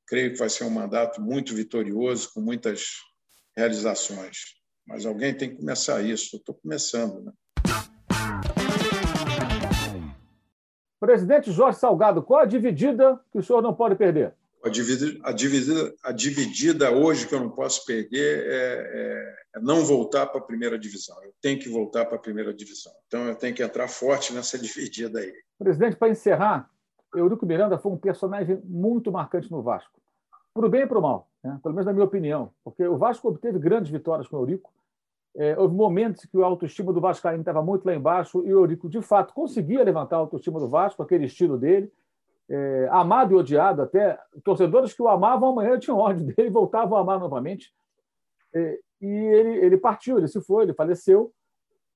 creio 0.06 0.32
que 0.32 0.38
vai 0.38 0.48
ser 0.48 0.64
um 0.64 0.70
mandato 0.70 1.20
muito 1.20 1.54
vitorioso, 1.54 2.32
com 2.32 2.40
muitas 2.40 2.96
realizações. 3.56 4.60
Mas 4.86 5.06
alguém 5.06 5.36
tem 5.36 5.50
que 5.50 5.56
começar 5.56 6.02
isso. 6.02 6.36
Estou 6.36 6.54
começando. 6.54 7.22
Né? 7.24 7.32
Presidente 11.02 11.50
Jorge 11.50 11.80
Salgado, 11.80 12.22
qual 12.22 12.42
a 12.42 12.44
dividida 12.44 13.18
que 13.32 13.38
o 13.38 13.42
senhor 13.42 13.60
não 13.60 13.74
pode 13.74 13.96
perder? 13.96 14.32
A 14.64 14.68
dividida, 14.68 15.18
a 15.24 15.32
dividida, 15.32 15.94
a 16.04 16.12
dividida 16.12 16.90
hoje 16.92 17.26
que 17.26 17.34
eu 17.34 17.40
não 17.40 17.50
posso 17.50 17.84
perder 17.84 18.46
é, 18.46 18.54
é, 18.54 19.36
é 19.56 19.60
não 19.60 19.84
voltar 19.84 20.28
para 20.28 20.40
a 20.40 20.44
primeira 20.44 20.78
divisão. 20.78 21.20
Eu 21.24 21.34
tenho 21.42 21.58
que 21.58 21.68
voltar 21.68 22.04
para 22.04 22.14
a 22.14 22.20
primeira 22.20 22.54
divisão. 22.54 22.92
Então, 23.08 23.26
eu 23.26 23.34
tenho 23.34 23.52
que 23.52 23.64
entrar 23.64 23.88
forte 23.88 24.32
nessa 24.32 24.56
dividida 24.62 25.18
aí. 25.18 25.32
Presidente, 25.58 25.96
para 25.96 26.08
encerrar, 26.08 26.70
Eurico 27.12 27.44
Miranda 27.44 27.76
foi 27.78 27.90
um 27.90 27.98
personagem 27.98 28.62
muito 28.62 29.10
marcante 29.10 29.50
no 29.50 29.60
Vasco. 29.60 30.00
Para 30.54 30.66
o 30.66 30.70
bem 30.70 30.82
e 30.82 30.86
para 30.86 31.00
o 31.00 31.02
mal, 31.02 31.28
né? 31.42 31.58
pelo 31.64 31.74
menos 31.74 31.86
na 31.86 31.92
minha 31.92 32.06
opinião. 32.06 32.52
Porque 32.62 32.86
o 32.86 32.96
Vasco 32.96 33.26
obteve 33.26 33.58
grandes 33.58 33.90
vitórias 33.90 34.28
com 34.28 34.36
o 34.36 34.40
Eurico. 34.42 34.72
É, 35.34 35.58
houve 35.58 35.74
momentos 35.74 36.26
que 36.26 36.42
a 36.42 36.44
autoestima 36.44 36.92
do 36.92 37.00
Vascaíno 37.00 37.40
estava 37.40 37.62
muito 37.62 37.86
lá 37.86 37.94
embaixo 37.94 38.46
e 38.46 38.52
o 38.52 38.60
Eurico, 38.60 38.88
de 38.88 39.00
fato, 39.00 39.32
conseguia 39.32 39.82
levantar 39.82 40.16
a 40.16 40.20
autoestima 40.20 40.60
do 40.60 40.68
Vasco, 40.68 41.02
aquele 41.02 41.24
estilo 41.24 41.56
dele 41.56 41.90
é, 42.48 42.88
amado 42.90 43.32
e 43.32 43.36
odiado 43.36 43.80
até, 43.80 44.18
torcedores 44.44 44.92
que 44.92 45.02
o 45.02 45.08
amavam 45.08 45.50
amanhã 45.50 45.78
tinham 45.78 45.98
ódio 45.98 46.26
dele 46.26 46.50
voltavam 46.50 46.98
a 46.98 47.00
amar 47.00 47.18
novamente. 47.18 47.72
É, 48.54 48.78
e 49.00 49.06
ele, 49.06 49.56
ele 49.64 49.78
partiu, 49.78 50.18
ele 50.18 50.28
se 50.28 50.40
foi, 50.42 50.64
ele 50.64 50.74
faleceu. 50.74 51.32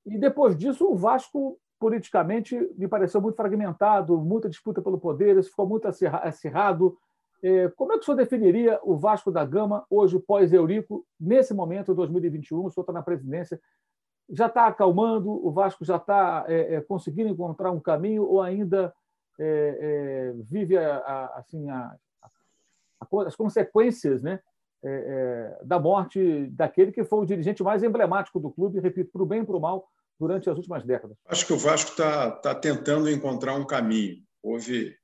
E 0.07 0.17
depois 0.19 0.57
disso, 0.57 0.91
o 0.91 0.97
Vasco, 0.97 1.59
politicamente, 1.79 2.57
me 2.77 2.89
pareceu 2.89 3.21
muito 3.21 3.37
fragmentado, 3.37 4.17
muita 4.19 4.49
disputa 4.49 4.81
pelo 4.81 4.99
poder, 4.99 5.37
isso 5.37 5.51
ficou 5.51 5.69
muito 5.69 5.87
acirrado. 5.87 6.97
É, 7.43 7.69
como 7.71 7.93
é 7.93 7.97
que 7.97 8.03
o 8.03 8.05
senhor 8.05 8.17
definiria 8.17 8.81
o 8.83 8.97
Vasco 8.97 9.31
da 9.31 9.45
Gama, 9.45 9.85
hoje 9.91 10.19
pós-Eurico, 10.19 11.07
nesse 11.21 11.53
momento, 11.53 11.95
2021? 11.95 12.65
O 12.65 12.71
senhor 12.71 12.83
está 12.83 12.93
na 12.93 13.03
presidência, 13.03 13.61
já 14.29 14.47
está 14.47 14.67
acalmando, 14.67 15.31
o 15.31 15.51
Vasco 15.53 15.85
já 15.85 15.97
está 15.97 16.45
é, 16.49 16.75
é, 16.75 16.81
conseguindo 16.81 17.29
encontrar 17.29 17.71
um 17.71 17.81
caminho 17.81 18.25
ou 18.25 18.43
ainda 18.43 18.93
é, 19.39 19.79
é, 19.81 20.33
vive 20.43 20.77
a, 20.77 20.97
a, 20.97 21.39
assim, 21.39 21.69
a, 21.69 21.95
as 23.27 23.37
consequências 23.37 24.23
né, 24.23 24.41
é, 24.83 25.59
da 25.63 25.79
morte 25.79 26.47
daquele 26.49 26.91
que 26.91 27.05
foi 27.05 27.21
o 27.21 27.27
dirigente 27.27 27.63
mais 27.63 27.83
emblemático 27.83 28.41
do 28.41 28.51
clube, 28.51 28.81
repito, 28.81 29.13
para 29.13 29.23
o 29.23 29.27
bem 29.27 29.43
e 29.43 29.47
para 29.47 29.57
o 29.57 29.61
mal, 29.61 29.89
durante 30.19 30.49
as 30.49 30.57
últimas 30.57 30.85
décadas. 30.85 31.17
Acho 31.27 31.47
que 31.47 31.53
o 31.53 31.59
Vasco 31.59 31.91
está 31.91 32.31
tá 32.31 32.55
tentando 32.55 33.11
encontrar 33.11 33.55
um 33.55 33.67
caminho. 33.67 34.23
Houve. 34.43 34.97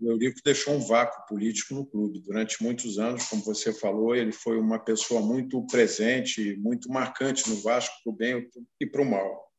O 0.00 0.10
Eurico 0.10 0.40
deixou 0.44 0.74
um 0.74 0.80
vácuo 0.80 1.26
político 1.26 1.74
no 1.74 1.86
clube. 1.86 2.20
Durante 2.20 2.62
muitos 2.62 2.98
anos, 2.98 3.26
como 3.26 3.42
você 3.42 3.72
falou, 3.72 4.14
ele 4.14 4.32
foi 4.32 4.58
uma 4.58 4.78
pessoa 4.78 5.20
muito 5.20 5.66
presente, 5.66 6.56
muito 6.56 6.90
marcante 6.90 7.48
no 7.48 7.56
Vasco, 7.62 7.94
para 8.02 8.12
o 8.12 8.16
bem 8.16 8.50
e 8.80 8.86
para 8.86 9.02
o 9.02 9.04
mal. 9.04 9.52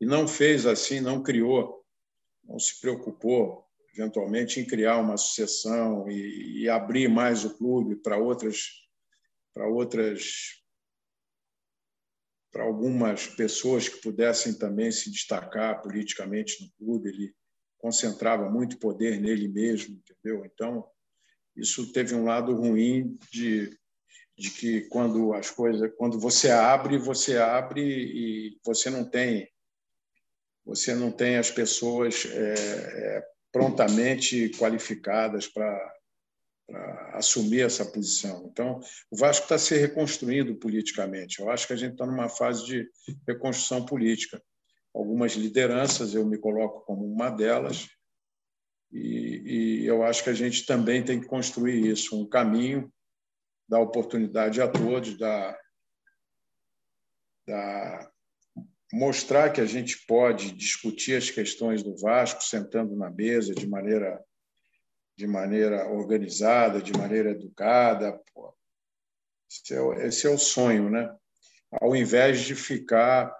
E 0.00 0.06
não 0.06 0.26
fez 0.26 0.66
assim, 0.66 1.00
não 1.00 1.22
criou 1.22 1.80
não 2.50 2.58
se 2.58 2.80
preocupou, 2.80 3.64
eventualmente, 3.94 4.58
em 4.58 4.66
criar 4.66 4.98
uma 4.98 5.14
associação 5.14 6.10
e, 6.10 6.62
e 6.62 6.68
abrir 6.68 7.08
mais 7.08 7.44
o 7.44 7.56
clube 7.56 7.94
para 7.96 8.18
outras, 8.18 8.88
para 9.54 9.68
outras, 9.68 10.60
para 12.50 12.64
algumas 12.64 13.28
pessoas 13.28 13.88
que 13.88 14.00
pudessem 14.00 14.58
também 14.58 14.90
se 14.90 15.10
destacar 15.10 15.80
politicamente 15.80 16.60
no 16.60 16.70
clube. 16.72 17.08
Ele 17.10 17.34
concentrava 17.80 18.48
muito 18.48 18.78
poder 18.78 19.20
nele 19.20 19.48
mesmo, 19.48 19.96
entendeu? 19.96 20.44
Então, 20.44 20.86
isso 21.56 21.92
teve 21.92 22.14
um 22.14 22.24
lado 22.24 22.54
ruim 22.54 23.18
de 23.32 23.78
de 24.40 24.50
que 24.50 24.80
quando 24.88 25.34
as 25.34 25.50
coisas, 25.50 25.92
quando 25.98 26.18
você 26.18 26.50
abre, 26.50 26.96
você 26.96 27.36
abre 27.36 27.82
e 27.82 28.58
você 28.64 28.88
não 28.88 29.04
tem 29.04 29.46
você 30.64 30.94
não 30.94 31.10
tem 31.10 31.36
as 31.36 31.50
pessoas 31.50 32.24
é, 32.24 32.54
é, 32.54 33.26
prontamente 33.52 34.48
qualificadas 34.50 35.46
para 35.46 35.94
assumir 37.12 37.62
essa 37.62 37.84
posição. 37.84 38.48
Então, 38.50 38.80
o 39.10 39.16
Vasco 39.16 39.42
está 39.42 39.58
se 39.58 39.76
reconstruindo 39.76 40.54
politicamente. 40.54 41.40
Eu 41.40 41.50
acho 41.50 41.66
que 41.66 41.72
a 41.72 41.76
gente 41.76 41.92
está 41.92 42.06
numa 42.06 42.28
fase 42.28 42.64
de 42.64 42.88
reconstrução 43.26 43.84
política. 43.84 44.40
Algumas 44.94 45.32
lideranças, 45.32 46.14
eu 46.14 46.26
me 46.26 46.38
coloco 46.38 46.84
como 46.84 47.04
uma 47.04 47.30
delas, 47.30 47.88
e, 48.92 49.82
e 49.82 49.86
eu 49.86 50.02
acho 50.02 50.24
que 50.24 50.30
a 50.30 50.34
gente 50.34 50.66
também 50.66 51.04
tem 51.04 51.20
que 51.20 51.26
construir 51.26 51.86
isso, 51.86 52.20
um 52.20 52.28
caminho, 52.28 52.92
dar 53.68 53.80
oportunidade 53.80 54.60
a 54.60 54.68
todos, 54.68 55.16
dar 55.16 55.58
mostrar 58.92 59.50
que 59.50 59.60
a 59.60 59.66
gente 59.66 60.04
pode 60.06 60.52
discutir 60.52 61.16
as 61.16 61.30
questões 61.30 61.82
do 61.82 61.96
Vasco 61.96 62.42
sentando 62.42 62.96
na 62.96 63.10
mesa 63.10 63.54
de 63.54 63.66
maneira 63.66 64.22
de 65.16 65.26
maneira 65.26 65.86
organizada, 65.90 66.80
de 66.80 66.92
maneira 66.96 67.32
educada. 67.32 68.18
Esse, 69.50 69.74
é, 69.74 70.06
esse 70.06 70.26
é 70.26 70.30
o 70.30 70.38
sonho, 70.38 70.88
né? 70.88 71.14
Ao 71.70 71.94
invés 71.94 72.40
de 72.40 72.54
ficar 72.54 73.30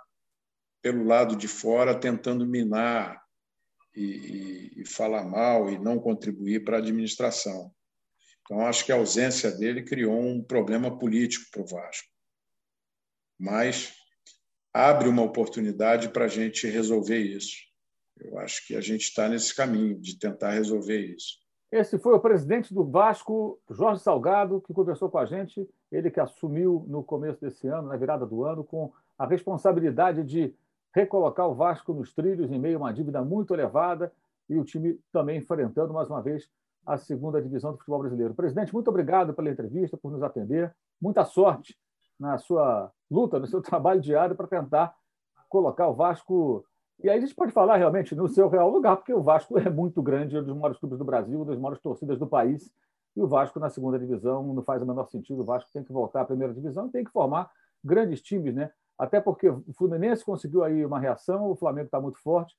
pelo 0.82 1.04
lado 1.04 1.36
de 1.36 1.48
fora 1.48 1.98
tentando 1.98 2.46
minar 2.46 3.22
e, 3.94 4.04
e, 4.76 4.82
e 4.82 4.86
falar 4.86 5.24
mal 5.24 5.70
e 5.70 5.78
não 5.78 5.98
contribuir 5.98 6.64
para 6.64 6.76
a 6.76 6.80
administração. 6.80 7.72
Então, 8.42 8.66
acho 8.66 8.84
que 8.84 8.92
a 8.92 8.96
ausência 8.96 9.50
dele 9.52 9.84
criou 9.84 10.18
um 10.18 10.42
problema 10.42 10.98
político 10.98 11.46
para 11.52 11.62
o 11.62 11.66
Vasco. 11.66 12.08
Mas 13.38 13.94
abre 14.72 15.08
uma 15.08 15.22
oportunidade 15.22 16.08
para 16.08 16.24
a 16.24 16.28
gente 16.28 16.66
resolver 16.66 17.18
isso. 17.18 17.56
Eu 18.18 18.38
acho 18.38 18.66
que 18.66 18.74
a 18.74 18.80
gente 18.80 19.02
está 19.02 19.28
nesse 19.28 19.54
caminho 19.54 19.98
de 20.00 20.18
tentar 20.18 20.50
resolver 20.50 20.98
isso. 20.98 21.38
Esse 21.72 21.98
foi 21.98 22.14
o 22.14 22.20
presidente 22.20 22.74
do 22.74 22.84
Vasco, 22.84 23.60
Jorge 23.70 24.02
Salgado, 24.02 24.60
que 24.60 24.74
conversou 24.74 25.08
com 25.08 25.18
a 25.18 25.24
gente. 25.24 25.68
Ele 25.90 26.10
que 26.10 26.18
assumiu 26.18 26.84
no 26.88 27.04
começo 27.04 27.40
desse 27.40 27.68
ano, 27.68 27.88
na 27.88 27.96
virada 27.96 28.26
do 28.26 28.44
ano, 28.44 28.64
com 28.64 28.92
a 29.16 29.24
responsabilidade 29.24 30.24
de 30.24 30.52
recolocar 30.94 31.48
o 31.48 31.54
Vasco 31.54 31.92
nos 31.92 32.12
trilhos 32.12 32.50
em 32.50 32.58
meio 32.58 32.78
a 32.78 32.80
uma 32.80 32.92
dívida 32.92 33.22
muito 33.22 33.54
elevada 33.54 34.12
e 34.48 34.58
o 34.58 34.64
time 34.64 34.98
também 35.12 35.38
enfrentando 35.38 35.94
mais 35.94 36.08
uma 36.08 36.20
vez 36.20 36.48
a 36.86 36.96
segunda 36.96 37.40
divisão 37.40 37.72
do 37.72 37.78
futebol 37.78 38.00
brasileiro. 38.00 38.34
Presidente, 38.34 38.72
muito 38.72 38.88
obrigado 38.88 39.32
pela 39.34 39.50
entrevista, 39.50 39.96
por 39.96 40.10
nos 40.10 40.22
atender. 40.22 40.74
Muita 41.00 41.24
sorte 41.24 41.76
na 42.18 42.38
sua 42.38 42.90
luta, 43.10 43.38
no 43.38 43.46
seu 43.46 43.60
trabalho 43.62 44.00
diário 44.00 44.34
para 44.34 44.46
tentar 44.46 44.94
colocar 45.48 45.88
o 45.88 45.94
Vasco 45.94 46.64
e 47.02 47.08
aí 47.08 47.16
a 47.16 47.20
gente 47.20 47.34
pode 47.34 47.50
falar 47.50 47.76
realmente 47.76 48.14
no 48.14 48.28
seu 48.28 48.46
real 48.48 48.68
lugar, 48.68 48.96
porque 48.96 49.12
o 49.12 49.22
Vasco 49.22 49.58
é 49.58 49.70
muito 49.70 50.02
grande, 50.02 50.36
é 50.36 50.40
um 50.40 50.44
dos 50.44 50.54
maiores 50.54 50.78
clubes 50.78 50.98
do 50.98 51.04
Brasil, 51.04 51.38
uma 51.38 51.46
das 51.46 51.58
maiores 51.58 51.80
torcidas 51.80 52.18
do 52.18 52.26
país. 52.26 52.70
E 53.16 53.22
o 53.22 53.26
Vasco 53.26 53.58
na 53.58 53.70
segunda 53.70 53.98
divisão 53.98 54.42
não 54.42 54.62
faz 54.62 54.82
o 54.82 54.86
menor 54.86 55.08
sentido. 55.08 55.40
O 55.40 55.44
Vasco 55.44 55.70
tem 55.72 55.82
que 55.82 55.92
voltar 55.92 56.20
à 56.20 56.24
primeira 56.24 56.52
divisão 56.52 56.90
tem 56.90 57.02
que 57.02 57.10
formar 57.10 57.50
grandes 57.82 58.20
times, 58.20 58.54
né? 58.54 58.70
Até 59.00 59.18
porque 59.18 59.48
o 59.48 59.64
Fluminense 59.78 60.22
conseguiu 60.22 60.62
aí 60.62 60.84
uma 60.84 61.00
reação, 61.00 61.50
o 61.50 61.56
Flamengo 61.56 61.86
está 61.86 61.98
muito 61.98 62.20
forte. 62.20 62.54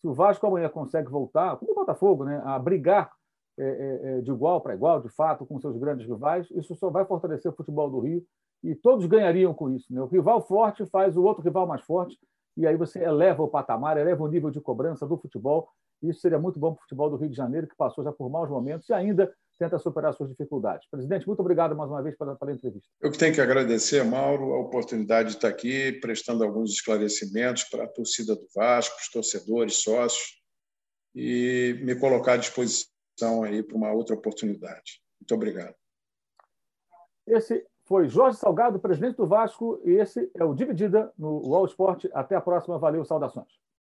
Se 0.00 0.06
o 0.06 0.14
Vasco 0.14 0.46
amanhã 0.46 0.68
consegue 0.68 1.10
voltar, 1.10 1.56
como 1.56 1.72
o 1.72 1.74
Botafogo, 1.74 2.24
né, 2.24 2.40
a 2.44 2.56
brigar 2.60 3.10
é, 3.58 3.64
é, 3.64 4.18
é 4.18 4.20
de 4.20 4.30
igual 4.30 4.60
para 4.60 4.72
igual, 4.72 5.00
de 5.00 5.08
fato, 5.08 5.44
com 5.44 5.58
seus 5.58 5.76
grandes 5.76 6.06
rivais, 6.06 6.48
isso 6.52 6.76
só 6.76 6.90
vai 6.90 7.04
fortalecer 7.04 7.50
o 7.50 7.54
futebol 7.56 7.90
do 7.90 7.98
Rio 7.98 8.24
e 8.62 8.72
todos 8.72 9.04
ganhariam 9.06 9.52
com 9.52 9.68
isso. 9.68 9.92
Né? 9.92 10.00
O 10.00 10.06
rival 10.06 10.40
forte 10.40 10.86
faz 10.86 11.16
o 11.16 11.24
outro 11.24 11.42
rival 11.42 11.66
mais 11.66 11.82
forte 11.82 12.16
e 12.56 12.68
aí 12.68 12.76
você 12.76 13.02
eleva 13.02 13.42
o 13.42 13.48
patamar, 13.48 13.96
eleva 13.96 14.22
o 14.22 14.28
nível 14.28 14.50
de 14.50 14.60
cobrança 14.60 15.04
do 15.08 15.18
futebol. 15.18 15.68
Isso 16.00 16.20
seria 16.20 16.38
muito 16.38 16.60
bom 16.60 16.72
para 16.72 16.78
o 16.78 16.82
futebol 16.82 17.10
do 17.10 17.16
Rio 17.16 17.30
de 17.30 17.36
Janeiro, 17.36 17.66
que 17.66 17.76
passou 17.76 18.04
já 18.04 18.12
por 18.12 18.30
maus 18.30 18.48
momentos 18.48 18.88
e 18.88 18.92
ainda 18.92 19.34
tenta 19.60 19.78
superar 19.78 20.14
suas 20.14 20.30
dificuldades. 20.30 20.88
Presidente, 20.88 21.26
muito 21.26 21.40
obrigado 21.40 21.76
mais 21.76 21.90
uma 21.90 22.02
vez 22.02 22.16
pela, 22.16 22.34
pela 22.34 22.50
entrevista. 22.50 22.88
Eu 22.98 23.10
que 23.10 23.18
tenho 23.18 23.34
que 23.34 23.42
agradecer, 23.42 24.02
Mauro, 24.02 24.54
a 24.54 24.58
oportunidade 24.58 25.28
de 25.28 25.34
estar 25.34 25.48
aqui 25.48 25.92
prestando 26.00 26.42
alguns 26.42 26.70
esclarecimentos 26.70 27.64
para 27.64 27.84
a 27.84 27.86
torcida 27.86 28.34
do 28.34 28.46
Vasco, 28.56 28.96
os 28.98 29.10
torcedores, 29.10 29.82
sócios, 29.82 30.40
e 31.14 31.78
me 31.82 31.94
colocar 31.94 32.34
à 32.34 32.36
disposição 32.38 33.42
aí 33.44 33.62
para 33.62 33.76
uma 33.76 33.92
outra 33.92 34.14
oportunidade. 34.14 35.02
Muito 35.20 35.34
obrigado. 35.34 35.74
Esse 37.26 37.62
foi 37.82 38.08
Jorge 38.08 38.38
Salgado, 38.38 38.80
presidente 38.80 39.16
do 39.16 39.26
Vasco, 39.26 39.78
e 39.84 39.90
esse 39.90 40.30
é 40.34 40.42
o 40.42 40.54
Dividida 40.54 41.12
no 41.18 41.46
UOL 41.46 41.66
Esporte. 41.66 42.08
Até 42.14 42.34
a 42.34 42.40
próxima. 42.40 42.78
Valeu, 42.78 43.04
saudações. 43.04 43.60